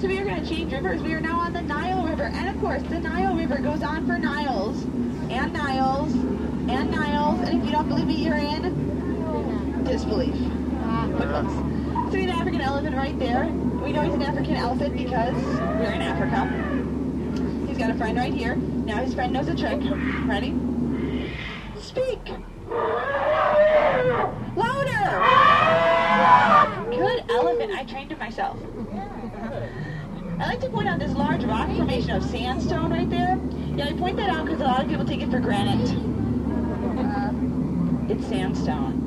So 0.00 0.08
we 0.08 0.18
are 0.18 0.24
going 0.24 0.42
to 0.42 0.48
change 0.48 0.72
rivers. 0.72 1.00
We 1.00 1.14
are 1.14 1.20
now 1.20 1.38
on 1.38 1.52
the 1.52 1.62
Nile 1.62 2.04
River. 2.04 2.24
And 2.24 2.48
of 2.48 2.60
course, 2.60 2.82
the 2.82 2.98
Nile 2.98 3.36
River 3.36 3.58
goes 3.58 3.84
on 3.84 4.04
for 4.08 4.18
Niles, 4.18 4.82
and 5.30 5.52
Niles, 5.52 6.12
and 6.12 6.90
Niles. 6.90 7.48
And 7.48 7.60
if 7.60 7.66
you 7.66 7.70
don't 7.70 7.88
believe 7.88 8.08
me, 8.08 8.16
you're 8.16 8.34
in 8.34 8.91
disbelief. 9.92 10.34
Uh, 10.84 11.06
Close. 11.18 11.52
So 12.10 12.16
we 12.16 12.24
an 12.24 12.30
African 12.30 12.62
elephant 12.62 12.96
right 12.96 13.18
there. 13.18 13.44
We 13.84 13.92
know 13.92 14.00
he's 14.00 14.14
an 14.14 14.22
African 14.22 14.56
elephant 14.56 14.96
because 14.96 15.34
we're 15.34 15.92
in 15.92 16.00
Africa. 16.00 16.48
He's 17.68 17.76
got 17.76 17.90
a 17.90 17.94
friend 17.94 18.16
right 18.16 18.32
here. 18.32 18.56
Now 18.56 19.02
his 19.04 19.12
friend 19.12 19.34
knows 19.34 19.48
a 19.48 19.54
trick. 19.54 19.80
Ready? 20.24 20.58
Speak! 21.78 22.20
Louder! 24.56 25.10
Good 26.90 27.24
elephant. 27.30 27.72
I 27.72 27.84
trained 27.86 28.12
him 28.12 28.18
myself. 28.18 28.58
I 30.40 30.46
like 30.46 30.60
to 30.60 30.70
point 30.70 30.88
out 30.88 31.00
this 31.00 31.12
large 31.12 31.44
rock 31.44 31.68
formation 31.76 32.12
of 32.12 32.24
sandstone 32.24 32.90
right 32.90 33.10
there. 33.10 33.38
Yeah, 33.76 33.88
I 33.88 33.92
point 33.92 34.16
that 34.16 34.30
out 34.30 34.46
because 34.46 34.62
a 34.62 34.64
lot 34.64 34.82
of 34.82 34.88
people 34.88 35.04
take 35.04 35.20
it 35.20 35.30
for 35.30 35.38
granite. 35.38 35.90
It's 38.10 38.26
sandstone. 38.26 39.01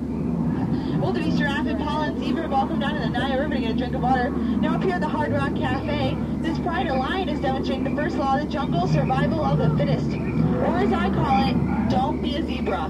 Wildebeest, 1.05 1.37
giraffe, 1.37 1.67
impala, 1.67 2.07
and 2.07 2.17
zebra 2.17 2.41
have 2.41 2.51
all 2.51 2.67
come 2.67 2.79
down 2.79 2.95
to 2.95 2.99
the 2.99 3.09
Nile 3.09 3.37
River 3.37 3.53
to 3.53 3.59
get 3.59 3.71
a 3.71 3.73
drink 3.75 3.93
of 3.93 4.01
water. 4.01 4.31
Now 4.31 4.73
up 4.73 4.81
here 4.81 4.95
at 4.95 5.01
the 5.01 5.07
Hard 5.07 5.31
Rock 5.33 5.55
Cafe, 5.55 6.17
this 6.39 6.57
pride 6.57 6.87
of 6.87 6.97
lion 6.97 7.29
is 7.29 7.39
demonstrating 7.39 7.83
the 7.83 8.01
first 8.01 8.17
law 8.17 8.39
of 8.39 8.43
the 8.43 8.51
jungle, 8.51 8.87
survival 8.87 9.45
of 9.45 9.59
the 9.59 9.69
fittest. 9.77 10.07
Or 10.09 10.77
as 10.77 10.91
I 10.91 11.11
call 11.11 11.47
it, 11.47 11.89
don't 11.91 12.23
be 12.23 12.37
a 12.37 12.43
zebra. 12.43 12.89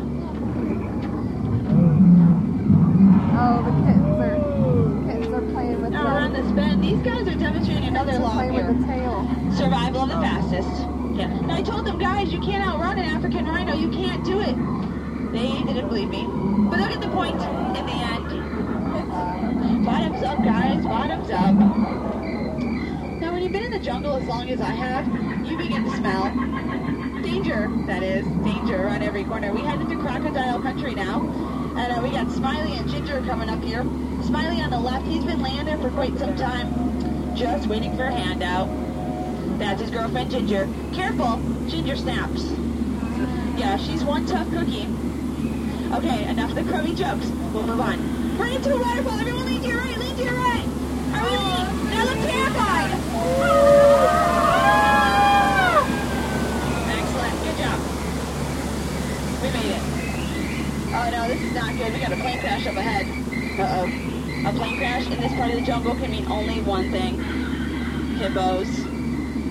Oh, 3.37 3.61
the 3.65 3.71
kittens 3.83 4.15
are 4.23 5.11
kittens 5.11 5.33
are 5.33 5.51
playing 5.51 5.81
with 5.81 5.91
Now 5.91 6.15
around 6.15 6.31
the 6.31 6.41
this 6.41 6.51
bend, 6.53 6.81
these 6.81 6.99
guys 6.99 7.27
are 7.27 7.37
demonstrating 7.37 7.83
another 7.83 8.17
law 8.17 8.39
here. 8.39 8.71
with 8.71 8.79
the 8.79 8.87
tail. 8.87 9.27
Survival 9.57 10.03
of 10.03 10.07
the 10.07 10.15
fastest. 10.15 10.69
Yeah. 11.19 11.27
And 11.31 11.51
I 11.51 11.61
told 11.61 11.85
them, 11.85 11.99
guys, 11.99 12.31
you 12.31 12.39
can't 12.39 12.65
outrun 12.65 12.97
an 12.97 13.09
African 13.09 13.45
rhino. 13.45 13.73
You 13.73 13.89
can't 13.89 14.23
do 14.23 14.39
it. 14.39 14.55
They 15.33 15.51
didn't 15.63 15.89
believe 15.89 16.07
me. 16.07 16.25
But 16.69 16.77
they'll 16.77 16.87
get 16.87 17.01
the 17.01 17.09
point 17.09 17.35
in 17.35 17.85
the 17.85 17.91
end. 17.91 18.04
Guys. 20.45 20.83
Bottoms 20.83 21.31
up. 21.31 21.55
Now, 21.55 23.33
when 23.33 23.41
you've 23.41 23.51
been 23.51 23.63
in 23.63 23.71
the 23.71 23.79
jungle 23.79 24.15
as 24.15 24.27
long 24.27 24.47
as 24.51 24.61
I 24.61 24.69
have, 24.69 25.07
you 25.43 25.57
begin 25.57 25.83
to 25.83 25.89
smell 25.97 26.29
danger. 27.23 27.67
That 27.87 28.03
is, 28.03 28.27
danger 28.43 28.83
around 28.83 29.01
every 29.01 29.23
corner. 29.23 29.51
We 29.51 29.61
head 29.61 29.81
into 29.81 29.97
crocodile 29.97 30.61
country 30.61 30.93
now. 30.93 31.23
And 31.75 31.91
uh, 31.91 31.99
we 32.03 32.11
got 32.11 32.29
Smiley 32.31 32.77
and 32.77 32.87
Ginger 32.87 33.21
coming 33.21 33.49
up 33.49 33.63
here. 33.63 33.81
Smiley 34.23 34.61
on 34.61 34.69
the 34.69 34.79
left, 34.79 35.07
he's 35.07 35.25
been 35.25 35.41
laying 35.41 35.65
there 35.65 35.79
for 35.79 35.89
quite 35.89 36.15
some 36.19 36.35
time, 36.35 37.35
just 37.35 37.67
waiting 37.67 37.97
for 37.97 38.03
a 38.03 38.11
handout. 38.11 38.69
That's 39.57 39.81
his 39.81 39.89
girlfriend, 39.89 40.29
Ginger. 40.29 40.69
Careful, 40.93 41.41
Ginger 41.67 41.95
snaps. 41.95 42.43
Yeah, 43.57 43.77
she's 43.77 44.03
one 44.03 44.27
tough 44.27 44.49
cookie. 44.51 44.87
Okay, 45.91 46.25
enough 46.29 46.51
of 46.51 46.55
the 46.55 46.63
crummy 46.71 46.93
jokes. 46.93 47.25
We'll 47.51 47.65
move 47.65 47.79
on. 47.79 48.37
Bring 48.37 48.53
it 48.53 48.63
to 48.63 48.75
a 48.75 48.79
waterfall. 48.79 49.19
Everyone 49.19 49.45
lean 49.45 49.63
your 49.63 49.79
right, 49.79 49.94
Now. 50.25 50.61
Excellent, 56.89 57.35
good 57.43 57.57
job. 57.57 57.79
We 59.41 59.47
made 59.53 59.71
it. 59.71 59.83
Oh 60.93 61.07
no, 61.11 61.27
this 61.27 61.41
is 61.41 61.53
not 61.53 61.71
good. 61.77 61.93
We 61.93 61.99
got 61.99 62.11
a 62.11 62.15
plane 62.15 62.39
crash 62.39 62.65
up 62.67 62.75
ahead. 62.75 63.07
Uh-oh. 63.59 63.87
A 64.47 64.51
plane 64.53 64.77
crash 64.77 65.05
in 65.07 65.19
this 65.19 65.33
part 65.33 65.49
of 65.51 65.55
the 65.59 65.65
jungle 65.65 65.95
can 65.95 66.11
mean 66.11 66.25
only 66.31 66.61
one 66.61 66.91
thing. 66.91 67.19
Hippos. 68.17 68.69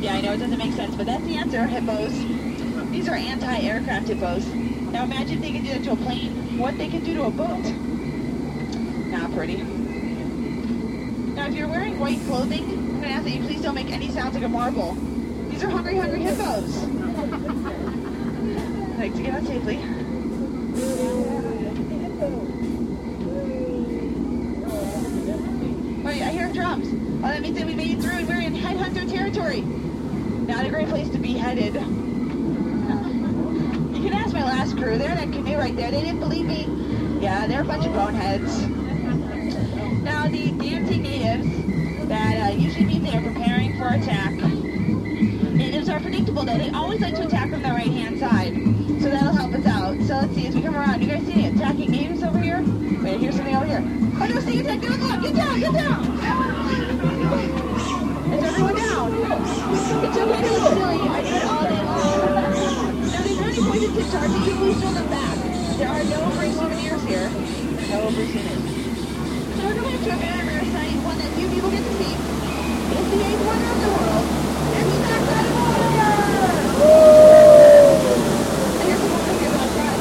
Yeah, 0.00 0.14
I 0.14 0.20
know 0.20 0.32
it 0.32 0.38
doesn't 0.38 0.58
make 0.58 0.72
sense, 0.72 0.94
but 0.96 1.06
that's 1.06 1.24
the 1.24 1.36
answer, 1.36 1.66
hippos. 1.66 2.12
These 2.90 3.08
are 3.08 3.14
anti-aircraft 3.14 4.08
hippos. 4.08 4.46
Now 4.46 5.04
imagine 5.04 5.36
if 5.36 5.40
they 5.42 5.52
could 5.52 5.64
do 5.64 5.70
that 5.70 5.84
to 5.84 5.92
a 5.92 5.96
plane, 5.96 6.58
what 6.58 6.76
they 6.78 6.88
could 6.88 7.04
do 7.04 7.14
to 7.14 7.24
a 7.24 7.30
boat. 7.30 7.64
Not 9.10 9.32
pretty. 9.32 9.64
Now 11.44 11.50
if 11.50 11.56
you're 11.56 11.68
wearing 11.68 12.00
white 12.00 12.20
clothing, 12.20 12.64
I'm 12.64 12.86
going 12.86 13.02
to 13.02 13.08
ask 13.08 13.24
that 13.24 13.30
you 13.30 13.42
please 13.42 13.60
don't 13.60 13.74
make 13.74 13.90
any 13.90 14.10
sounds 14.10 14.32
like 14.32 14.44
a 14.44 14.48
marble. 14.48 14.94
These 15.50 15.62
are 15.62 15.68
hungry, 15.68 15.94
hungry 15.98 16.20
hippos. 16.20 16.74
Like 18.96 19.14
to 19.14 19.22
get 19.22 19.34
out 19.34 19.44
safely. 19.44 19.76
Wait, 26.02 26.22
I 26.22 26.30
hear 26.30 26.50
drums. 26.50 26.88
Oh, 27.22 27.28
that 27.28 27.42
means 27.42 27.58
that 27.58 27.66
we 27.66 27.74
made 27.74 27.90
it 27.90 28.00
through 28.00 28.12
and 28.12 28.26
we're 28.26 28.40
in 28.40 28.54
headhunter 28.54 29.06
territory. 29.12 29.60
Not 29.60 30.64
a 30.64 30.70
great 30.70 30.88
place 30.88 31.10
to 31.10 31.18
be 31.18 31.34
headed. 31.34 31.74
You 31.74 31.80
can 34.02 34.14
ask 34.14 34.32
my 34.32 34.44
last 34.44 34.78
crew. 34.78 34.96
They're 34.96 35.10
in 35.10 35.30
that 35.30 35.30
canoe 35.30 35.58
right 35.58 35.76
there. 35.76 35.90
They 35.90 36.00
didn't 36.00 36.20
believe 36.20 36.46
me. 36.46 37.20
Yeah, 37.20 37.46
they're 37.46 37.60
a 37.60 37.66
bunch 37.66 37.84
of 37.84 37.92
boneheads. 37.92 38.83
Now, 40.02 40.28
the 40.28 40.50
DMT 40.50 41.00
natives, 41.00 42.08
that 42.08 42.50
uh, 42.50 42.54
usually 42.54 42.84
means 42.84 43.10
they 43.10 43.16
are 43.16 43.22
preparing 43.22 43.76
for 43.78 43.88
attack. 43.88 44.32
Natives 44.32 45.88
are 45.88 46.00
predictable, 46.00 46.44
though. 46.44 46.58
They 46.58 46.70
always 46.70 47.00
like 47.00 47.14
to 47.16 47.26
attack 47.26 47.50
from 47.50 47.62
the 47.62 47.68
right-hand 47.68 48.18
side. 48.18 48.54
So 49.02 49.10
that'll 49.10 49.34
help 49.34 49.52
us 49.52 49.66
out. 49.66 49.96
So 50.06 50.14
let's 50.14 50.34
see, 50.34 50.46
as 50.46 50.54
we 50.54 50.62
come 50.62 50.76
around, 50.76 51.02
you 51.02 51.08
guys 51.08 51.24
see 51.26 51.32
any 51.32 51.48
attacking 51.48 51.90
natives 51.90 52.22
over 52.22 52.38
here? 52.38 52.62
Wait, 53.02 53.20
hear 53.20 53.32
something 53.32 53.54
over 53.54 53.66
here. 53.66 53.82
Oh 53.84 54.26
no, 54.26 54.40
sneak 54.40 54.60
attack, 54.60 54.80
don't 54.80 55.00
look! 55.00 55.22
Get 55.22 55.34
down, 55.34 55.60
get 55.60 55.72
down! 55.74 56.04
Is 58.32 58.44
everyone 58.44 58.76
down? 58.76 59.12
It's 60.04 60.18
okay 60.18 60.42
to 60.42 60.52
look 60.54 60.72
silly, 60.72 61.00
I 61.08 61.22
do 61.22 61.28
it 61.34 61.44
all 61.44 61.64
day 61.64 61.82
long. 61.84 63.10
Now 63.10 63.22
these 63.22 63.38
are 63.40 63.44
any 63.44 63.60
pointed 63.60 63.94
tip 63.94 64.10
targets, 64.10 64.46
you 64.46 64.54
please 64.56 64.80
show 64.80 64.92
them 64.92 65.08
back. 65.10 65.36
There 65.76 65.88
are 65.88 66.04
no 66.04 66.30
free 66.30 66.52
souvenirs 66.52 67.02
here. 67.04 67.28
No 67.90 68.06
opportunity. 68.06 68.64
So 68.64 68.72
we're 68.72 68.83
going 69.84 70.00
to 70.00 70.10
a 70.10 70.16
rare 70.16 70.64
sight, 70.72 70.96
one 71.04 71.18
that 71.18 71.28
few 71.36 71.44
people 71.48 71.70
get 71.70 71.84
to 71.84 71.92
see. 72.00 72.16
It's 72.16 73.10
the 73.12 73.20
eighth 73.20 73.44
wonder 73.44 73.68
of 73.68 73.80
the 73.84 73.92
world. 73.92 74.24
It's 74.80 74.88
the 74.88 75.00
backside 75.04 75.44
of 75.44 75.52
water! 75.60 75.84
And 78.80 78.88
here's 78.88 79.02
the 79.04 79.08
one 79.12 79.20
that's 79.28 79.40
here 79.44 79.52
outside. 79.60 80.00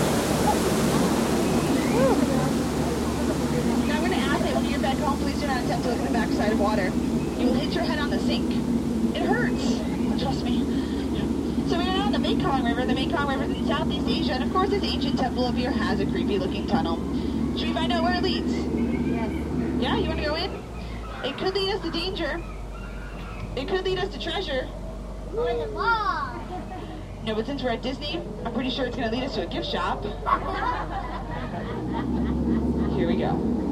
Now 3.87 3.95
I'm 3.95 4.07
going 4.07 4.15
to 4.15 4.23
ask 4.23 4.39
that 4.39 4.55
when 4.55 4.63
you 4.63 4.71
get 4.71 4.81
back 4.81 4.97
home, 5.03 5.19
please 5.19 5.39
do 5.41 5.47
not 5.47 5.63
attempt 5.63 5.83
to 5.83 5.89
look 5.91 5.99
at 5.99 6.07
the 6.07 6.13
backside 6.13 6.53
of 6.53 6.59
water. 6.61 6.87
You 7.37 7.47
will 7.47 7.59
hit 7.59 7.73
your 7.75 7.83
head 7.83 7.99
on 7.99 8.09
the 8.09 8.19
sink. 8.19 8.51
It 9.15 9.23
hurts. 9.23 9.83
Trust 10.23 10.45
me. 10.45 10.63
So 11.67 11.75
we're 11.77 11.83
now 11.83 12.05
on 12.05 12.13
the 12.13 12.19
Mekong 12.19 12.63
River. 12.63 12.85
The 12.85 12.95
Mekong 12.95 13.27
River 13.27 13.43
is 13.43 13.51
in 13.51 13.67
Southeast 13.67 14.07
Asia, 14.07 14.33
and 14.33 14.45
of 14.45 14.53
course 14.53 14.69
this 14.69 14.83
ancient 14.83 15.19
temple 15.19 15.43
up 15.43 15.55
here 15.55 15.71
has 15.71 15.99
a 15.99 16.05
creepy-looking 16.05 16.67
tunnel. 16.67 16.95
Should 17.57 17.67
we 17.67 17.73
find 17.73 17.91
out 17.91 18.03
where 18.03 18.15
it 18.15 18.23
leads? 18.23 18.53
Yeah, 19.83 19.97
you 19.97 20.07
want 20.07 20.19
to 20.19 20.25
go 20.25 20.35
in? 20.35 20.63
It 21.25 21.37
could 21.37 21.55
lead 21.55 21.73
us 21.73 21.81
to 21.81 21.91
danger. 21.91 22.41
It 23.57 23.67
could 23.67 23.83
lead 23.83 23.99
us 23.99 24.07
to 24.13 24.19
treasure. 24.19 24.69
Or 25.35 25.53
the 25.53 25.67
law. 25.67 26.39
No, 27.25 27.35
but 27.35 27.45
since 27.45 27.61
we're 27.61 27.71
at 27.71 27.81
Disney, 27.81 28.21
I'm 28.45 28.53
pretty 28.53 28.69
sure 28.69 28.85
it's 28.85 28.95
going 28.95 29.09
to 29.09 29.13
lead 29.13 29.25
us 29.25 29.35
to 29.35 29.41
a 29.41 29.45
gift 29.45 29.67
shop. 29.67 30.03
Here 32.95 33.07
we 33.07 33.17
go. 33.17 33.62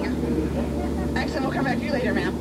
If. 0.00 1.16
Excellent. 1.16 1.44
We'll 1.44 1.52
come 1.54 1.64
back 1.64 1.78
to 1.78 1.84
you 1.84 1.92
later, 1.92 2.14
ma'am. 2.14 2.34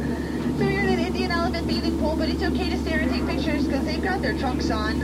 So 0.57 0.63
you're 0.63 0.81
in 0.81 0.89
an 0.89 0.99
Indian 0.99 1.31
elephant 1.31 1.67
bathing 1.67 1.97
pool, 1.99 2.15
but 2.15 2.29
it's 2.29 2.43
okay 2.43 2.69
to 2.69 2.77
stare 2.77 2.99
and 2.99 3.11
take 3.11 3.25
pictures 3.25 3.65
because 3.65 3.85
they've 3.85 4.03
got 4.03 4.21
their 4.21 4.37
trunks 4.37 4.69
on. 4.69 5.01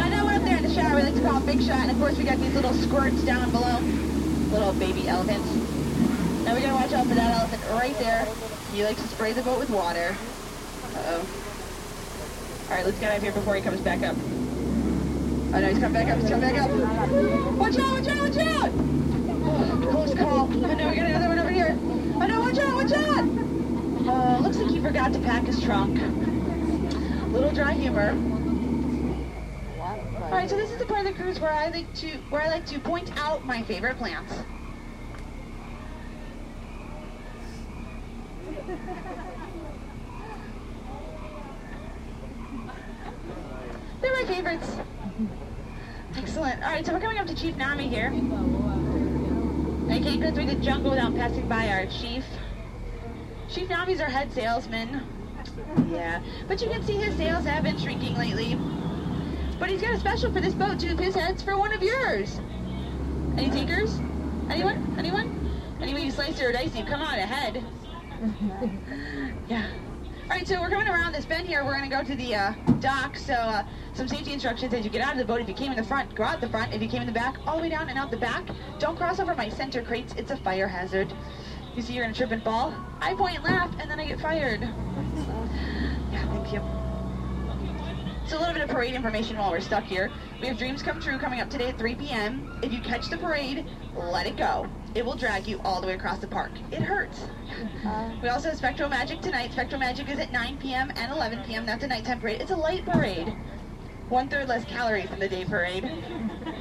I 0.00 0.08
know 0.08 0.24
we're 0.24 0.34
up 0.34 0.42
there 0.42 0.56
in 0.56 0.62
the 0.62 0.72
shower. 0.72 0.96
We 0.96 1.02
like 1.02 1.14
to 1.14 1.20
call 1.20 1.40
them 1.40 1.46
Big 1.46 1.62
Shot, 1.66 1.80
and 1.80 1.90
of 1.90 1.98
course 1.98 2.16
we 2.16 2.24
got 2.24 2.38
these 2.38 2.54
little 2.54 2.72
squirts 2.74 3.22
down 3.24 3.50
below, 3.50 3.78
little 4.50 4.72
baby 4.74 5.08
elephants. 5.08 5.48
Now 6.44 6.54
we 6.54 6.60
gotta 6.60 6.74
watch 6.74 6.92
out 6.92 7.06
for 7.06 7.14
that 7.14 7.40
elephant 7.40 7.62
right 7.70 7.96
there. 7.98 8.26
He 8.72 8.84
likes 8.84 9.00
to 9.02 9.08
spray 9.08 9.32
the 9.32 9.42
boat 9.42 9.58
with 9.58 9.70
water. 9.70 10.16
Uh 10.94 11.02
oh. 11.06 11.26
All 12.70 12.76
right, 12.76 12.86
let's 12.86 12.98
get 12.98 13.10
out 13.10 13.16
of 13.18 13.22
here 13.22 13.32
before 13.32 13.54
he 13.54 13.62
comes 13.62 13.80
back 13.80 14.02
up. 14.02 14.16
Oh 15.54 15.60
no, 15.60 15.68
he's 15.68 15.78
coming 15.78 15.92
back 15.92 16.08
up, 16.08 16.18
he's 16.18 16.30
coming 16.30 16.48
back 16.48 16.62
up. 16.62 16.70
Watch 17.58 17.78
out, 17.78 17.92
watch 17.92 18.08
out, 18.08 18.18
watch 18.18 18.36
out! 18.38 19.01
Close 19.92 20.14
call. 20.14 20.48
Oh 20.50 20.74
no, 20.74 20.88
we 20.88 20.96
got 20.96 21.04
another 21.06 21.28
one 21.28 21.38
over 21.38 21.50
here. 21.50 21.76
Oh 21.78 22.26
no, 22.26 22.40
watch 22.40 22.56
out, 22.56 22.74
watch 22.74 22.92
out! 22.92 23.24
Oh, 24.08 24.40
looks 24.42 24.56
like 24.56 24.70
he 24.70 24.80
forgot 24.80 25.12
to 25.12 25.18
pack 25.18 25.44
his 25.44 25.62
trunk. 25.62 26.00
Little 27.30 27.52
dry 27.52 27.74
humor. 27.74 28.16
Alright, 29.78 30.48
so 30.48 30.56
this 30.56 30.70
is 30.70 30.78
the 30.78 30.86
part 30.86 31.00
of 31.00 31.06
the 31.06 31.12
cruise 31.12 31.38
where 31.38 31.52
I 31.52 31.68
like 31.68 31.92
to 31.96 32.08
where 32.30 32.40
I 32.40 32.48
like 32.48 32.64
to 32.66 32.78
point 32.78 33.14
out 33.18 33.44
my 33.44 33.62
favorite 33.64 33.98
plants. 33.98 34.32
They're 44.00 44.12
my 44.12 44.24
favorites. 44.26 44.76
Excellent. 46.16 46.62
All 46.62 46.70
right, 46.70 46.86
so 46.86 46.94
we're 46.94 47.00
coming 47.00 47.18
up 47.18 47.26
to 47.26 47.34
Chief 47.34 47.56
Nami 47.56 47.88
here. 47.88 48.10
I 49.90 49.98
can't 49.98 50.22
go 50.22 50.30
through 50.32 50.46
the 50.46 50.54
jungle 50.54 50.92
without 50.92 51.11
passing 51.22 51.46
by 51.46 51.68
our 51.68 51.86
chief. 51.86 52.24
Chief 53.48 53.68
Nami's 53.68 54.00
our 54.00 54.08
head 54.08 54.32
salesman. 54.32 55.06
Yeah, 55.88 56.20
but 56.48 56.60
you 56.60 56.68
can 56.68 56.82
see 56.82 56.94
his 56.94 57.16
sales 57.16 57.44
have 57.44 57.62
been 57.62 57.78
shrinking 57.78 58.16
lately. 58.16 58.58
But 59.60 59.70
he's 59.70 59.80
got 59.80 59.94
a 59.94 60.00
special 60.00 60.32
for 60.32 60.40
this 60.40 60.52
boat, 60.52 60.80
two 60.80 60.90
of 60.90 60.98
his 60.98 61.14
heads 61.14 61.40
for 61.40 61.56
one 61.56 61.72
of 61.72 61.80
yours. 61.80 62.40
Any 63.36 63.50
takers? 63.50 64.00
Anyone? 64.50 64.96
Anyone? 64.98 65.48
Anyone 65.80 66.02
you 66.02 66.10
slice 66.10 66.42
or 66.42 66.50
dicey, 66.50 66.82
come 66.82 67.02
on 67.02 67.16
ahead. 67.16 67.64
yeah. 69.48 69.70
All 70.30 70.38
right, 70.38 70.46
so 70.46 70.60
we're 70.60 70.70
coming 70.70 70.86
around 70.86 71.12
this 71.12 71.24
bend 71.24 71.48
here. 71.48 71.64
We're 71.64 71.76
going 71.76 71.90
to 71.90 71.94
go 71.94 72.04
to 72.04 72.14
the 72.14 72.34
uh, 72.34 72.52
dock. 72.78 73.16
So 73.16 73.34
uh, 73.34 73.64
some 73.92 74.06
safety 74.06 74.32
instructions 74.32 74.72
as 74.72 74.84
you 74.84 74.90
get 74.90 75.02
out 75.02 75.12
of 75.12 75.18
the 75.18 75.24
boat. 75.24 75.40
If 75.40 75.48
you 75.48 75.54
came 75.54 75.72
in 75.72 75.76
the 75.76 75.82
front, 75.82 76.14
go 76.14 76.22
out 76.22 76.40
the 76.40 76.48
front. 76.48 76.72
If 76.72 76.80
you 76.80 76.88
came 76.88 77.00
in 77.00 77.08
the 77.08 77.12
back, 77.12 77.36
all 77.44 77.56
the 77.56 77.62
way 77.62 77.68
down 77.68 77.88
and 77.88 77.98
out 77.98 78.12
the 78.12 78.16
back. 78.16 78.48
Don't 78.78 78.96
cross 78.96 79.18
over 79.18 79.34
my 79.34 79.48
center 79.48 79.82
crates. 79.82 80.14
It's 80.16 80.30
a 80.30 80.36
fire 80.36 80.68
hazard. 80.68 81.12
You 81.74 81.82
see 81.82 81.94
you're 81.94 82.04
in 82.04 82.12
a 82.12 82.14
trip 82.14 82.30
and 82.30 82.42
fall. 82.42 82.72
I 83.00 83.14
point 83.14 83.42
laugh, 83.42 83.74
and 83.80 83.90
then 83.90 83.98
I 83.98 84.06
get 84.06 84.20
fired. 84.20 84.60
Yeah, 86.12 86.26
thank 86.32 86.52
you. 86.52 86.60
So 88.28 88.38
a 88.38 88.40
little 88.40 88.54
bit 88.54 88.62
of 88.62 88.70
parade 88.70 88.94
information 88.94 89.36
while 89.36 89.50
we're 89.50 89.60
stuck 89.60 89.84
here. 89.84 90.10
We 90.40 90.46
have 90.46 90.56
Dreams 90.56 90.82
Come 90.82 91.00
True 91.00 91.18
coming 91.18 91.40
up 91.40 91.50
today 91.50 91.70
at 91.70 91.78
3 91.78 91.96
p.m. 91.96 92.60
If 92.62 92.72
you 92.72 92.80
catch 92.80 93.10
the 93.10 93.18
parade, 93.18 93.66
let 93.96 94.26
it 94.26 94.36
go. 94.36 94.68
It 94.94 95.06
will 95.06 95.16
drag 95.16 95.46
you 95.46 95.58
all 95.64 95.80
the 95.80 95.86
way 95.86 95.94
across 95.94 96.18
the 96.18 96.26
park. 96.26 96.52
It 96.70 96.82
hurts. 96.82 97.20
We 98.22 98.28
also 98.28 98.50
have 98.50 98.60
SpectroMagic 98.60 99.20
tonight. 99.20 99.52
SpectroMagic 99.52 100.08
is 100.08 100.18
at 100.18 100.32
9 100.32 100.58
p.m. 100.58 100.90
and 100.96 101.12
11 101.12 101.44
p.m. 101.44 101.66
That's 101.66 101.84
a 101.84 101.86
nighttime 101.86 102.20
parade. 102.20 102.40
It's 102.40 102.50
a 102.50 102.56
light 102.56 102.84
parade. 102.84 103.34
One 104.08 104.28
third 104.28 104.48
less 104.48 104.64
calories 104.64 105.10
than 105.10 105.18
the 105.18 105.28
day 105.28 105.44
parade. 105.44 105.90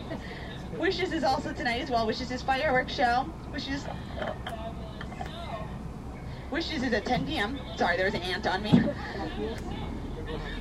Wishes 0.77 1.11
is 1.13 1.23
also 1.23 1.53
tonight 1.53 1.81
as 1.81 1.89
well. 1.89 2.07
Wishes 2.07 2.31
is 2.31 2.41
fireworks 2.41 2.93
show. 2.93 3.27
Wishes. 3.51 3.85
Wishes 6.51 6.83
is 6.83 6.93
at 6.93 7.05
10 7.05 7.25
p.m. 7.25 7.59
Sorry, 7.77 7.97
there 7.97 8.05
was 8.05 8.15
an 8.15 8.23
ant 8.23 8.47
on 8.47 8.63
me. 8.63 8.71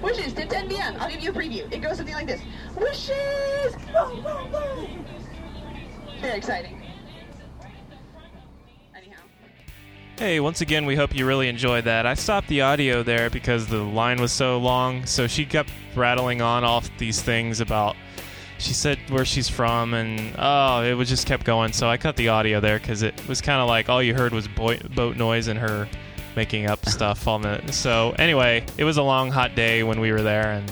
Wishes 0.02 0.32
to 0.34 0.46
10 0.46 0.68
p.m. 0.68 0.96
I'll 0.98 1.10
give 1.10 1.22
you 1.22 1.30
a 1.30 1.34
preview. 1.34 1.72
It 1.72 1.80
goes 1.80 1.96
something 1.96 2.14
like 2.14 2.26
this. 2.26 2.40
Wishes! 2.76 3.74
Very 6.20 6.36
exciting. 6.36 6.89
Hey, 10.20 10.38
once 10.38 10.60
again, 10.60 10.84
we 10.84 10.96
hope 10.96 11.14
you 11.16 11.24
really 11.26 11.48
enjoyed 11.48 11.84
that. 11.84 12.04
I 12.04 12.12
stopped 12.12 12.48
the 12.48 12.60
audio 12.60 13.02
there 13.02 13.30
because 13.30 13.66
the 13.68 13.78
line 13.78 14.20
was 14.20 14.32
so 14.32 14.58
long, 14.58 15.06
so 15.06 15.26
she 15.26 15.46
kept 15.46 15.70
rattling 15.96 16.42
on 16.42 16.62
off 16.62 16.90
these 16.98 17.22
things 17.22 17.60
about. 17.60 17.96
She 18.58 18.74
said 18.74 18.98
where 19.08 19.24
she's 19.24 19.48
from, 19.48 19.94
and 19.94 20.34
oh, 20.38 20.82
it 20.82 20.92
was 20.92 21.08
just 21.08 21.26
kept 21.26 21.44
going. 21.44 21.72
So 21.72 21.88
I 21.88 21.96
cut 21.96 22.16
the 22.16 22.28
audio 22.28 22.60
there 22.60 22.78
because 22.78 23.00
it 23.02 23.26
was 23.28 23.40
kind 23.40 23.62
of 23.62 23.68
like 23.68 23.88
all 23.88 24.02
you 24.02 24.12
heard 24.12 24.34
was 24.34 24.46
boi- 24.46 24.80
boat 24.94 25.16
noise 25.16 25.46
and 25.48 25.58
her 25.58 25.88
making 26.36 26.66
up 26.66 26.84
stuff 26.86 27.26
on 27.26 27.40
the. 27.40 27.72
So 27.72 28.14
anyway, 28.18 28.66
it 28.76 28.84
was 28.84 28.98
a 28.98 29.02
long, 29.02 29.30
hot 29.30 29.54
day 29.54 29.84
when 29.84 30.00
we 30.00 30.12
were 30.12 30.20
there, 30.20 30.50
and 30.52 30.70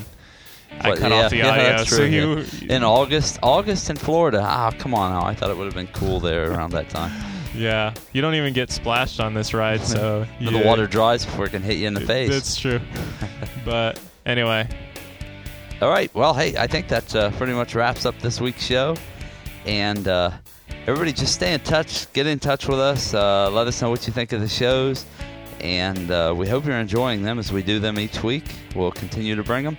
I 0.79 0.91
But 0.91 0.99
cut 0.99 1.11
yeah, 1.11 1.25
off 1.25 1.31
the 1.31 1.37
yeah, 1.39 1.49
audio. 1.49 1.63
that's 1.63 1.89
so 1.97 2.03
you, 2.03 2.45
yeah. 2.61 2.77
in 2.77 2.85
August, 2.85 3.39
August 3.43 3.89
in 3.89 3.97
Florida. 3.97 4.43
Ah, 4.47 4.73
come 4.79 4.93
on 4.93 5.11
now. 5.11 5.25
I 5.25 5.35
thought 5.35 5.49
it 5.49 5.57
would 5.57 5.65
have 5.65 5.75
been 5.75 5.87
cool 5.95 6.21
there 6.21 6.53
around 6.53 6.73
that 6.73 6.91
time. 6.91 7.11
Yeah, 7.59 7.95
you 8.13 8.23
don't 8.23 8.35
even 8.35 8.53
get 8.53 8.71
splashed 8.71 9.21
on 9.21 9.35
this 9.35 9.53
ride, 9.53 9.81
so 9.81 10.27
yeah. 10.41 10.51
The 10.51 10.65
water 10.67 10.87
dries 10.87 11.25
before 11.25 11.47
it 11.47 11.51
can 11.51 11.63
hit 11.63 11.77
you 11.79 11.87
in 11.89 11.95
the 11.95 12.01
face. 12.01 12.31
That's 12.31 12.57
true. 12.59 12.81
but 13.65 14.01
anyway, 14.25 14.69
All 15.83 15.91
right. 15.91 16.13
Well, 16.15 16.35
hey, 16.35 16.57
I 16.57 16.67
think 16.67 16.89
that 16.89 17.15
uh, 17.15 17.31
pretty 17.33 17.53
much 17.53 17.75
wraps 17.75 18.07
up 18.07 18.19
this 18.21 18.41
week's 18.41 18.65
show. 18.65 18.97
And 19.67 20.09
uh, 20.09 20.31
everybody, 20.87 21.13
just 21.13 21.35
stay 21.35 21.53
in 21.53 21.61
touch. 21.61 22.11
Get 22.13 22.27
in 22.27 22.39
touch 22.39 22.67
with 22.69 22.81
us. 22.81 23.13
Uh, 23.15 23.51
let 23.51 23.67
us 23.67 23.81
know 23.83 23.91
what 23.91 24.07
you 24.07 24.13
think 24.13 24.33
of 24.33 24.41
the 24.41 24.49
shows, 24.49 25.05
and 25.61 26.11
uh, 26.11 26.33
we 26.37 26.49
hope 26.49 26.65
you're 26.65 26.77
enjoying 26.79 27.23
them 27.23 27.39
as 27.39 27.53
we 27.53 27.63
do 27.63 27.79
them 27.79 27.99
each 27.99 28.23
week. 28.23 28.45
We'll 28.75 28.93
continue 28.93 29.35
to 29.37 29.43
bring 29.43 29.65
them, 29.65 29.77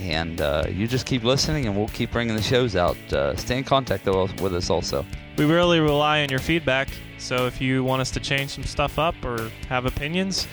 and 0.00 0.40
uh, 0.40 0.64
you 0.68 0.86
just 0.86 1.06
keep 1.06 1.24
listening, 1.24 1.66
and 1.66 1.76
we'll 1.76 1.88
keep 1.88 2.10
bringing 2.12 2.36
the 2.36 2.42
shows 2.42 2.76
out. 2.76 2.96
Uh, 3.12 3.36
stay 3.36 3.58
in 3.58 3.64
contact 3.64 4.06
with 4.06 4.54
us 4.54 4.70
also. 4.70 5.04
We 5.36 5.44
really 5.44 5.80
rely 5.80 6.22
on 6.22 6.28
your 6.28 6.38
feedback. 6.38 6.88
So 7.18 7.46
if 7.46 7.60
you 7.60 7.84
want 7.84 8.00
us 8.00 8.10
to 8.12 8.20
change 8.20 8.50
some 8.50 8.64
stuff 8.64 8.98
up 8.98 9.14
or 9.24 9.50
have 9.68 9.86
opinions, 9.86 10.46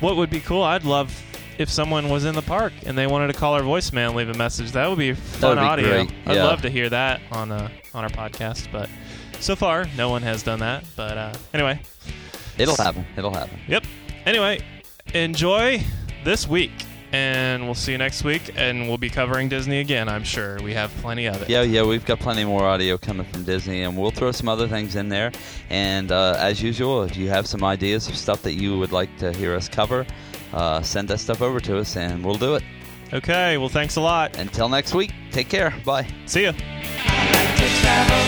what 0.00 0.16
would 0.16 0.30
be 0.30 0.40
cool? 0.40 0.62
I'd 0.62 0.84
love 0.84 1.22
if 1.58 1.70
someone 1.70 2.08
was 2.08 2.24
in 2.24 2.34
the 2.34 2.42
park 2.42 2.72
and 2.84 2.96
they 2.96 3.06
wanted 3.06 3.28
to 3.28 3.32
call 3.32 3.54
our 3.54 3.62
voicemail 3.62 4.08
and 4.08 4.16
leave 4.16 4.28
a 4.28 4.34
message. 4.34 4.72
That 4.72 4.88
would 4.88 4.98
be 4.98 5.12
fun 5.14 5.50
would 5.50 5.62
be 5.62 5.66
audio. 5.66 5.88
great, 5.88 6.12
I'd 6.26 6.36
yeah. 6.36 6.44
love 6.44 6.62
to 6.62 6.70
hear 6.70 6.88
that 6.90 7.20
on 7.32 7.52
uh, 7.52 7.68
on 7.94 8.04
our 8.04 8.10
podcast. 8.10 8.70
But 8.72 8.88
so 9.40 9.56
far, 9.56 9.86
no 9.96 10.08
one 10.08 10.22
has 10.22 10.42
done 10.42 10.58
that. 10.60 10.84
But 10.96 11.16
uh, 11.18 11.34
anyway, 11.54 11.80
It'll 12.58 12.76
happen. 12.76 13.04
It'll 13.16 13.32
happen. 13.32 13.58
Yep. 13.68 13.84
Anyway, 14.24 14.60
enjoy 15.14 15.82
this 16.24 16.48
week, 16.48 16.72
and 17.16 17.64
we'll 17.64 17.74
see 17.74 17.92
you 17.92 17.98
next 17.98 18.24
week. 18.24 18.52
And 18.56 18.88
we'll 18.88 18.98
be 18.98 19.08
covering 19.08 19.48
Disney 19.48 19.80
again. 19.80 20.08
I'm 20.08 20.24
sure 20.24 20.58
we 20.62 20.74
have 20.74 20.90
plenty 20.98 21.26
of 21.26 21.40
it. 21.42 21.48
Yeah, 21.48 21.62
yeah, 21.62 21.82
we've 21.82 22.04
got 22.04 22.18
plenty 22.18 22.44
more 22.44 22.64
audio 22.64 22.98
coming 22.98 23.26
from 23.26 23.44
Disney, 23.44 23.82
and 23.82 23.96
we'll 23.96 24.10
throw 24.10 24.32
some 24.32 24.48
other 24.48 24.68
things 24.68 24.96
in 24.96 25.08
there. 25.08 25.32
And 25.70 26.12
uh, 26.12 26.36
as 26.38 26.62
usual, 26.62 27.02
if 27.04 27.16
you 27.16 27.28
have 27.28 27.46
some 27.46 27.64
ideas 27.64 28.08
of 28.08 28.16
stuff 28.16 28.42
that 28.42 28.54
you 28.54 28.78
would 28.78 28.92
like 28.92 29.16
to 29.18 29.32
hear 29.32 29.54
us 29.54 29.68
cover, 29.68 30.06
uh, 30.52 30.82
send 30.82 31.08
that 31.08 31.18
stuff 31.18 31.40
over 31.42 31.60
to 31.60 31.78
us, 31.78 31.96
and 31.96 32.24
we'll 32.24 32.34
do 32.34 32.54
it. 32.56 32.62
Okay. 33.12 33.56
Well, 33.56 33.68
thanks 33.68 33.96
a 33.96 34.00
lot. 34.00 34.38
Until 34.38 34.68
next 34.68 34.94
week, 34.94 35.12
take 35.30 35.48
care. 35.48 35.74
Bye. 35.84 36.06
See 36.26 36.42
ya. 36.42 36.52
I 36.56 37.30
like 37.32 37.56
to 37.56 37.68
travel. 37.80 38.22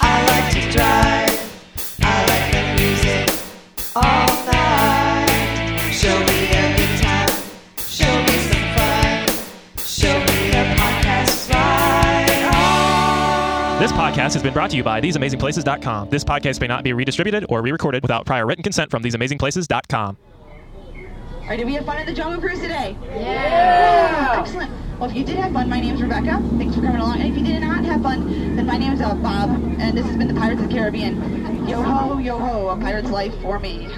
I 0.00 0.14
like 0.32 0.52
to 0.54 0.62
drive. 0.72 1.40
I 2.02 2.26
like 2.26 2.52
the 2.52 2.82
music 2.82 3.40
all 3.94 4.39
podcast 14.00 14.32
has 14.32 14.42
been 14.42 14.54
brought 14.54 14.70
to 14.70 14.78
you 14.78 14.82
by 14.82 14.98
TheseAmazingPlaces.com. 14.98 16.08
This 16.08 16.24
podcast 16.24 16.58
may 16.58 16.66
not 16.66 16.82
be 16.82 16.94
redistributed 16.94 17.44
or 17.50 17.60
re-recorded 17.60 18.02
without 18.02 18.24
prior 18.24 18.46
written 18.46 18.62
consent 18.62 18.90
from 18.90 19.02
TheseAmazingPlaces.com. 19.02 20.16
All 20.96 21.46
right, 21.46 21.56
did 21.58 21.66
we 21.66 21.74
have 21.74 21.84
fun 21.84 21.98
at 21.98 22.06
the 22.06 22.14
Jungle 22.14 22.40
Cruise 22.40 22.60
today? 22.60 22.96
Yeah! 23.10 24.36
Excellent. 24.38 24.72
Well, 24.98 25.10
if 25.10 25.16
you 25.16 25.22
did 25.22 25.36
have 25.36 25.52
fun, 25.52 25.68
my 25.68 25.80
name 25.80 25.96
is 25.96 26.00
Rebecca. 26.00 26.42
Thanks 26.56 26.76
for 26.76 26.80
coming 26.80 26.96
along. 27.00 27.20
And 27.20 27.30
if 27.30 27.36
you 27.38 27.44
did 27.44 27.60
not 27.60 27.84
have 27.84 28.02
fun, 28.02 28.56
then 28.56 28.64
my 28.64 28.78
name's 28.78 29.02
uh, 29.02 29.14
Bob, 29.16 29.50
and 29.50 29.98
this 29.98 30.06
has 30.06 30.16
been 30.16 30.28
the 30.28 30.34
Pirates 30.34 30.62
of 30.62 30.68
the 30.68 30.74
Caribbean. 30.74 31.68
Yo 31.68 31.82
ho, 31.82 32.16
yo 32.16 32.38
ho, 32.38 32.68
a 32.68 32.76
pirate's 32.78 33.10
life 33.10 33.38
for 33.42 33.58
me. 33.58 33.88